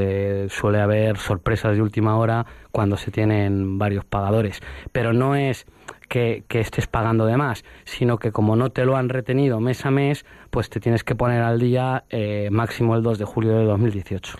suele 0.52 0.80
haber 0.80 1.16
sorpresas 1.16 1.74
de 1.74 1.82
última 1.82 2.16
hora 2.16 2.46
cuando 2.70 2.96
se 2.96 3.10
tienen 3.10 3.76
varios 3.76 4.04
pagadores. 4.04 4.60
Pero 4.92 5.12
no 5.12 5.34
es 5.34 5.66
que, 6.12 6.44
que 6.46 6.60
estés 6.60 6.86
pagando 6.86 7.24
de 7.24 7.38
más, 7.38 7.64
sino 7.84 8.18
que 8.18 8.32
como 8.32 8.54
no 8.54 8.68
te 8.68 8.84
lo 8.84 8.96
han 8.96 9.08
retenido 9.08 9.60
mes 9.60 9.86
a 9.86 9.90
mes, 9.90 10.26
pues 10.50 10.68
te 10.68 10.78
tienes 10.78 11.04
que 11.04 11.14
poner 11.14 11.40
al 11.40 11.58
día 11.58 12.04
eh, 12.10 12.50
máximo 12.52 12.94
el 12.94 13.02
2 13.02 13.18
de 13.18 13.24
julio 13.24 13.56
de 13.56 13.64
2018. 13.64 14.36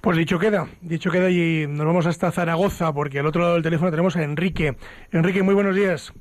Pues 0.00 0.16
dicho 0.16 0.40
queda, 0.40 0.66
dicho 0.80 1.12
queda 1.12 1.30
y 1.30 1.68
nos 1.68 1.86
vamos 1.86 2.06
hasta 2.06 2.32
Zaragoza, 2.32 2.92
porque 2.92 3.20
al 3.20 3.26
otro 3.26 3.42
lado 3.42 3.54
del 3.54 3.62
teléfono 3.62 3.92
tenemos 3.92 4.16
a 4.16 4.24
Enrique. 4.24 4.76
Enrique, 5.12 5.44
muy 5.44 5.54
buenos 5.54 5.76
días. 5.76 6.12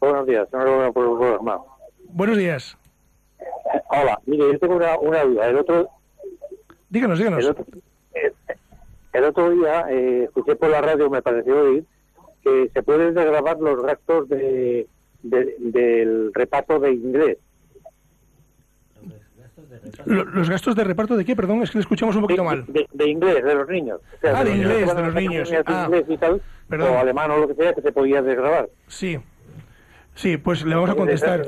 Buenos 0.00 0.26
días, 0.26 0.48
enhorabuena 0.54 0.90
por 0.90 1.04
el 1.12 1.18
programa. 1.18 1.58
Buenos 2.08 2.38
días. 2.38 2.78
Hola, 3.90 4.18
mire, 4.24 4.52
yo 4.54 4.58
tengo 4.58 4.76
una, 4.76 4.98
una 5.00 5.22
duda. 5.22 5.48
El 5.48 5.58
otro, 5.58 5.90
Díganos, 6.88 7.18
díganos. 7.18 7.44
el 7.44 7.50
otro, 7.50 7.66
el, 8.14 8.32
el 9.12 9.24
otro 9.24 9.50
día 9.50 9.84
eh, 9.90 10.24
escuché 10.24 10.56
por 10.56 10.70
la 10.70 10.80
radio, 10.80 11.10
me 11.10 11.20
pareció 11.20 11.60
oír, 11.60 11.84
que 12.42 12.70
se 12.72 12.82
pueden 12.82 13.14
desgravar 13.14 13.58
los 13.60 13.82
gastos 13.82 14.28
de, 14.28 14.86
de- 15.22 15.54
del 15.58 16.32
reparto 16.34 16.78
de 16.80 16.92
inglés. 16.92 17.38
Lo- 20.06 20.24
¿Los 20.24 20.48
gastos 20.50 20.74
de 20.74 20.84
reparto 20.84 21.16
de 21.16 21.24
qué? 21.24 21.36
Perdón, 21.36 21.62
es 21.62 21.70
que 21.70 21.78
le 21.78 21.82
escuchamos 21.82 22.14
un 22.16 22.22
poquito 22.22 22.44
mal. 22.44 22.64
De, 22.68 22.86
de 22.92 23.08
inglés, 23.10 23.42
de 23.44 23.54
los 23.54 23.68
niños. 23.68 24.00
O 24.22 24.26
Ah, 24.28 24.44
de 24.44 24.50
los 24.50 24.54
niños 24.58 24.70
inglés, 24.72 24.94
de 24.96 25.02
los 25.02 25.14
niños. 25.14 25.52
Ah, 25.66 25.84
inglés 25.86 26.04
y 26.08 26.16
tal, 26.18 26.42
perdón. 26.68 26.90
o 26.90 26.98
alemán 26.98 27.30
o 27.30 27.38
lo 27.38 27.48
que 27.48 27.54
sea, 27.54 27.72
que 27.72 27.82
se 27.82 27.92
podía 27.92 28.22
desgravar. 28.22 28.68
Sí. 28.88 29.18
Sí, 30.14 30.36
pues 30.36 30.64
le 30.64 30.74
vamos 30.74 30.90
a 30.90 30.94
contestar. 30.94 31.46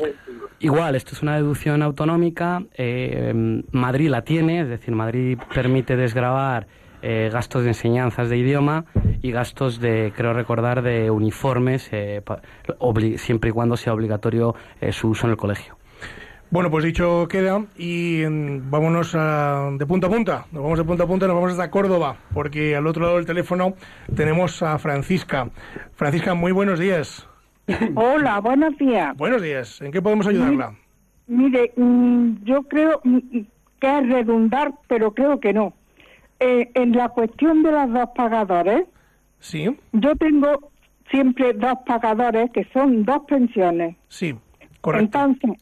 Igual, 0.60 0.94
esto 0.94 1.14
es 1.14 1.22
una 1.22 1.36
deducción 1.36 1.82
autonómica. 1.82 2.62
eh, 2.76 3.62
Madrid 3.72 4.08
la 4.08 4.22
tiene, 4.22 4.62
es 4.62 4.68
decir, 4.68 4.94
Madrid 4.94 5.38
permite 5.54 5.96
desgravar 5.96 6.66
eh, 7.04 7.28
gastos 7.32 7.62
de 7.62 7.68
enseñanzas 7.68 8.28
de 8.30 8.38
idioma 8.38 8.86
y 9.22 9.30
gastos 9.30 9.78
de, 9.78 10.12
creo 10.16 10.32
recordar, 10.32 10.82
de 10.82 11.10
uniformes, 11.10 11.88
eh, 11.92 12.22
pa- 12.24 12.40
obli- 12.78 13.18
siempre 13.18 13.50
y 13.50 13.52
cuando 13.52 13.76
sea 13.76 13.92
obligatorio 13.92 14.54
eh, 14.80 14.90
su 14.92 15.08
uso 15.10 15.26
en 15.26 15.32
el 15.32 15.36
colegio. 15.36 15.76
Bueno, 16.50 16.70
pues 16.70 16.84
dicho 16.84 17.26
queda 17.28 17.64
y 17.76 18.22
mm, 18.28 18.70
vámonos 18.70 19.14
a- 19.14 19.70
de 19.76 19.86
punta 19.86 20.06
a 20.06 20.10
punta. 20.10 20.46
Nos 20.52 20.62
vamos 20.62 20.78
de 20.78 20.84
punta 20.84 21.04
a 21.04 21.06
punta, 21.06 21.26
nos 21.26 21.34
vamos 21.36 21.52
hasta 21.52 21.70
Córdoba, 21.70 22.16
porque 22.32 22.76
al 22.76 22.86
otro 22.86 23.02
lado 23.04 23.16
del 23.16 23.26
teléfono 23.26 23.74
tenemos 24.14 24.62
a 24.62 24.78
Francisca. 24.78 25.48
Francisca, 25.96 26.34
muy 26.34 26.52
buenos 26.52 26.78
días. 26.78 27.26
Hola, 27.96 28.40
buenos 28.40 28.76
días. 28.78 29.16
Buenos 29.16 29.42
días. 29.42 29.80
¿En 29.80 29.90
qué 29.92 30.00
podemos 30.02 30.26
ayudarla? 30.26 30.74
Mire, 31.26 31.72
mm, 31.76 32.44
yo 32.44 32.62
creo 32.64 33.00
mm, 33.02 33.18
que 33.80 33.98
es 33.98 34.08
redundar, 34.08 34.72
pero 34.86 35.12
creo 35.12 35.40
que 35.40 35.52
no. 35.52 35.72
Eh, 36.40 36.70
en 36.74 36.92
la 36.92 37.08
cuestión 37.10 37.62
de 37.62 37.72
los 37.72 37.92
dos 37.92 38.08
pagadores, 38.16 38.84
Sí, 39.38 39.68
yo 39.92 40.14
tengo 40.16 40.70
siempre 41.10 41.52
dos 41.52 41.74
pagadores 41.86 42.50
que 42.50 42.64
son 42.72 43.04
dos 43.04 43.20
pensiones. 43.28 43.96
sí, 44.08 44.34
correcto. 44.80 45.18
Entonces, 45.18 45.60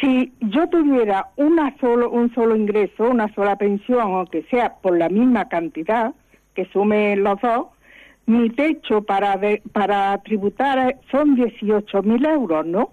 si 0.00 0.32
yo 0.40 0.66
tuviera 0.68 1.26
una 1.36 1.76
solo, 1.78 2.10
un 2.10 2.32
solo 2.34 2.56
ingreso, 2.56 3.08
una 3.10 3.32
sola 3.34 3.56
pensión, 3.56 4.00
aunque 4.00 4.42
sea 4.44 4.74
por 4.80 4.96
la 4.96 5.08
misma 5.08 5.48
cantidad 5.48 6.14
que 6.54 6.64
sume 6.66 7.16
los 7.16 7.40
dos, 7.40 7.66
mi 8.26 8.48
techo 8.50 9.02
para 9.02 9.36
de- 9.36 9.62
para 9.72 10.16
tributar 10.22 10.96
son 11.10 11.34
18.000 11.36 12.24
euros, 12.24 12.64
¿no? 12.66 12.92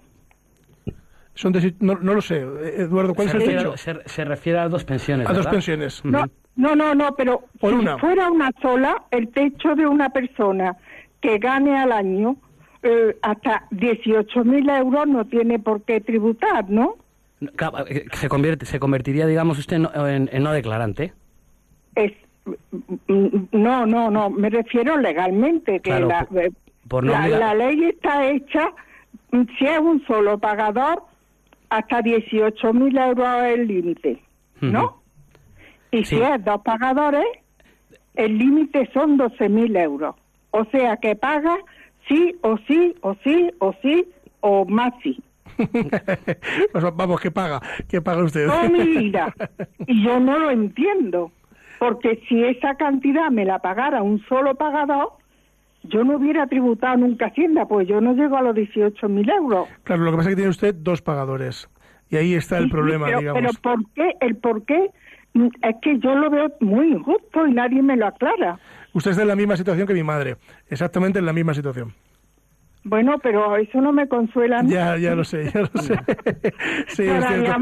Son 1.34 1.52
no, 1.80 1.94
no 1.94 2.14
lo 2.14 2.20
sé. 2.20 2.38
Eduardo, 2.38 3.14
¿cuál 3.14 3.28
es 3.28 3.34
el 3.34 3.40
refiere, 3.40 3.58
techo? 3.62 3.76
se- 3.76 4.08
se 4.08 4.24
refiere 4.24 4.58
a 4.58 4.68
dos 4.68 4.84
pensiones. 4.84 5.28
A 5.28 5.32
dos 5.32 5.46
pensiones. 5.46 6.04
No, 6.04 6.24
no, 6.58 6.76
no, 6.76 6.94
no, 6.94 7.14
pero 7.16 7.44
Por 7.58 7.70
si 7.72 7.78
una. 7.78 7.96
fuera 7.98 8.30
una 8.30 8.50
sola, 8.60 9.04
el 9.10 9.28
techo 9.28 9.74
de 9.74 9.86
una 9.86 10.10
persona 10.10 10.76
que 11.22 11.38
gane 11.38 11.78
al 11.78 11.92
año 11.92 12.36
eh, 12.82 13.16
hasta 13.22 13.64
18.000 13.70 14.78
euros 14.78 15.06
no 15.08 15.24
tiene 15.24 15.58
por 15.58 15.82
qué 15.82 16.00
tributar, 16.02 16.68
¿no? 16.68 16.96
Eh, 17.40 18.04
se, 18.12 18.28
convierte, 18.28 18.66
se 18.66 18.78
convertiría, 18.78 19.26
digamos, 19.26 19.58
usted 19.58 19.76
en, 19.76 19.86
en- 19.94 20.28
en 20.32 20.42
no 20.42 20.52
declarante. 20.52 21.12
Es, 21.94 22.12
Mm, 23.08 23.44
No, 23.52 23.84
no, 23.86 24.10
no, 24.10 24.30
me 24.30 24.48
refiero 24.48 24.96
legalmente, 24.96 25.80
que 25.80 25.90
Claro, 25.90 26.08
la, 26.08 26.24
por- 26.24 26.38
eh, 26.42 26.50
por 26.88 27.04
no 27.04 27.12
la, 27.12 27.28
la 27.28 27.54
ley 27.54 27.84
está 27.84 28.26
hecha, 28.26 28.70
mm, 29.32 29.42
si 29.58 29.66
es 29.66 29.78
un 29.78 30.02
solo 30.06 30.38
pagador, 30.38 31.02
hasta 31.68 32.00
18.000 32.00 32.96
euros 32.98 33.28
es 33.42 33.58
el 33.58 33.66
límite, 33.66 34.22
¿no? 34.62 34.97
Y 35.90 36.04
si 36.04 36.20
es 36.20 36.44
dos 36.44 36.60
pagadores, 36.62 37.24
el 38.14 38.36
límite 38.38 38.88
son 38.92 39.18
12.000 39.18 39.80
euros. 39.82 40.14
O 40.50 40.64
sea 40.66 40.96
que 40.96 41.14
paga 41.16 41.56
sí 42.08 42.36
o 42.42 42.56
sí 42.66 42.94
o 43.02 43.14
sí 43.24 43.50
o 43.58 43.74
sí 43.82 44.06
o 44.40 44.64
más 44.64 44.92
sí. 45.02 45.22
Sea, 46.72 46.90
Vamos, 46.94 47.20
que 47.20 47.30
paga, 47.30 47.60
que 47.88 48.00
paga 48.00 48.22
usted. 48.22 48.46
No, 48.46 48.68
mi 48.68 48.84
vida. 48.84 49.34
Y 49.86 50.04
yo 50.04 50.20
no 50.20 50.38
lo 50.38 50.50
entiendo. 50.50 51.32
Porque 51.78 52.20
si 52.28 52.42
esa 52.44 52.74
cantidad 52.74 53.30
me 53.30 53.44
la 53.44 53.60
pagara 53.60 54.02
un 54.02 54.20
solo 54.26 54.56
pagador, 54.56 55.12
yo 55.84 56.02
no 56.02 56.16
hubiera 56.16 56.46
tributado 56.48 56.96
nunca 56.96 57.26
Hacienda, 57.26 57.66
pues 57.66 57.86
yo 57.86 58.00
no 58.00 58.14
llego 58.14 58.36
a 58.36 58.42
los 58.42 58.54
18.000 58.56 59.32
euros. 59.32 59.68
Claro, 59.84 60.02
lo 60.02 60.10
que 60.10 60.16
pasa 60.16 60.30
es 60.30 60.32
que 60.32 60.36
tiene 60.36 60.50
usted 60.50 60.74
dos 60.74 61.02
pagadores. 61.02 61.68
Y 62.10 62.16
ahí 62.16 62.34
está 62.34 62.58
el 62.58 62.64
Sí, 62.64 62.70
problema, 62.70 63.06
pero, 63.06 63.18
digamos. 63.20 63.42
pero 63.60 63.76
¿por 63.76 63.92
qué? 63.94 64.16
El 64.20 64.36
por 64.36 64.64
qué 64.64 64.90
es 65.34 65.76
que 65.82 65.98
yo 65.98 66.14
lo 66.14 66.30
veo 66.30 66.52
muy 66.60 66.92
injusto 66.92 67.46
y 67.46 67.52
nadie 67.52 67.82
me 67.82 67.96
lo 67.96 68.06
aclara. 68.06 68.58
Usted 68.92 69.10
está 69.12 69.22
en 69.22 69.28
la 69.28 69.36
misma 69.36 69.56
situación 69.56 69.86
que 69.86 69.94
mi 69.94 70.02
madre. 70.02 70.36
Exactamente 70.68 71.18
en 71.18 71.26
la 71.26 71.32
misma 71.32 71.54
situación. 71.54 71.92
Bueno, 72.84 73.18
pero 73.22 73.56
eso 73.56 73.80
no 73.80 73.92
me 73.92 74.08
consuela. 74.08 74.62
Ya, 74.64 74.96
ya 74.96 75.14
lo 75.14 75.24
sé, 75.24 75.50
ya 75.52 75.60
lo 75.60 75.66
sé. 75.82 75.94
sí, 76.88 77.02
es 77.02 77.20
las 77.20 77.36
dos 77.42 77.54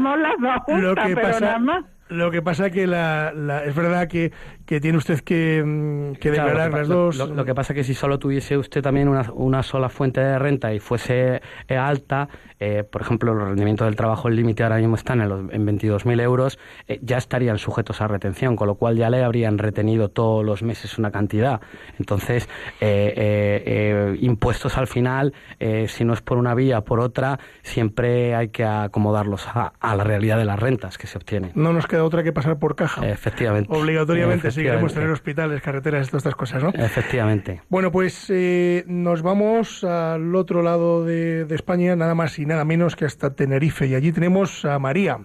juntas, 0.65 0.81
Lo 0.81 0.95
que 0.95 1.15
pero 1.15 1.21
pasa, 1.21 1.39
nada 1.41 1.59
más. 1.59 1.85
Lo 2.09 2.31
que 2.31 2.41
pasa 2.41 2.69
que 2.69 2.87
la, 2.87 3.31
la- 3.35 3.63
es 3.65 3.75
verdad 3.75 4.07
que, 4.07 4.31
que 4.65 4.79
tiene 4.79 4.97
usted 4.97 5.19
que, 5.21 5.63
mm, 5.65 6.13
que 6.13 6.31
Claro, 6.31 6.49
declarar 6.49 6.71
que 6.71 6.77
las 6.77 6.87
dos. 6.87 7.17
Lo, 7.17 7.27
lo 7.27 7.45
que 7.45 7.53
pasa 7.55 7.73
que 7.73 7.83
si 7.83 7.93
solo 7.93 8.19
tuviese 8.19 8.57
usted 8.57 8.81
también 8.81 9.07
una, 9.07 9.31
una 9.33 9.63
sola 9.63 9.89
fuente 9.89 10.21
de 10.21 10.37
renta 10.39 10.73
y 10.73 10.79
fuese 10.79 11.41
eh, 11.67 11.77
alta, 11.77 12.27
eh, 12.59 12.83
por 12.83 13.01
ejemplo, 13.01 13.33
los 13.33 13.47
rendimientos 13.49 13.85
del 13.85 13.95
trabajo, 13.95 14.27
el 14.27 14.35
límite 14.35 14.63
ahora 14.63 14.77
mismo 14.77 14.95
están 14.95 15.21
en, 15.21 15.29
los, 15.29 15.39
en 15.53 15.65
22.000 15.67 16.21
euros, 16.21 16.57
eh, 16.87 16.99
ya 17.03 17.17
estarían 17.17 17.57
sujetos 17.59 18.01
a 18.01 18.07
retención, 18.07 18.55
con 18.55 18.67
lo 18.67 18.75
cual 18.75 18.97
ya 18.97 19.09
le 19.09 19.23
habrían 19.23 19.57
retenido 19.57 20.09
todos 20.09 20.43
los 20.43 20.63
meses 20.63 20.97
una 20.97 21.11
cantidad. 21.11 21.61
Entonces, 21.99 22.49
eh, 22.81 24.17
impuestos 24.21 24.77
al 24.77 24.87
final, 24.87 25.33
eh, 25.59 25.87
si 25.87 26.03
no 26.03 26.13
es 26.13 26.21
por 26.21 26.37
una 26.37 26.53
vía, 26.55 26.81
por 26.81 26.99
otra, 26.99 27.39
siempre 27.63 28.35
hay 28.35 28.49
que 28.49 28.63
acomodarlos 28.65 29.47
a, 29.47 29.73
a 29.79 29.95
la 29.95 30.03
realidad 30.03 30.37
de 30.37 30.45
las 30.45 30.59
rentas 30.59 30.97
que 30.97 31.07
se 31.07 31.17
obtienen. 31.17 31.51
No 31.55 31.73
nos 31.73 31.87
queda 31.87 31.96
otra 31.99 32.23
que 32.23 32.33
pasar 32.33 32.59
por 32.59 32.75
caja. 32.75 33.07
Efectivamente. 33.07 33.69
Obligatoriamente, 33.73 34.51
si 34.51 34.63
queremos 34.63 34.93
tener 34.93 35.09
hospitales, 35.09 35.61
carreteras, 35.61 36.07
todas 36.09 36.21
estas 36.21 36.35
cosas, 36.35 36.63
¿no? 36.63 36.69
Efectivamente. 36.69 37.61
Bueno, 37.69 37.91
pues 37.91 38.27
eh, 38.29 38.83
nos 38.87 39.21
vamos 39.21 39.83
al 39.83 40.35
otro 40.35 40.61
lado 40.61 41.05
de, 41.05 41.45
de 41.45 41.55
España, 41.55 41.95
nada 41.95 42.15
más 42.15 42.37
y 42.39 42.45
nada 42.45 42.65
menos 42.65 42.95
que 42.95 43.05
hasta 43.05 43.35
Tenerife. 43.35 43.87
Y 43.87 43.95
allí 43.95 44.11
tenemos 44.11 44.65
a 44.65 44.79
María. 44.79 45.19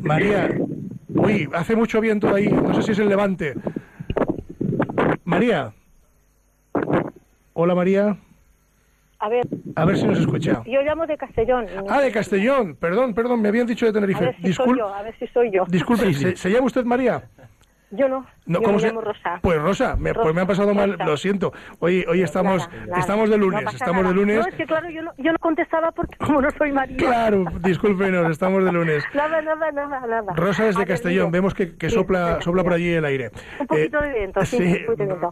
María, 0.00 0.48
uy, 1.08 1.48
hace 1.52 1.76
mucho 1.76 2.00
viento 2.00 2.34
ahí, 2.34 2.48
no 2.48 2.74
sé 2.74 2.82
si 2.82 2.92
es 2.92 2.98
el 2.98 3.08
levante. 3.08 3.54
María. 5.24 5.72
Hola 7.52 7.74
María, 7.74 8.18
A 9.26 9.28
ver, 9.28 9.44
a 9.74 9.84
ver 9.84 9.96
si 9.96 10.06
nos 10.06 10.20
escucha. 10.20 10.62
yo 10.64 10.82
llamo 10.82 11.04
de 11.04 11.16
Castellón. 11.16 11.66
Ah, 11.88 12.00
de 12.00 12.12
Castellón, 12.12 12.76
perdón, 12.76 13.12
perdón, 13.12 13.42
me 13.42 13.48
habían 13.48 13.66
dicho 13.66 13.84
de 13.84 13.90
A 13.90 13.92
Tenerife. 13.92 14.24
ver 14.24 14.36
si 14.36 14.42
Discul- 14.42 14.66
soy 14.66 14.78
yo, 14.78 14.94
a 14.94 15.02
ver 15.02 15.14
si 15.18 15.26
soy 15.26 15.50
yo. 15.50 15.64
Disculpe, 15.66 16.14
¿se, 16.14 16.36
se 16.36 16.48
llama 16.50 16.66
usted 16.66 16.84
María? 16.84 17.24
Yo 17.90 18.08
no, 18.08 18.24
No, 18.46 18.58
yo 18.60 18.62
¿cómo 18.62 18.74
me 18.74 18.80
se- 18.80 18.86
llamo 18.88 19.00
Rosa. 19.00 19.38
Pues 19.42 19.60
Rosa, 19.60 19.96
me, 19.96 20.12
pues 20.14 20.32
me 20.34 20.40
ha 20.42 20.46
pasado 20.46 20.74
mal, 20.74 20.92
Rosa. 20.92 21.04
lo 21.06 21.16
siento. 21.16 21.52
Hoy, 21.80 22.04
hoy 22.08 22.22
estamos, 22.22 22.68
Nada, 22.68 22.86
nada. 22.86 23.00
estamos 23.00 23.30
de 23.30 23.38
No 23.38 23.44
lunes, 23.44 23.64
pasa 23.64 23.76
estamos 23.76 24.02
nada. 24.02 24.08
de 24.14 24.20
lunes. 24.20 24.36
No, 24.38 24.46
es 24.46 24.54
que 24.54 24.64
claro, 24.66 24.90
yo 24.90 25.02
no, 25.02 25.12
yo 25.18 25.32
no 25.32 25.38
contestaba 25.38 25.90
porque 25.92 26.16
como 26.18 26.40
no 26.42 26.48
soy 26.56 26.70
María. 26.72 26.96
Claro, 26.96 27.44
discúlpenos, 27.64 28.30
estamos 28.30 28.64
de 28.64 28.70
lunes. 28.72 29.04
Nada, 29.14 29.40
nada, 29.42 29.72
nada, 29.72 30.00
nada. 30.06 30.32
Rosa 30.36 30.62
A 30.62 30.66
desde 30.66 30.78
ver, 30.80 30.88
Castellón, 30.88 31.30
vemos 31.32 31.52
que, 31.54 31.76
que 31.76 31.88
Sí, 31.88 31.94
sopla, 31.96 32.40
sopla 32.42 32.62
por 32.64 32.72
allí 32.74 32.92
el 32.92 33.04
aire. 33.04 33.30
Un 33.60 33.66
poquito 33.66 34.02
Eh, 34.02 34.08
de 34.08 34.18
viento, 34.18 34.44
sí, 34.44 34.56
sí. 34.58 34.84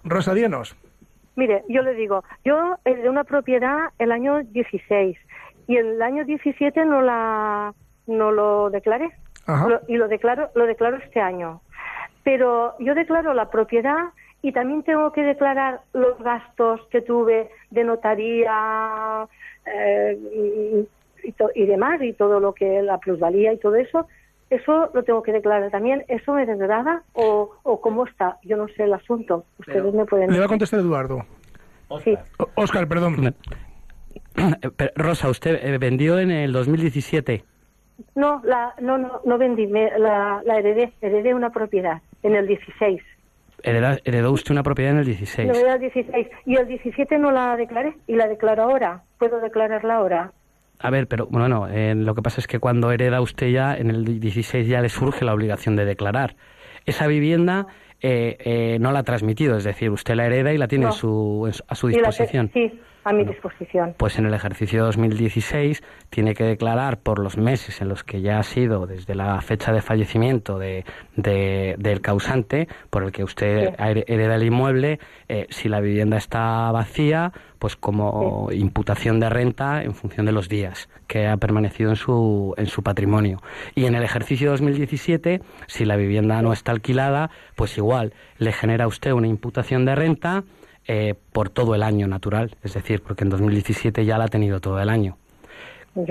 Rosa, 0.04 0.34
díganos. 0.34 0.74
Mire, 1.36 1.64
yo 1.68 1.82
le 1.82 1.94
digo, 1.94 2.22
yo 2.44 2.76
eh, 2.84 2.94
de 2.96 3.08
una 3.08 3.24
propiedad 3.24 3.90
el 3.98 4.12
año 4.12 4.42
16 4.42 5.18
y 5.66 5.76
el 5.76 6.00
año 6.02 6.24
17 6.24 6.84
no 6.84 7.02
la 7.02 7.74
no 8.06 8.30
lo 8.32 8.70
declaré. 8.70 9.10
Lo- 9.68 9.80
y 9.88 9.96
lo 9.96 10.08
declaro 10.08 10.50
lo 10.54 10.66
declaro 10.66 10.96
este 10.98 11.20
año. 11.20 11.60
Pero 12.22 12.74
yo 12.78 12.94
declaro 12.94 13.34
la 13.34 13.50
propiedad 13.50 14.10
y 14.42 14.52
también 14.52 14.82
tengo 14.82 15.10
que 15.12 15.22
declarar 15.22 15.80
los 15.92 16.18
gastos 16.18 16.80
que 16.90 17.00
tuve 17.00 17.50
de 17.70 17.84
notaría 17.84 19.26
eh, 19.66 20.18
y, 20.34 21.28
y 21.28 21.32
to- 21.32 21.50
y 21.54 21.66
demás 21.66 22.00
y 22.02 22.12
todo 22.12 22.40
lo 22.40 22.52
que 22.52 22.82
la 22.82 22.98
plusvalía 22.98 23.52
y 23.52 23.58
todo 23.58 23.74
eso. 23.76 24.06
Eso 24.50 24.90
lo 24.94 25.02
tengo 25.02 25.22
que 25.22 25.32
declarar 25.32 25.70
también. 25.70 26.04
¿Eso 26.08 26.32
me 26.32 26.46
degrada 26.46 27.02
o, 27.14 27.50
o 27.62 27.80
cómo 27.80 28.06
está? 28.06 28.38
Yo 28.44 28.56
no 28.56 28.68
sé 28.68 28.84
el 28.84 28.92
asunto. 28.94 29.44
Ustedes 29.58 29.92
me 29.94 30.04
pueden 30.04 30.30
Le 30.30 30.38
va 30.38 30.44
a 30.44 30.48
contestar 30.48 30.80
Eduardo. 30.80 31.24
Sí. 32.02 32.16
O- 32.38 32.48
Óscar, 32.56 32.86
perdón. 32.88 33.34
Pero, 34.76 34.90
Rosa, 34.96 35.28
usted 35.28 35.58
eh, 35.64 35.78
vendió 35.78 36.18
en 36.18 36.30
el 36.30 36.52
2017. 36.52 37.44
No, 38.16 38.40
la, 38.44 38.74
no, 38.80 38.98
no, 38.98 39.20
no 39.24 39.38
vendí, 39.38 39.66
me- 39.66 39.96
la, 39.98 40.42
la 40.44 40.58
heredé, 40.58 40.92
heredé 41.00 41.34
una 41.34 41.50
propiedad 41.50 42.02
en 42.22 42.34
el 42.34 42.46
16. 42.46 43.00
Hereda- 43.62 43.98
heredó 44.04 44.32
usted 44.32 44.50
una 44.50 44.62
propiedad 44.62 44.92
en 44.92 44.98
el 44.98 45.04
16. 45.06 45.48
No, 45.48 45.72
el 45.72 45.80
16. 45.80 46.28
Y 46.44 46.56
el 46.56 46.66
17 46.66 47.18
no 47.18 47.30
la 47.30 47.56
declaré 47.56 47.94
y 48.06 48.16
la 48.16 48.26
declaro 48.28 48.64
ahora. 48.64 49.02
¿Puedo 49.18 49.40
declararla 49.40 49.94
ahora? 49.96 50.32
A 50.84 50.90
ver, 50.90 51.06
pero 51.08 51.26
bueno, 51.30 51.66
eh, 51.70 51.94
lo 51.94 52.14
que 52.14 52.20
pasa 52.20 52.40
es 52.42 52.46
que 52.46 52.58
cuando 52.58 52.92
hereda 52.92 53.22
usted 53.22 53.48
ya, 53.50 53.74
en 53.74 53.88
el 53.88 54.04
16 54.20 54.66
ya 54.68 54.82
le 54.82 54.90
surge 54.90 55.24
la 55.24 55.32
obligación 55.32 55.76
de 55.76 55.86
declarar. 55.86 56.36
Esa 56.84 57.06
vivienda 57.06 57.66
eh, 58.02 58.36
eh, 58.40 58.78
no 58.80 58.92
la 58.92 58.98
ha 58.98 59.02
transmitido, 59.02 59.56
es 59.56 59.64
decir, 59.64 59.90
usted 59.90 60.14
la 60.14 60.26
hereda 60.26 60.52
y 60.52 60.58
la 60.58 60.68
tiene 60.68 60.84
No. 60.84 60.90
en 60.90 60.96
su, 60.96 61.44
en 61.46 61.54
a 61.66 61.74
su 61.74 61.88
la 61.88 61.96
disposición. 61.96 62.50
sí, 62.52 62.78
a 63.04 63.12
mi 63.12 63.24
disposición. 63.24 63.94
Pues 63.98 64.18
en 64.18 64.26
el 64.26 64.34
ejercicio 64.34 64.84
2016 64.84 65.82
tiene 66.10 66.34
que 66.34 66.44
declarar 66.44 66.98
por 66.98 67.18
los 67.18 67.36
meses 67.36 67.80
en 67.80 67.88
los 67.88 68.02
que 68.04 68.20
ya 68.22 68.38
ha 68.38 68.42
sido 68.42 68.86
desde 68.86 69.14
la 69.14 69.40
fecha 69.40 69.72
de 69.72 69.82
fallecimiento 69.82 70.58
de, 70.58 70.84
de- 71.16 71.74
del 71.78 72.00
causante 72.00 72.68
por 72.90 73.02
el 73.04 73.12
que 73.12 73.24
usted 73.24 73.70
Sí. 73.70 74.02
hereda 74.06 74.36
el 74.36 74.44
inmueble, 74.44 74.98
eh, 75.28 75.46
si 75.50 75.68
la 75.68 75.80
vivienda 75.80 76.16
está 76.16 76.70
vacía, 76.72 77.32
pues 77.58 77.76
como 77.76 78.48
imputación 78.52 79.20
de 79.20 79.30
renta 79.30 79.82
en 79.82 79.94
función 79.94 80.26
de 80.26 80.32
los 80.32 80.48
días 80.48 80.88
que 81.06 81.26
ha 81.26 81.36
permanecido 81.36 81.90
en 81.90 81.96
su, 81.96 82.54
en 82.56 82.66
su 82.66 82.82
patrimonio. 82.82 83.40
Y 83.74 83.86
en 83.86 83.94
el 83.94 84.02
ejercicio 84.02 84.50
2017, 84.50 85.40
si 85.66 85.84
la 85.84 85.96
vivienda 85.96 86.40
no 86.42 86.52
está 86.52 86.72
alquilada, 86.72 87.30
pues 87.56 87.76
igual 87.78 88.12
le 88.38 88.52
genera 88.52 88.84
a 88.84 88.88
usted 88.88 89.12
una 89.12 89.28
imputación 89.28 89.84
de 89.84 89.94
renta 89.94 90.44
eh, 90.86 91.14
por 91.32 91.48
todo 91.48 91.74
el 91.74 91.82
año 91.82 92.06
natural, 92.06 92.56
es 92.62 92.74
decir, 92.74 93.02
porque 93.02 93.24
en 93.24 93.30
2017 93.30 94.04
ya 94.04 94.18
la 94.18 94.24
ha 94.24 94.28
tenido 94.28 94.60
todo 94.60 94.80
el 94.80 94.88
año. 94.88 95.16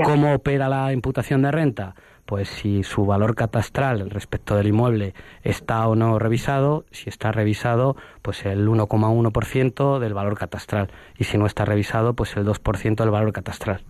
¿Cómo 0.04 0.34
opera 0.34 0.70
la 0.70 0.94
imputación 0.94 1.42
de 1.42 1.52
renta? 1.52 1.96
Pues 2.26 2.48
si 2.48 2.84
su 2.84 3.06
valor 3.06 3.36
catastral 3.36 4.10
respecto 4.10 4.56
del 4.56 4.68
inmueble 4.68 5.14
está 5.44 5.86
o 5.90 5.96
no 5.96 6.18
revisado, 6.20 6.86
si 6.92 7.10
está 7.10 7.34
revisado, 7.34 7.98
pues 8.22 8.46
el 8.46 8.68
1,1% 8.68 10.00
del 10.00 10.14
valor 10.14 10.38
catastral 10.38 10.90
y 11.18 11.26
si 11.26 11.38
no 11.38 11.46
está 11.46 11.66
revisado, 11.66 12.14
pues 12.14 12.38
el 12.38 12.46
2% 12.46 12.96
del 12.96 13.10
valor 13.10 13.34
catastral. 13.34 13.82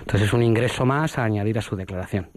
Entonces 0.00 0.28
es 0.28 0.32
un 0.34 0.42
ingreso 0.42 0.84
más 0.84 1.16
a 1.16 1.24
añadir 1.24 1.58
a 1.58 1.62
su 1.62 1.76
declaración 1.76 2.28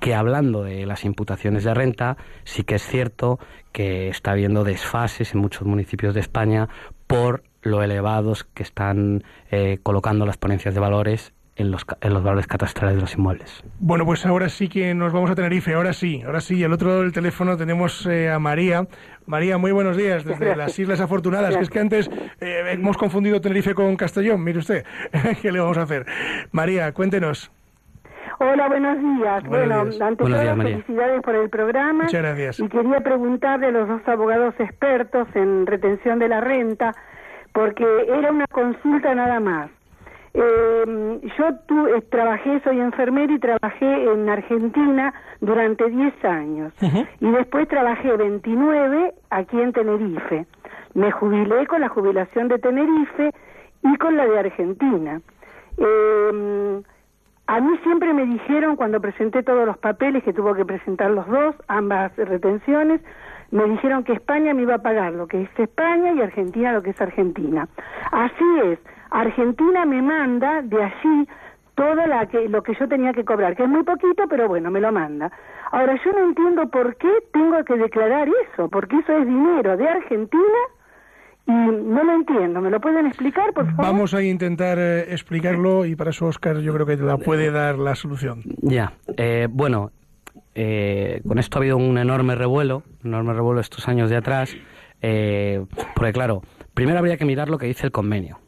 que 0.00 0.14
hablando 0.14 0.62
de 0.62 0.86
las 0.86 1.04
imputaciones 1.04 1.64
de 1.64 1.74
renta, 1.74 2.16
sí 2.44 2.64
que 2.64 2.76
es 2.76 2.86
cierto 2.86 3.38
que 3.72 4.08
está 4.08 4.32
habiendo 4.32 4.64
desfases 4.64 5.34
en 5.34 5.40
muchos 5.40 5.66
municipios 5.66 6.14
de 6.14 6.20
España 6.20 6.68
por 7.06 7.42
lo 7.62 7.82
elevados 7.82 8.44
que 8.44 8.62
están 8.62 9.24
eh, 9.50 9.78
colocando 9.82 10.26
las 10.26 10.36
ponencias 10.36 10.74
de 10.74 10.80
valores 10.80 11.32
en 11.56 11.70
los, 11.70 11.86
en 12.00 12.12
los 12.12 12.22
valores 12.22 12.46
catastrales 12.46 12.96
de 12.96 13.00
los 13.02 13.14
inmuebles. 13.14 13.62
Bueno, 13.78 14.04
pues 14.04 14.26
ahora 14.26 14.48
sí 14.48 14.68
que 14.68 14.94
nos 14.94 15.12
vamos 15.12 15.30
a 15.30 15.34
Tenerife, 15.34 15.74
ahora 15.74 15.92
sí, 15.92 16.22
ahora 16.24 16.40
sí. 16.40 16.56
Y 16.56 16.64
al 16.64 16.72
otro 16.72 16.88
lado 16.88 17.02
del 17.02 17.12
teléfono 17.12 17.56
tenemos 17.56 18.06
eh, 18.06 18.30
a 18.30 18.38
María. 18.38 18.86
María, 19.26 19.56
muy 19.56 19.72
buenos 19.72 19.96
días 19.96 20.24
desde 20.24 20.56
las 20.56 20.78
Islas 20.78 21.00
Afortunadas, 21.00 21.56
que 21.56 21.62
es 21.62 21.70
que 21.70 21.80
antes 21.80 22.10
eh, 22.40 22.72
hemos 22.72 22.96
confundido 22.96 23.40
Tenerife 23.40 23.74
con 23.74 23.96
Castellón, 23.96 24.42
mire 24.42 24.58
usted, 24.58 24.84
¿qué 25.42 25.52
le 25.52 25.60
vamos 25.60 25.78
a 25.78 25.82
hacer? 25.82 26.06
María, 26.50 26.92
cuéntenos. 26.92 27.50
Hola, 28.38 28.68
buenos 28.68 28.98
días. 28.98 29.44
Buenos 29.44 29.48
bueno, 29.68 29.84
días. 29.84 30.00
ante 30.00 30.22
Buenos 30.24 30.38
todo, 30.38 30.42
días, 30.44 30.56
María. 30.56 30.72
felicidades 30.78 31.22
por 31.22 31.34
el 31.36 31.50
programa. 31.50 32.04
Muchas 32.04 32.22
gracias. 32.22 32.60
Y 32.60 32.68
quería 32.68 33.00
preguntarle 33.00 33.66
a 33.68 33.70
los 33.70 33.88
dos 33.88 34.00
abogados 34.08 34.54
expertos 34.58 35.28
en 35.34 35.66
retención 35.66 36.18
de 36.18 36.28
la 36.28 36.40
renta, 36.40 36.94
porque 37.52 37.84
era 38.08 38.30
una 38.32 38.46
consulta 38.48 39.14
nada 39.14 39.40
más. 39.40 39.70
Eh, 40.36 41.20
yo 41.38 41.54
tu- 41.66 41.86
eh, 41.86 42.02
trabajé, 42.10 42.60
soy 42.64 42.80
enfermera 42.80 43.32
y 43.32 43.38
trabajé 43.38 44.12
en 44.12 44.28
Argentina 44.28 45.14
durante 45.40 45.88
10 45.88 46.12
años. 46.24 46.72
Y 47.20 47.30
después 47.30 47.68
trabajé 47.68 48.16
29 48.16 49.14
aquí 49.30 49.60
en 49.60 49.72
Tenerife. 49.72 50.46
Me 50.94 51.12
jubilé 51.12 51.66
con 51.68 51.80
la 51.82 51.88
jubilación 51.88 52.48
de 52.48 52.58
Tenerife 52.58 53.30
y 53.82 53.96
con 53.98 54.16
la 54.16 54.26
de 54.26 54.38
Argentina. 54.40 55.20
Eh, 55.78 56.80
a 57.46 57.60
mí 57.60 57.76
siempre 57.82 58.12
me 58.14 58.24
dijeron, 58.24 58.76
cuando 58.76 59.00
presenté 59.00 59.42
todos 59.42 59.66
los 59.66 59.76
papeles, 59.78 60.22
que 60.24 60.32
tuvo 60.32 60.54
que 60.54 60.64
presentar 60.64 61.10
los 61.10 61.26
dos, 61.26 61.54
ambas 61.68 62.16
retenciones, 62.16 63.00
me 63.50 63.64
dijeron 63.64 64.02
que 64.02 64.14
España 64.14 64.54
me 64.54 64.62
iba 64.62 64.76
a 64.76 64.82
pagar 64.82 65.12
lo 65.12 65.26
que 65.26 65.42
es 65.42 65.50
España 65.58 66.12
y 66.12 66.20
Argentina 66.22 66.72
lo 66.72 66.82
que 66.82 66.90
es 66.90 67.00
Argentina. 67.00 67.68
Así 68.10 68.44
es, 68.64 68.78
Argentina 69.10 69.84
me 69.84 70.00
manda 70.00 70.62
de 70.62 70.82
allí 70.82 71.28
todo 71.74 72.06
la 72.06 72.26
que, 72.26 72.48
lo 72.48 72.62
que 72.62 72.74
yo 72.74 72.88
tenía 72.88 73.12
que 73.12 73.24
cobrar, 73.24 73.56
que 73.56 73.64
es 73.64 73.68
muy 73.68 73.82
poquito, 73.82 74.24
pero 74.28 74.48
bueno, 74.48 74.70
me 74.70 74.80
lo 74.80 74.92
manda. 74.92 75.30
Ahora, 75.72 75.98
yo 76.04 76.12
no 76.12 76.20
entiendo 76.20 76.68
por 76.68 76.96
qué 76.96 77.10
tengo 77.32 77.62
que 77.64 77.76
declarar 77.76 78.28
eso, 78.28 78.68
porque 78.68 78.96
eso 78.96 79.12
es 79.18 79.26
dinero 79.26 79.76
de 79.76 79.88
Argentina 79.88 80.58
no 81.46 82.04
lo 82.04 82.14
entiendo. 82.14 82.60
¿Me 82.60 82.70
lo 82.70 82.80
pueden 82.80 83.06
explicar, 83.06 83.52
por 83.52 83.66
favor? 83.66 83.84
Vamos 83.84 84.14
a 84.14 84.22
intentar 84.22 84.78
eh, 84.78 85.12
explicarlo 85.12 85.84
y 85.84 85.96
para 85.96 86.10
eso 86.10 86.26
Oscar 86.26 86.58
yo 86.58 86.72
creo 86.74 86.86
que 86.86 86.96
te 86.96 87.02
la 87.02 87.18
puede 87.18 87.50
dar 87.50 87.78
la 87.78 87.94
solución. 87.94 88.42
Ya, 88.62 88.94
eh, 89.16 89.48
bueno, 89.50 89.90
eh, 90.54 91.20
con 91.26 91.38
esto 91.38 91.58
ha 91.58 91.60
habido 91.60 91.76
un 91.76 91.98
enorme 91.98 92.34
revuelo, 92.34 92.82
un 93.02 93.10
enorme 93.10 93.34
revuelo 93.34 93.60
estos 93.60 93.88
años 93.88 94.08
de 94.08 94.16
atrás, 94.16 94.56
eh, 95.02 95.64
porque 95.94 96.12
claro, 96.12 96.42
primero 96.74 96.98
habría 96.98 97.16
que 97.16 97.24
mirar 97.24 97.48
lo 97.48 97.58
que 97.58 97.66
dice 97.66 97.86
el 97.86 97.92
convenio. 97.92 98.38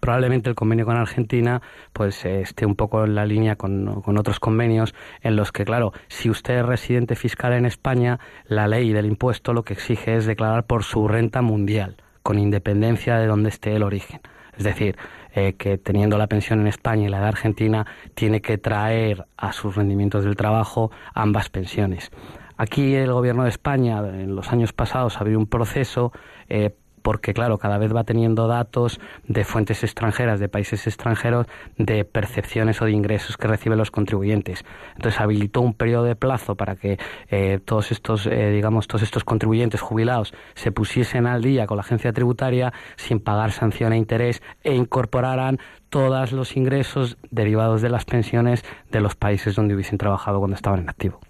Probablemente 0.00 0.48
el 0.48 0.54
convenio 0.54 0.86
con 0.86 0.96
Argentina 0.96 1.62
pues 1.92 2.24
eh, 2.24 2.40
esté 2.40 2.66
un 2.66 2.74
poco 2.74 3.04
en 3.04 3.14
la 3.14 3.26
línea 3.26 3.56
con, 3.56 3.88
otros 3.88 4.40
convenios 4.40 4.94
en 5.22 5.36
los 5.36 5.52
que, 5.52 5.64
claro, 5.64 5.92
si 6.08 6.30
usted 6.30 6.58
es 6.58 6.66
residente 6.66 7.16
fiscal 7.16 7.52
en 7.52 7.66
España, 7.66 8.18
la 8.46 8.66
ley 8.66 8.92
del 8.92 9.06
impuesto 9.06 9.52
lo 9.52 9.62
que 9.62 9.74
exige 9.74 10.16
es 10.16 10.26
declarar 10.26 10.64
por 10.64 10.82
su 10.84 11.06
renta 11.06 11.42
mundial, 11.42 11.96
con 12.22 12.38
independencia 12.38 13.18
de 13.18 13.26
donde 13.26 13.50
esté 13.50 13.76
el 13.76 13.82
origen. 13.82 14.20
Es 14.56 14.64
decir, 14.64 14.96
eh, 15.32 15.54
que 15.54 15.78
teniendo 15.78 16.18
la 16.18 16.26
pensión 16.26 16.60
en 16.60 16.66
España 16.66 17.06
y 17.06 17.08
la 17.08 17.20
de 17.20 17.28
Argentina, 17.28 17.86
tiene 18.14 18.40
que 18.40 18.58
traer 18.58 19.26
a 19.36 19.52
sus 19.52 19.76
rendimientos 19.76 20.24
del 20.24 20.36
trabajo 20.36 20.90
ambas 21.14 21.48
pensiones. 21.50 22.10
Aquí 22.56 22.94
el 22.94 23.12
gobierno 23.12 23.44
de 23.44 23.48
España 23.48 24.00
en 24.00 24.34
los 24.36 24.52
años 24.52 24.72
pasados 24.72 25.18
habido 25.18 25.38
un 25.38 25.46
proceso 25.46 26.12
eh, 26.48 26.74
porque 27.02 27.34
claro, 27.34 27.58
cada 27.58 27.78
vez 27.78 27.94
va 27.94 28.04
teniendo 28.04 28.46
datos 28.46 29.00
de 29.26 29.44
fuentes 29.44 29.82
extranjeras, 29.82 30.40
de 30.40 30.48
países 30.48 30.86
extranjeros, 30.86 31.46
de 31.76 32.04
percepciones 32.04 32.80
o 32.82 32.84
de 32.84 32.92
ingresos 32.92 33.36
que 33.36 33.48
reciben 33.48 33.78
los 33.78 33.90
contribuyentes. 33.90 34.64
Entonces 34.96 35.20
habilitó 35.20 35.60
un 35.60 35.74
periodo 35.74 36.04
de 36.04 36.16
plazo 36.16 36.54
para 36.54 36.76
que 36.76 36.98
eh, 37.28 37.60
todos 37.64 37.92
estos, 37.92 38.26
eh, 38.26 38.50
digamos, 38.50 38.86
todos 38.86 39.02
estos 39.02 39.24
contribuyentes 39.24 39.80
jubilados 39.80 40.34
se 40.54 40.72
pusiesen 40.72 41.26
al 41.26 41.42
día 41.42 41.66
con 41.66 41.76
la 41.76 41.82
agencia 41.82 42.12
tributaria 42.12 42.72
sin 42.96 43.20
pagar 43.20 43.52
sanción 43.52 43.92
e 43.92 43.96
interés 43.96 44.42
e 44.62 44.74
incorporaran 44.74 45.58
todos 45.88 46.32
los 46.32 46.56
ingresos 46.56 47.18
derivados 47.30 47.82
de 47.82 47.90
las 47.90 48.04
pensiones 48.04 48.64
de 48.90 49.00
los 49.00 49.16
países 49.16 49.56
donde 49.56 49.74
hubiesen 49.74 49.98
trabajado 49.98 50.38
cuando 50.38 50.54
estaban 50.54 50.80
en 50.80 50.88
activo. 50.88 51.20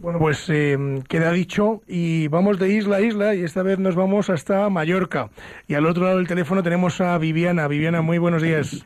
Bueno, 0.00 0.18
pues 0.18 0.48
eh, 0.50 0.76
queda 1.08 1.32
dicho 1.32 1.82
y 1.86 2.28
vamos 2.28 2.58
de 2.58 2.68
isla 2.72 2.96
a 2.96 3.00
isla 3.00 3.34
y 3.34 3.42
esta 3.44 3.62
vez 3.62 3.78
nos 3.78 3.94
vamos 3.94 4.30
hasta 4.30 4.68
Mallorca. 4.68 5.30
Y 5.68 5.74
al 5.74 5.86
otro 5.86 6.04
lado 6.04 6.16
del 6.18 6.26
teléfono 6.28 6.62
tenemos 6.62 7.00
a 7.00 7.16
Viviana. 7.18 7.68
Viviana, 7.68 8.02
muy 8.02 8.18
buenos 8.18 8.42
días. 8.42 8.84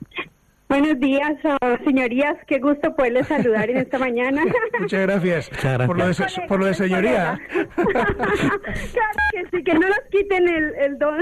Buenos 0.69 0.99
días, 0.99 1.33
oh, 1.45 1.85
señorías. 1.85 2.35
Qué 2.49 2.59
gusto 2.59 2.95
poderles 2.97 3.29
saludar 3.29 3.71
en 3.71 3.77
esta 3.77 3.99
mañana. 4.01 4.43
Muchas 4.81 5.01
gracias, 5.03 5.49
gracias. 5.51 5.87
Por, 5.87 5.97
lo 5.97 6.07
de, 6.09 6.15
se- 6.15 6.41
por 6.49 6.59
lo 6.59 6.67
de 6.67 6.75
señoría. 6.75 7.39
claro 7.75 8.15
que 9.33 9.45
sí, 9.57 9.63
que 9.65 9.75
no 9.75 9.89
nos 9.89 10.01
quiten 10.11 10.49
el, 10.49 10.75
el 10.75 10.99
don. 10.99 11.19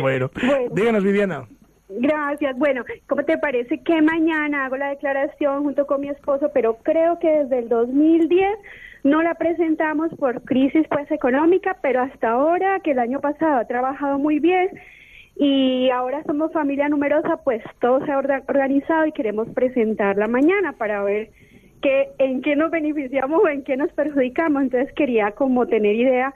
Bueno, 0.00 0.30
Bueno. 0.46 0.70
díganos, 0.74 1.02
Viviana. 1.02 1.44
Gracias. 2.00 2.56
Bueno, 2.58 2.84
¿cómo 3.08 3.24
te 3.24 3.38
parece 3.38 3.78
que 3.82 4.00
mañana 4.00 4.64
hago 4.64 4.76
la 4.76 4.90
declaración 4.90 5.62
junto 5.62 5.86
con 5.86 6.00
mi 6.00 6.08
esposo, 6.08 6.50
pero 6.54 6.76
creo 6.82 7.18
que 7.18 7.28
desde 7.28 7.58
el 7.60 7.68
2010 7.68 8.46
no 9.04 9.22
la 9.22 9.34
presentamos 9.34 10.10
por 10.14 10.42
crisis 10.42 10.86
pues 10.88 11.10
económica, 11.10 11.76
pero 11.82 12.00
hasta 12.02 12.30
ahora 12.30 12.80
que 12.80 12.92
el 12.92 12.98
año 12.98 13.20
pasado 13.20 13.56
ha 13.58 13.66
trabajado 13.66 14.18
muy 14.18 14.38
bien 14.38 14.68
y 15.36 15.90
ahora 15.90 16.22
somos 16.24 16.52
familia 16.52 16.88
numerosa, 16.88 17.38
pues 17.42 17.62
todo 17.80 18.04
se 18.04 18.12
ha 18.12 18.18
orga- 18.18 18.44
organizado 18.48 19.06
y 19.06 19.12
queremos 19.12 19.48
presentarla 19.50 20.28
mañana 20.28 20.72
para 20.74 21.02
ver 21.02 21.30
que 21.82 22.10
en 22.18 22.42
qué 22.42 22.54
nos 22.54 22.70
beneficiamos 22.70 23.42
o 23.42 23.48
en 23.48 23.64
qué 23.64 23.76
nos 23.76 23.92
perjudicamos. 23.92 24.62
Entonces 24.62 24.94
quería 24.94 25.32
como 25.32 25.66
tener 25.66 25.96
idea 25.96 26.32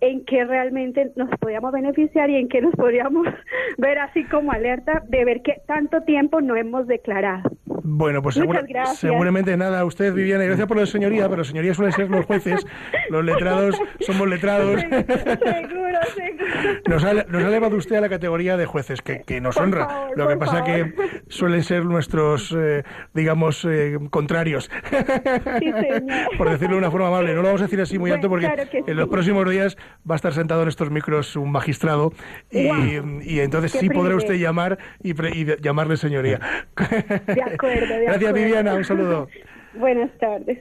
en 0.00 0.24
qué 0.24 0.44
realmente 0.44 1.12
nos 1.16 1.28
podíamos 1.38 1.72
beneficiar 1.72 2.30
y 2.30 2.36
en 2.36 2.48
qué 2.48 2.60
nos 2.60 2.74
podríamos 2.74 3.26
ver 3.78 3.98
así 3.98 4.24
como 4.24 4.52
alerta 4.52 5.02
de 5.08 5.24
ver 5.24 5.42
que 5.42 5.54
tanto 5.66 6.02
tiempo 6.02 6.40
no 6.40 6.56
hemos 6.56 6.86
declarado. 6.86 7.50
Bueno, 7.90 8.20
pues 8.22 8.34
segura- 8.34 8.64
seguramente 8.94 9.56
nada 9.56 9.80
a 9.80 9.84
usted, 9.84 10.12
Viviana. 10.12 10.44
y 10.44 10.48
Gracias 10.48 10.66
por 10.68 10.78
de 10.78 10.86
señoría, 10.86 11.28
pero 11.28 11.42
señoría 11.44 11.72
suelen 11.74 11.92
ser 11.92 12.10
los 12.10 12.26
jueces, 12.26 12.66
los 13.08 13.24
letrados, 13.24 13.80
somos 14.00 14.28
letrados. 14.28 14.80
Seguro, 14.80 15.98
seguro. 16.14 16.80
Nos 16.86 17.04
ha, 17.04 17.14
nos 17.14 17.44
ha 17.44 17.48
elevado 17.48 17.76
usted 17.76 17.96
a 17.96 18.00
la 18.02 18.08
categoría 18.08 18.56
de 18.56 18.66
jueces, 18.66 19.00
que, 19.00 19.22
que 19.22 19.40
nos 19.40 19.54
Por 19.56 19.64
honra. 19.64 19.86
favor, 19.88 20.18
lo 20.18 20.28
que 20.28 20.36
pasa 20.36 20.64
favor. 20.64 20.94
que 20.94 20.94
suelen 21.28 21.62
ser 21.62 21.84
nuestros, 21.86 22.54
eh, 22.58 22.82
digamos, 23.14 23.64
eh, 23.64 23.96
contrarios. 24.10 24.70
por 26.38 26.50
decirlo 26.50 26.74
de 26.74 26.78
una 26.78 26.90
forma 26.90 27.08
amable. 27.08 27.30
No 27.34 27.42
lo 27.42 27.48
vamos 27.48 27.60
a 27.62 27.64
decir 27.64 27.80
así 27.80 27.98
muy 27.98 28.10
Bueno, 28.10 28.14
alto 28.16 28.28
porque 28.28 28.46
claro 28.46 28.62
en 28.86 28.96
los 28.96 29.04
sí. 29.06 29.10
próximos 29.10 29.50
días 29.50 29.76
va 30.08 30.14
a 30.14 30.16
estar 30.16 30.32
sentado 30.32 30.62
en 30.62 30.68
estos 30.68 30.90
micros 30.90 31.36
un 31.36 31.50
magistrado 31.52 32.12
y, 32.50 33.40
entonces 33.40 33.72
sí 33.72 33.88
podrá 33.90 34.16
usted 34.16 34.34
llamar 34.34 34.78
y, 35.02 35.14
pre- 35.14 35.30
y 35.36 35.44
llamarle 35.60 35.96
señoría. 35.96 36.40
De 36.78 37.42
acuerdo, 37.42 37.86
de 37.86 38.02
Gracias, 38.04 38.16
acuerdo. 38.16 38.32
Viviana. 38.34 38.74
Un 38.74 38.84
saludo. 38.84 39.28
Buenas 39.74 40.10
tardes. 40.18 40.58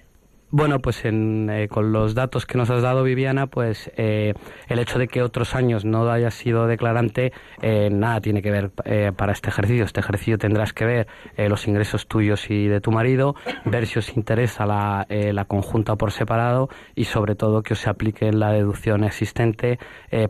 Bueno, 0.50 0.80
pues 0.80 1.04
en, 1.04 1.50
eh, 1.50 1.68
con 1.68 1.92
los 1.92 2.16
datos 2.16 2.46
que 2.46 2.58
nos 2.58 2.70
has 2.70 2.82
dado, 2.82 3.04
Viviana, 3.04 3.48
pues 3.48 3.92
eh, 3.98 4.34
el 4.70 4.80
hecho 4.80 4.98
de 4.98 5.10
que 5.10 5.22
otros 5.22 5.56
años 5.56 5.84
no 5.84 6.10
hayas 6.10 6.36
sido 6.36 6.68
declarante, 6.68 7.34
eh, 7.62 7.90
nada 7.92 8.22
tiene 8.22 8.42
que 8.42 8.50
ver 8.50 8.72
eh, 8.86 9.12
para 9.14 9.34
este 9.34 9.50
ejercicio. 9.50 9.84
Este 9.84 10.00
ejercicio 10.00 10.38
tendrás 10.38 10.72
que 10.72 10.86
ver 10.86 11.08
eh, 11.36 11.50
los 11.50 11.68
ingresos 11.68 12.08
tuyos 12.08 12.50
y 12.50 12.68
de 12.68 12.80
tu 12.80 12.92
marido, 12.92 13.36
ver 13.66 13.88
si 13.88 14.00
os 14.00 14.16
interesa 14.16 14.66
la, 14.66 15.06
eh, 15.10 15.34
la 15.34 15.44
conjunta 15.44 15.98
por 15.98 16.14
separado 16.14 16.70
y 16.96 17.04
sobre 17.04 17.36
todo 17.36 17.62
que 17.62 17.74
os 17.74 17.86
aplique 17.86 18.32
la 18.32 18.54
deducción 18.54 19.04
existente 19.04 19.80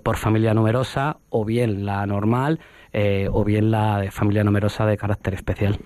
por 0.02 0.18
familia 0.18 0.56
numerosa 0.56 1.18
o 1.30 1.46
bien 1.46 1.86
la 1.86 2.06
normal 2.08 2.60
eh, 2.94 3.28
o 3.32 3.44
bien 3.44 3.70
la 3.70 4.00
de 4.00 4.12
familia 4.12 4.44
numerosa 4.44 4.86
de 4.86 4.98
carácter 4.98 5.34
especial. 5.34 5.78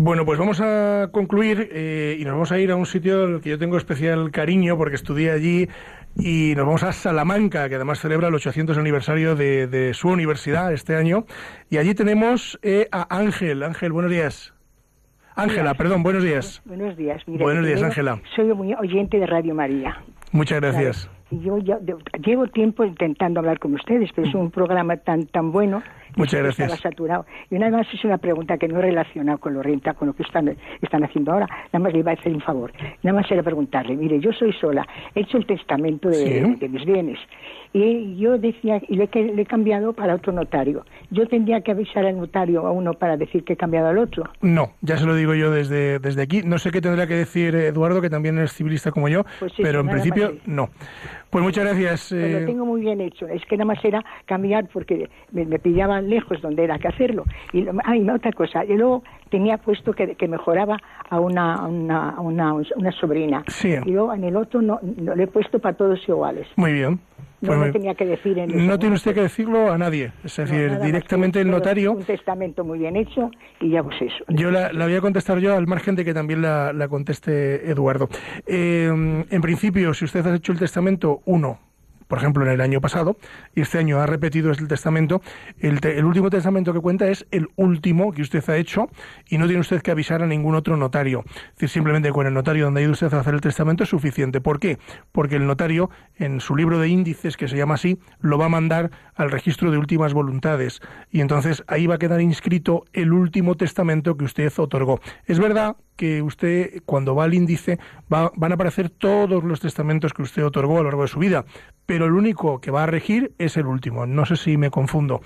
Bueno, 0.00 0.24
pues 0.24 0.38
vamos 0.38 0.60
a 0.60 1.08
concluir 1.10 1.70
eh, 1.72 2.16
y 2.20 2.24
nos 2.24 2.34
vamos 2.34 2.52
a 2.52 2.58
ir 2.60 2.70
a 2.70 2.76
un 2.76 2.86
sitio 2.86 3.24
al 3.24 3.40
que 3.40 3.50
yo 3.50 3.58
tengo 3.58 3.76
especial 3.76 4.30
cariño 4.30 4.76
porque 4.76 4.94
estudié 4.94 5.32
allí 5.32 5.68
y 6.16 6.54
nos 6.54 6.66
vamos 6.66 6.84
a 6.84 6.92
Salamanca, 6.92 7.68
que 7.68 7.74
además 7.74 7.98
celebra 7.98 8.28
el 8.28 8.34
800 8.36 8.78
aniversario 8.78 9.34
de, 9.34 9.66
de 9.66 9.94
su 9.94 10.08
universidad 10.08 10.72
este 10.72 10.94
año. 10.94 11.24
Y 11.68 11.78
allí 11.78 11.96
tenemos 11.96 12.60
eh, 12.62 12.86
a 12.92 13.18
Ángel. 13.18 13.64
Ángel, 13.64 13.90
buenos 13.90 14.12
días. 14.12 14.54
Ángela, 15.34 15.74
perdón, 15.74 16.04
buenos 16.04 16.22
días. 16.22 16.62
Buenos 16.64 16.96
días. 16.96 17.20
Mira, 17.26 17.42
Buenos 17.42 17.66
días, 17.66 17.82
Ángela. 17.82 18.20
Soy 18.36 18.54
muy 18.54 18.74
oyente 18.74 19.18
de 19.18 19.26
Radio 19.26 19.56
María. 19.56 20.00
Muchas 20.30 20.60
gracias. 20.60 21.10
Y 21.30 21.40
yo 21.40 21.58
ya 21.58 21.78
de- 21.78 21.94
llevo 22.24 22.46
tiempo 22.46 22.84
intentando 22.84 23.40
hablar 23.40 23.58
con 23.58 23.74
ustedes, 23.74 24.10
pero 24.14 24.26
es 24.26 24.34
un 24.34 24.50
programa 24.50 24.96
tan 24.96 25.26
tan 25.26 25.52
bueno. 25.52 25.82
Muchas 26.16 26.40
gracias. 26.42 26.72
Estaba 26.72 26.90
saturado. 26.90 27.26
Y 27.50 27.54
una 27.56 27.68
más 27.70 27.86
es 27.92 28.02
una 28.04 28.16
pregunta 28.18 28.56
que 28.56 28.66
no 28.66 28.76
es 28.78 28.82
relacionada 28.82 29.36
con 29.38 29.52
lo 29.54 29.62
renta, 29.62 29.92
con 29.92 30.08
lo 30.08 30.14
que 30.14 30.22
están, 30.22 30.56
están 30.80 31.04
haciendo 31.04 31.32
ahora. 31.32 31.46
Nada 31.72 31.78
más 31.80 31.92
le 31.92 31.98
iba 32.00 32.10
a 32.10 32.14
hacer 32.14 32.32
un 32.34 32.40
favor. 32.40 32.72
Nada 33.02 33.20
más 33.20 33.30
era 33.30 33.42
preguntarle, 33.42 33.94
mire, 33.94 34.18
yo 34.18 34.32
soy 34.32 34.52
sola, 34.54 34.86
he 35.14 35.20
hecho 35.20 35.36
el 35.36 35.46
testamento 35.46 36.08
de, 36.08 36.14
Sí. 36.16 36.54
de 36.58 36.68
mis 36.68 36.84
bienes. 36.86 37.18
Y 37.74 38.16
yo 38.16 38.38
decía, 38.38 38.80
y 38.88 38.96
le, 38.96 39.08
le 39.12 39.42
he 39.42 39.46
cambiado 39.46 39.92
para 39.92 40.14
otro 40.14 40.32
notario. 40.32 40.86
Yo 41.10 41.26
tendría 41.28 41.60
que 41.60 41.72
avisar 41.72 42.06
al 42.06 42.16
notario 42.16 42.66
a 42.66 42.72
uno 42.72 42.94
para 42.94 43.18
decir 43.18 43.44
que 43.44 43.52
he 43.52 43.56
cambiado 43.56 43.88
al 43.88 43.98
otro. 43.98 44.24
No, 44.40 44.72
ya 44.80 44.96
se 44.96 45.04
lo 45.04 45.14
digo 45.14 45.34
yo 45.34 45.50
desde, 45.50 45.98
desde 45.98 46.22
aquí. 46.22 46.40
No 46.42 46.56
sé 46.58 46.70
qué 46.70 46.80
tendrá 46.80 47.06
que 47.06 47.14
decir 47.14 47.54
Eduardo, 47.54 48.00
que 48.00 48.08
también 48.08 48.38
es 48.38 48.54
civilista 48.54 48.90
como 48.90 49.08
yo, 49.10 49.24
Pues 49.38 49.52
pero 49.58 49.80
en 49.80 49.88
principio 49.88 50.32
no. 50.46 50.70
Pues 51.30 51.44
muchas 51.44 51.64
gracias. 51.64 52.08
Pues 52.08 52.22
eh, 52.22 52.40
lo 52.40 52.46
tengo 52.46 52.64
muy 52.64 52.80
bien 52.80 53.00
hecho. 53.00 53.28
Es 53.28 53.44
que 53.44 53.56
nada 53.56 53.66
más 53.66 53.84
era 53.84 54.04
cambiar 54.24 54.66
porque 54.72 55.08
me, 55.32 55.44
me 55.44 55.58
pillaban 55.58 56.08
lejos 56.08 56.40
donde 56.40 56.64
era 56.64 56.78
que 56.78 56.88
hacerlo. 56.88 57.24
Y 57.52 57.62
lo, 57.62 57.72
ay, 57.84 58.00
no, 58.00 58.14
otra 58.14 58.32
cosa. 58.32 58.64
Y 58.64 58.74
luego 58.76 59.02
tenía 59.30 59.58
puesto 59.58 59.92
que, 59.92 60.14
que 60.14 60.26
mejoraba 60.28 60.78
a 61.10 61.20
una, 61.20 61.54
a 61.54 61.66
una, 61.66 62.10
a 62.10 62.20
una, 62.20 62.54
una 62.54 62.92
sobrina. 62.92 63.44
Sí. 63.48 63.74
Y 63.84 63.90
luego 63.90 64.14
en 64.14 64.24
el 64.24 64.36
otro 64.36 64.62
no, 64.62 64.80
no 64.82 65.14
lo 65.14 65.22
he 65.22 65.26
puesto 65.26 65.58
para 65.58 65.76
todos 65.76 66.00
iguales. 66.08 66.46
Muy 66.56 66.72
bien. 66.72 67.00
No 67.40 67.48
Pues 67.48 67.58
lo 67.66 67.72
tenía 67.72 67.94
que 67.94 68.04
decir 68.04 68.36
en 68.38 68.66
No 68.66 68.78
tiene 68.78 68.96
usted 68.96 69.14
que 69.14 69.22
decirlo 69.22 69.70
a 69.70 69.78
nadie. 69.78 70.12
Es 70.24 70.36
decir, 70.36 70.78
directamente 70.80 71.40
el 71.40 71.50
notario. 71.50 71.92
Un 71.92 72.04
testamento 72.04 72.64
muy 72.64 72.80
bien 72.80 72.96
hecho 72.96 73.30
y 73.60 73.70
ya 73.70 73.82
pues 73.82 73.96
eso. 74.02 74.24
Yo 74.28 74.50
la, 74.50 74.72
la 74.72 74.86
voy 74.86 74.96
a 74.96 75.00
contestar 75.00 75.38
yo 75.38 75.54
al 75.54 75.66
margen 75.68 75.94
de 75.94 76.04
que 76.04 76.14
también 76.14 76.42
la, 76.42 76.72
la 76.72 76.88
conteste 76.88 77.70
Eduardo. 77.70 78.08
Eh, 78.46 78.88
en 79.30 79.40
principio, 79.40 79.94
si 79.94 80.04
usted 80.04 80.26
ha 80.26 80.34
hecho 80.34 80.50
el 80.50 80.58
testamento, 80.58 81.20
uno, 81.26 81.60
por 82.08 82.18
ejemplo, 82.18 82.44
en 82.44 82.50
el 82.50 82.60
año 82.60 82.80
pasado, 82.80 83.16
y 83.54 83.60
este 83.60 83.78
año 83.78 84.00
ha 84.00 84.06
repetido 84.06 84.50
el 84.50 84.66
testamento, 84.66 85.22
el, 85.58 85.80
te- 85.80 85.98
el 85.98 86.04
último 86.04 86.30
testamento 86.30 86.72
que 86.72 86.80
cuenta 86.80 87.08
es 87.08 87.26
el 87.30 87.48
último 87.56 88.12
que 88.12 88.22
usted 88.22 88.42
ha 88.50 88.56
hecho 88.56 88.88
y 89.28 89.38
no 89.38 89.46
tiene 89.46 89.60
usted 89.60 89.80
que 89.82 89.90
avisar 89.90 90.22
a 90.22 90.26
ningún 90.26 90.54
otro 90.54 90.76
notario. 90.76 91.22
Es 91.26 91.52
decir, 91.54 91.68
simplemente 91.68 92.10
con 92.10 92.26
el 92.26 92.34
notario 92.34 92.64
donde 92.64 92.80
ha 92.80 92.82
ido 92.84 92.92
usted 92.92 93.12
a 93.14 93.20
hacer 93.20 93.34
el 93.34 93.40
testamento 93.40 93.84
es 93.84 93.90
suficiente. 93.90 94.40
¿Por 94.40 94.58
qué? 94.58 94.78
Porque 95.12 95.36
el 95.36 95.46
notario, 95.46 95.90
en 96.16 96.40
su 96.40 96.56
libro 96.56 96.78
de 96.78 96.88
índices, 96.88 97.36
que 97.36 97.46
se 97.46 97.56
llama 97.56 97.74
así, 97.74 97.98
lo 98.20 98.38
va 98.38 98.46
a 98.46 98.48
mandar 98.48 98.90
al 99.14 99.30
registro 99.30 99.70
de 99.70 99.78
últimas 99.78 100.14
voluntades 100.14 100.80
y 101.10 101.20
entonces 101.20 101.62
ahí 101.68 101.86
va 101.86 101.96
a 101.96 101.98
quedar 101.98 102.20
inscrito 102.20 102.84
el 102.92 103.12
último 103.12 103.54
testamento 103.56 104.16
que 104.16 104.24
usted 104.24 104.52
otorgó. 104.56 105.00
Es 105.26 105.38
verdad 105.38 105.76
que 105.98 106.22
usted, 106.22 106.80
cuando 106.86 107.14
va 107.14 107.24
al 107.24 107.34
índice, 107.34 107.78
va- 108.10 108.30
van 108.36 108.52
a 108.52 108.54
aparecer 108.54 108.88
todos 108.88 109.42
los 109.44 109.60
testamentos 109.60 110.14
que 110.14 110.22
usted 110.22 110.44
otorgó 110.46 110.76
a 110.76 110.78
lo 110.78 110.84
largo 110.84 111.02
de 111.02 111.08
su 111.08 111.18
vida, 111.18 111.44
pero 111.84 112.06
el 112.06 112.12
único 112.12 112.60
que 112.60 112.70
va 112.70 112.84
a 112.84 112.86
regir 112.86 113.32
es 113.36 113.56
el 113.56 113.66
último. 113.66 114.06
No 114.06 114.24
sé 114.24 114.36
si 114.36 114.56
me 114.56 114.70
confundo. 114.70 115.20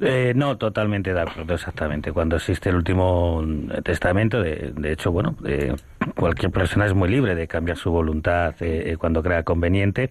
Eh, 0.00 0.34
no, 0.36 0.58
totalmente 0.58 1.14
de 1.14 1.20
acuerdo, 1.22 1.54
exactamente. 1.54 2.12
Cuando 2.12 2.36
existe 2.36 2.68
el 2.68 2.76
último 2.76 3.42
eh, 3.72 3.80
testamento, 3.82 4.42
de, 4.42 4.72
de 4.76 4.92
hecho, 4.92 5.10
bueno, 5.10 5.34
eh, 5.46 5.74
cualquier 6.16 6.50
persona 6.50 6.86
es 6.86 6.94
muy 6.94 7.08
libre 7.08 7.34
de 7.34 7.46
cambiar 7.48 7.76
su 7.76 7.90
voluntad 7.90 8.54
eh, 8.60 8.90
eh, 8.92 8.96
cuando 8.96 9.22
crea 9.22 9.42
conveniente. 9.42 10.10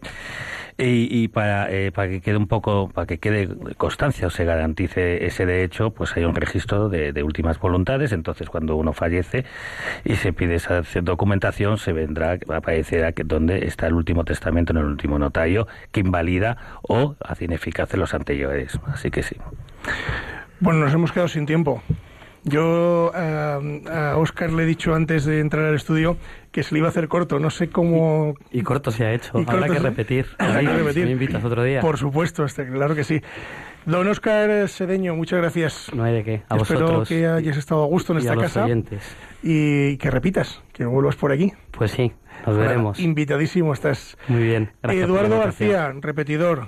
Y, 0.79 1.07
y 1.11 1.27
para, 1.27 1.71
eh, 1.71 1.91
para 1.91 2.07
que 2.07 2.21
quede 2.21 2.38
un 2.38 2.47
poco, 2.47 2.89
para 2.89 3.07
que 3.07 3.17
quede 3.17 3.49
constancia 3.77 4.27
o 4.27 4.29
se 4.29 4.45
garantice 4.45 5.25
ese 5.25 5.47
derecho, 5.47 5.89
pues 5.89 6.15
hay 6.15 6.23
un 6.23 6.35
registro 6.35 6.88
de, 6.88 7.13
de 7.13 7.23
últimas 7.23 7.59
voluntades. 7.59 8.11
Entonces, 8.11 8.47
cuando 8.49 8.75
uno 8.75 8.93
fallece 8.93 9.43
y 10.05 10.15
se 10.15 10.33
pide 10.33 10.55
esa 10.55 10.83
documentación, 11.01 11.79
se 11.79 11.93
vendrá, 11.93 12.38
aparecerá 12.53 13.11
que 13.11 13.23
donde 13.23 13.65
está 13.65 13.88
el 13.88 13.93
último 13.93 14.23
testamento 14.23 14.71
en 14.71 14.77
el 14.77 14.85
último 14.85 15.17
notario 15.17 15.67
que 15.91 16.01
invalida 16.01 16.57
o 16.83 17.15
hace 17.25 17.45
ineficaces 17.45 17.97
los 17.99 18.13
anteriores. 18.13 18.79
Así 18.85 19.09
que 19.09 19.23
sí. 19.23 19.35
Bueno, 20.59 20.81
nos 20.81 20.93
hemos 20.93 21.11
quedado 21.11 21.27
sin 21.27 21.47
tiempo. 21.47 21.81
Yo 22.47 23.11
eh, 23.15 23.81
a 23.91 24.17
Oscar 24.17 24.51
le 24.51 24.63
he 24.63 24.65
dicho 24.65 24.93
antes 24.95 25.25
de 25.25 25.39
entrar 25.39 25.65
al 25.65 25.75
estudio 25.75 26.17
que 26.51 26.63
se 26.63 26.73
le 26.73 26.79
iba 26.79 26.87
a 26.87 26.89
hacer 26.91 27.07
corto. 27.07 27.39
No 27.39 27.49
sé 27.49 27.69
cómo. 27.69 28.35
Y 28.51 28.61
corto 28.61 28.89
se 28.91 29.05
ha 29.05 29.13
hecho. 29.13 29.37
Y 29.39 29.41
Habrá 29.41 29.67
corto 29.67 29.73
que 29.73 29.79
repetir. 29.79 30.25
Habrá 30.39 30.61
que 30.61 30.67
repetir. 30.73 31.05
Me 31.05 31.11
invitas 31.11 31.43
otro 31.43 31.63
día. 31.63 31.81
Por 31.81 31.97
supuesto, 31.97 32.45
claro 32.71 32.95
que 32.95 33.03
sí. 33.03 33.21
Don 33.85 34.07
Oscar 34.07 34.67
Sedeño, 34.67 35.15
muchas 35.15 35.39
gracias. 35.39 35.91
No 35.93 36.03
hay 36.03 36.13
de 36.15 36.23
qué. 36.23 36.43
A 36.49 36.57
Espero 36.57 36.81
vosotros. 36.81 37.07
que 37.09 37.25
hayas 37.27 37.57
estado 37.57 37.83
a 37.83 37.87
gusto 37.87 38.13
en 38.13 38.19
y 38.19 38.21
esta 38.21 38.31
a 38.33 38.35
los 38.35 38.43
casa 38.43 38.65
oyentes. 38.65 39.15
y 39.43 39.97
que 39.97 40.11
repitas, 40.11 40.61
que 40.73 40.85
vuelvas 40.85 41.15
por 41.15 41.31
aquí. 41.31 41.53
Pues 41.71 41.91
sí, 41.91 42.11
nos 42.45 42.57
veremos. 42.57 42.99
Invitadísimo 42.99 43.71
estás. 43.73 44.17
Muy 44.27 44.43
bien. 44.43 44.71
Gracias 44.83 45.05
Eduardo. 45.05 45.39
García, 45.39 45.93
repetidor. 46.01 46.67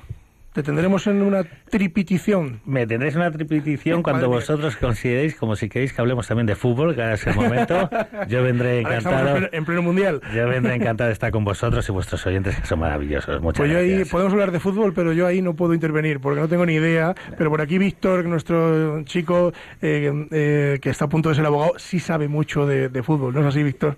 Te 0.54 0.64
tendremos 0.64 1.06
en 1.06 1.22
una 1.22 1.44
tripitición. 1.44 2.60
Me 2.66 2.88
tendréis 2.88 3.16
una 3.16 3.30
tripitición 3.32 4.02
cuando 4.02 4.22
Madre 4.22 4.28
mía. 4.30 4.36
vosotros 4.38 4.76
consideréis, 4.78 5.36
como 5.36 5.56
si 5.56 5.70
queréis 5.70 5.94
que 5.94 6.02
hablemos 6.02 6.28
también 6.28 6.48
de 6.48 6.56
fútbol, 6.56 6.96
que 6.96 7.02
ahora 7.02 7.14
es 7.14 7.28
el 7.28 7.36
momento. 7.36 7.88
Yo 8.28 8.42
vendré 8.42 8.80
en 8.82 8.88
encantado. 8.88 9.32
pleno, 9.34 9.48
en 9.52 9.66
pleno 9.66 9.82
mundial. 9.84 10.22
Yo 10.34 10.48
vendré 10.50 10.74
encantado 10.74 11.08
de 11.08 11.14
estar 11.14 11.32
con 11.32 11.46
vosotros 11.46 11.88
y 11.88 11.92
vuestros 11.92 12.26
oyentes, 12.26 12.60
que 12.60 12.66
son 12.66 12.80
maravillosos. 12.80 13.42
Muchas 13.42 13.60
Pues 13.60 13.72
yo 13.72 13.78
ahí 13.78 14.04
podemos 14.06 14.34
hablar 14.34 14.52
de 14.52 14.60
fútbol, 14.60 14.94
pero 14.94 15.14
yo 15.14 15.28
ahí 15.28 15.42
no 15.42 15.54
puedo 15.56 15.76
intervenir 15.76 16.20
porque 16.20 16.42
no 16.42 16.48
tengo 16.48 16.66
ni 16.66 16.74
idea. 16.74 17.14
Pero 17.38 17.52
por 17.52 17.62
aquí 17.62 17.78
Víctor, 17.78 18.26
nuestro 18.26 19.04
chico 19.04 19.54
eh, 19.82 20.28
eh, 20.32 20.80
que 20.82 20.90
está 20.90 21.06
a 21.06 21.10
punto 21.10 21.30
de 21.30 21.36
ser 21.36 21.46
abogado, 21.46 21.74
sí 21.78 22.00
sabe 22.00 22.28
mucho 22.28 22.66
de, 22.66 22.90
de 22.90 23.04
fútbol. 23.04 23.36
¿No 23.36 23.42
es 23.42 23.46
así, 23.46 23.62
Víctor? 23.62 23.98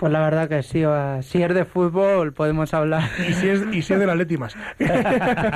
Pues 0.00 0.10
la 0.12 0.20
verdad 0.20 0.48
que 0.48 0.62
sí, 0.62 0.82
si 1.20 1.42
es 1.42 1.54
de 1.54 1.64
fútbol 1.66 2.32
podemos 2.32 2.72
hablar. 2.72 3.02
Y 3.28 3.34
si 3.34 3.48
es, 3.50 3.62
y 3.70 3.82
si 3.82 3.92
es 3.92 4.00
del 4.00 4.08
Atleti 4.08 4.38
más. 4.38 4.56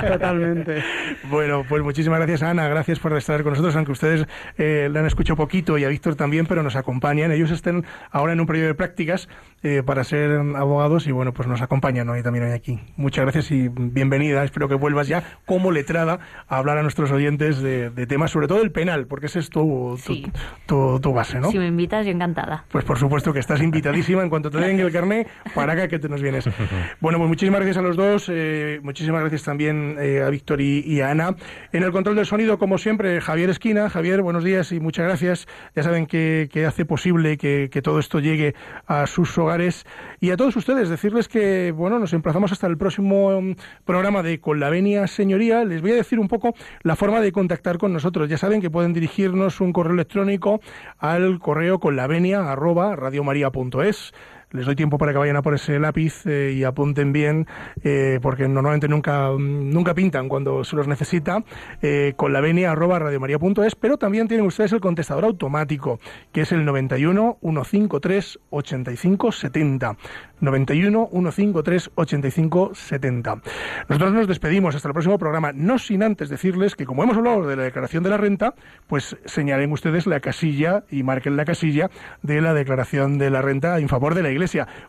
Totalmente. 0.09 0.83
Bueno, 1.31 1.65
pues 1.69 1.83
muchísimas 1.83 2.19
gracias, 2.19 2.43
Ana. 2.43 2.69
Gracias 2.69 2.99
por 2.99 3.17
estar 3.17 3.43
con 3.43 3.53
nosotros, 3.53 3.75
aunque 3.77 3.93
ustedes 3.93 4.27
eh, 4.59 4.89
le 4.93 4.99
han 4.99 5.07
escuchado 5.07 5.37
poquito 5.37 5.79
y 5.79 5.85
a 5.85 5.89
Víctor 5.89 6.15
también, 6.17 6.47
pero 6.47 6.63
nos 6.63 6.77
acompañan. 6.77 7.33
Ellos 7.33 7.51
están 7.51 7.85
ahora 8.11 8.33
en 8.35 8.41
un 8.41 8.47
periodo 8.47 8.69
de 8.69 8.75
prácticas 8.75 9.29
eh, 9.63 9.83
para 9.85 10.05
ser 10.05 10.31
abogados 10.57 11.07
y, 11.07 11.13
bueno, 11.13 11.33
pues 11.33 11.49
nos 11.49 11.63
acompañan 11.63 12.09
hoy 12.09 12.23
también 12.23 12.45
hoy 12.45 12.53
aquí. 12.53 12.81
Muchas 12.97 13.25
gracias 13.25 13.51
y 13.51 13.69
bienvenida. 13.69 14.45
Espero 14.45 14.69
que 14.69 14.75
vuelvas 14.75 15.09
ya 15.09 15.23
como 15.47 15.71
letrada 15.73 16.19
a 16.49 16.59
hablar 16.59 16.79
a 16.79 16.83
nuestros 16.83 17.11
oyentes 17.11 17.63
de, 17.63 17.91
de 17.91 18.07
temas, 18.07 18.31
sobre 18.31 18.47
todo 18.49 18.63
el 18.63 18.71
penal, 18.73 19.07
porque 19.07 19.27
ese 19.27 19.39
es 19.39 19.49
tu, 19.51 19.99
tu, 20.05 20.13
Sí. 20.15 20.31
tu- 20.67 21.01
tu 21.01 21.13
base, 21.13 21.41
¿no? 21.41 21.51
Si 21.51 21.59
me 21.59 21.67
invitas, 21.67 22.05
yo 22.07 22.13
encantada. 22.13 22.65
Pues 22.71 22.85
por 22.85 22.99
supuesto 22.99 23.33
que 23.33 23.39
estás 23.39 23.63
invitadísima 23.63 24.23
en 24.23 24.31
cuanto 24.35 24.51
te 24.51 24.59
den 24.59 24.81
el 24.81 24.91
carné, 24.91 25.29
para 25.55 25.75
acá 25.75 25.87
que 25.87 26.01
te 26.01 26.09
nos 26.09 26.21
vienes. 26.21 26.45
Bueno, 27.01 27.19
pues 27.19 27.29
muchísimas 27.29 27.61
gracias 27.61 27.77
a 27.77 27.83
los 27.83 27.97
dos, 27.97 28.29
eh, 28.29 28.81
muchísimas 28.83 29.21
gracias 29.21 29.45
también 29.45 29.97
eh, 30.01 30.23
a 30.23 30.31
Víctor 30.31 30.61
y, 30.61 30.81
y 30.81 31.01
a 31.03 31.11
Ana. 31.11 31.37
En 31.73 31.83
el 31.83 31.93
control 31.93 32.17
del 32.17 32.27
sonido, 32.27 32.59
como 32.59 32.79
siempre, 32.79 33.21
Javier 33.21 33.51
Esquina. 33.51 33.91
Javier, 33.91 34.23
buenos 34.23 34.43
días 34.43 34.73
y 34.73 34.81
muchas 34.81 35.07
gracias. 35.07 35.47
Ya 35.77 35.83
saben 35.83 36.07
que, 36.07 36.49
que 36.51 36.67
hace 36.67 36.85
posible 36.85 37.37
que, 37.37 37.69
que 37.71 37.83
todo 37.83 37.99
esto 37.99 38.21
llegue 38.21 38.55
a 38.87 39.07
sus 39.07 39.37
hogares. 39.39 39.85
Y 40.25 40.31
a 40.31 40.39
todos 40.39 40.57
ustedes, 40.57 40.89
decirles 40.89 41.29
que, 41.29 41.71
bueno, 41.71 41.99
nos 41.99 42.15
emplazamos 42.15 42.51
hasta 42.51 42.67
el 42.67 42.79
próximo 42.79 43.43
mm, 43.43 43.57
programa 43.85 44.23
de 44.23 44.41
Con 44.41 44.59
la 44.59 44.71
Venia 44.71 45.07
Señoría. 45.07 45.67
Les 45.67 45.83
voy 45.83 45.91
a 45.91 45.97
decir 45.97 46.19
un 46.19 46.29
poco 46.29 46.55
la 46.83 46.97
forma 46.97 47.21
de 47.21 47.31
contactar 47.31 47.77
con 47.77 47.93
nosotros. 47.93 48.31
Ya 48.31 48.39
saben 48.39 48.63
que 48.63 48.71
pueden 48.71 48.95
dirigirnos 48.95 49.61
un 49.61 49.75
correo 49.75 49.93
electrónico 49.93 50.63
al 50.97 51.41
correo 51.41 51.79
con 51.79 51.95
la 51.97 52.07
venia 52.07 52.51
arroba 52.51 52.97
radiomaria.es. 52.97 54.15
Les 54.55 54.67
doy 54.67 54.77
tiempo 54.77 54.99
para 54.99 55.11
que 55.11 55.19
vayan 55.19 55.35
a 55.35 55.43
por 55.43 55.55
ese 55.55 55.81
lápiz 55.81 56.25
eh, 56.27 56.55
y 56.57 56.63
apunten 56.63 57.13
bien, 57.13 57.49
eh, 57.83 58.21
porque 58.23 58.47
normalmente 58.47 58.87
nunca, 58.87 59.31
nunca 59.37 59.95
pintan 59.95 60.29
cuando 60.29 60.63
se 60.63 60.77
los 60.77 60.87
necesita, 60.87 61.43
eh, 61.83 62.13
con 62.15 62.33
la 62.33 62.41
venia 62.41 62.71
arroba 62.71 63.01
radiomaria.es, 63.01 63.75
pero 63.75 63.97
también 63.99 64.29
tienen 64.29 64.47
ustedes 64.47 64.73
el 64.73 64.81
contestador 64.81 65.25
automático, 65.25 65.99
que 66.31 66.43
es 66.43 66.53
el 66.53 66.65
91 66.65 67.39
153 67.43 68.39
85 68.51 69.33
70. 69.33 69.97
91 70.41 71.09
153 71.11 71.91
85 71.97 72.71
70. 72.75 73.43
Nosotros 73.89 74.13
nos 74.13 74.29
despedimos 74.29 74.77
hasta 74.77 74.87
el 74.87 74.93
próximo 74.93 75.19
programa, 75.19 75.51
no 75.53 75.79
sin 75.79 76.05
antes 76.05 76.29
decirles 76.29 76.77
que 76.77 76.85
como 76.85 77.03
hemos 77.03 77.17
hablado 77.17 77.45
de 77.49 77.57
la 77.57 77.65
declaración 77.65 78.05
de 78.05 78.11
la 78.11 78.19
renta, 78.19 78.55
pues 78.87 79.17
señalen 79.25 79.73
ustedes 79.73 80.07
la 80.07 80.21
casilla 80.21 80.85
y 80.91 81.03
marquen 81.03 81.37
la 81.37 81.45
casilla 81.45 81.91
de 82.23 82.41
la 82.41 82.55
declaración 82.55 83.19
de 83.19 83.31
la 83.31 83.43
renta 83.43 83.81
en 83.81 83.89
favor 83.89 84.15
de 84.15 84.23
la 84.23 84.31
Iglesia, 84.31 84.44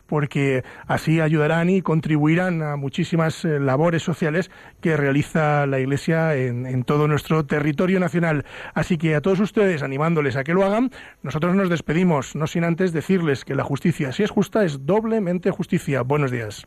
porque 0.06 0.64
así 0.86 1.20
ayudarán 1.20 1.70
y 1.70 1.82
contribuirán 1.82 2.62
a 2.62 2.76
muchísimas 2.76 3.44
eh, 3.44 3.60
labores 3.60 4.02
sociales 4.02 4.50
que 4.80 4.96
realiza 4.96 5.66
la 5.66 5.80
Iglesia 5.80 6.34
en, 6.34 6.66
en 6.66 6.84
todo 6.84 7.08
nuestro 7.08 7.44
territorio 7.44 8.00
nacional. 8.00 8.44
Así 8.74 8.98
que 8.98 9.14
a 9.14 9.20
todos 9.20 9.40
ustedes, 9.40 9.82
animándoles 9.82 10.36
a 10.36 10.44
que 10.44 10.54
lo 10.54 10.64
hagan, 10.64 10.90
nosotros 11.22 11.54
nos 11.54 11.68
despedimos, 11.68 12.36
no 12.36 12.46
sin 12.46 12.64
antes 12.64 12.92
decirles 12.92 13.44
que 13.44 13.54
la 13.54 13.64
justicia, 13.64 14.12
si 14.12 14.22
es 14.22 14.30
justa, 14.30 14.64
es 14.64 14.86
doblemente 14.86 15.50
justicia. 15.50 16.02
Buenos 16.02 16.30
días. 16.30 16.66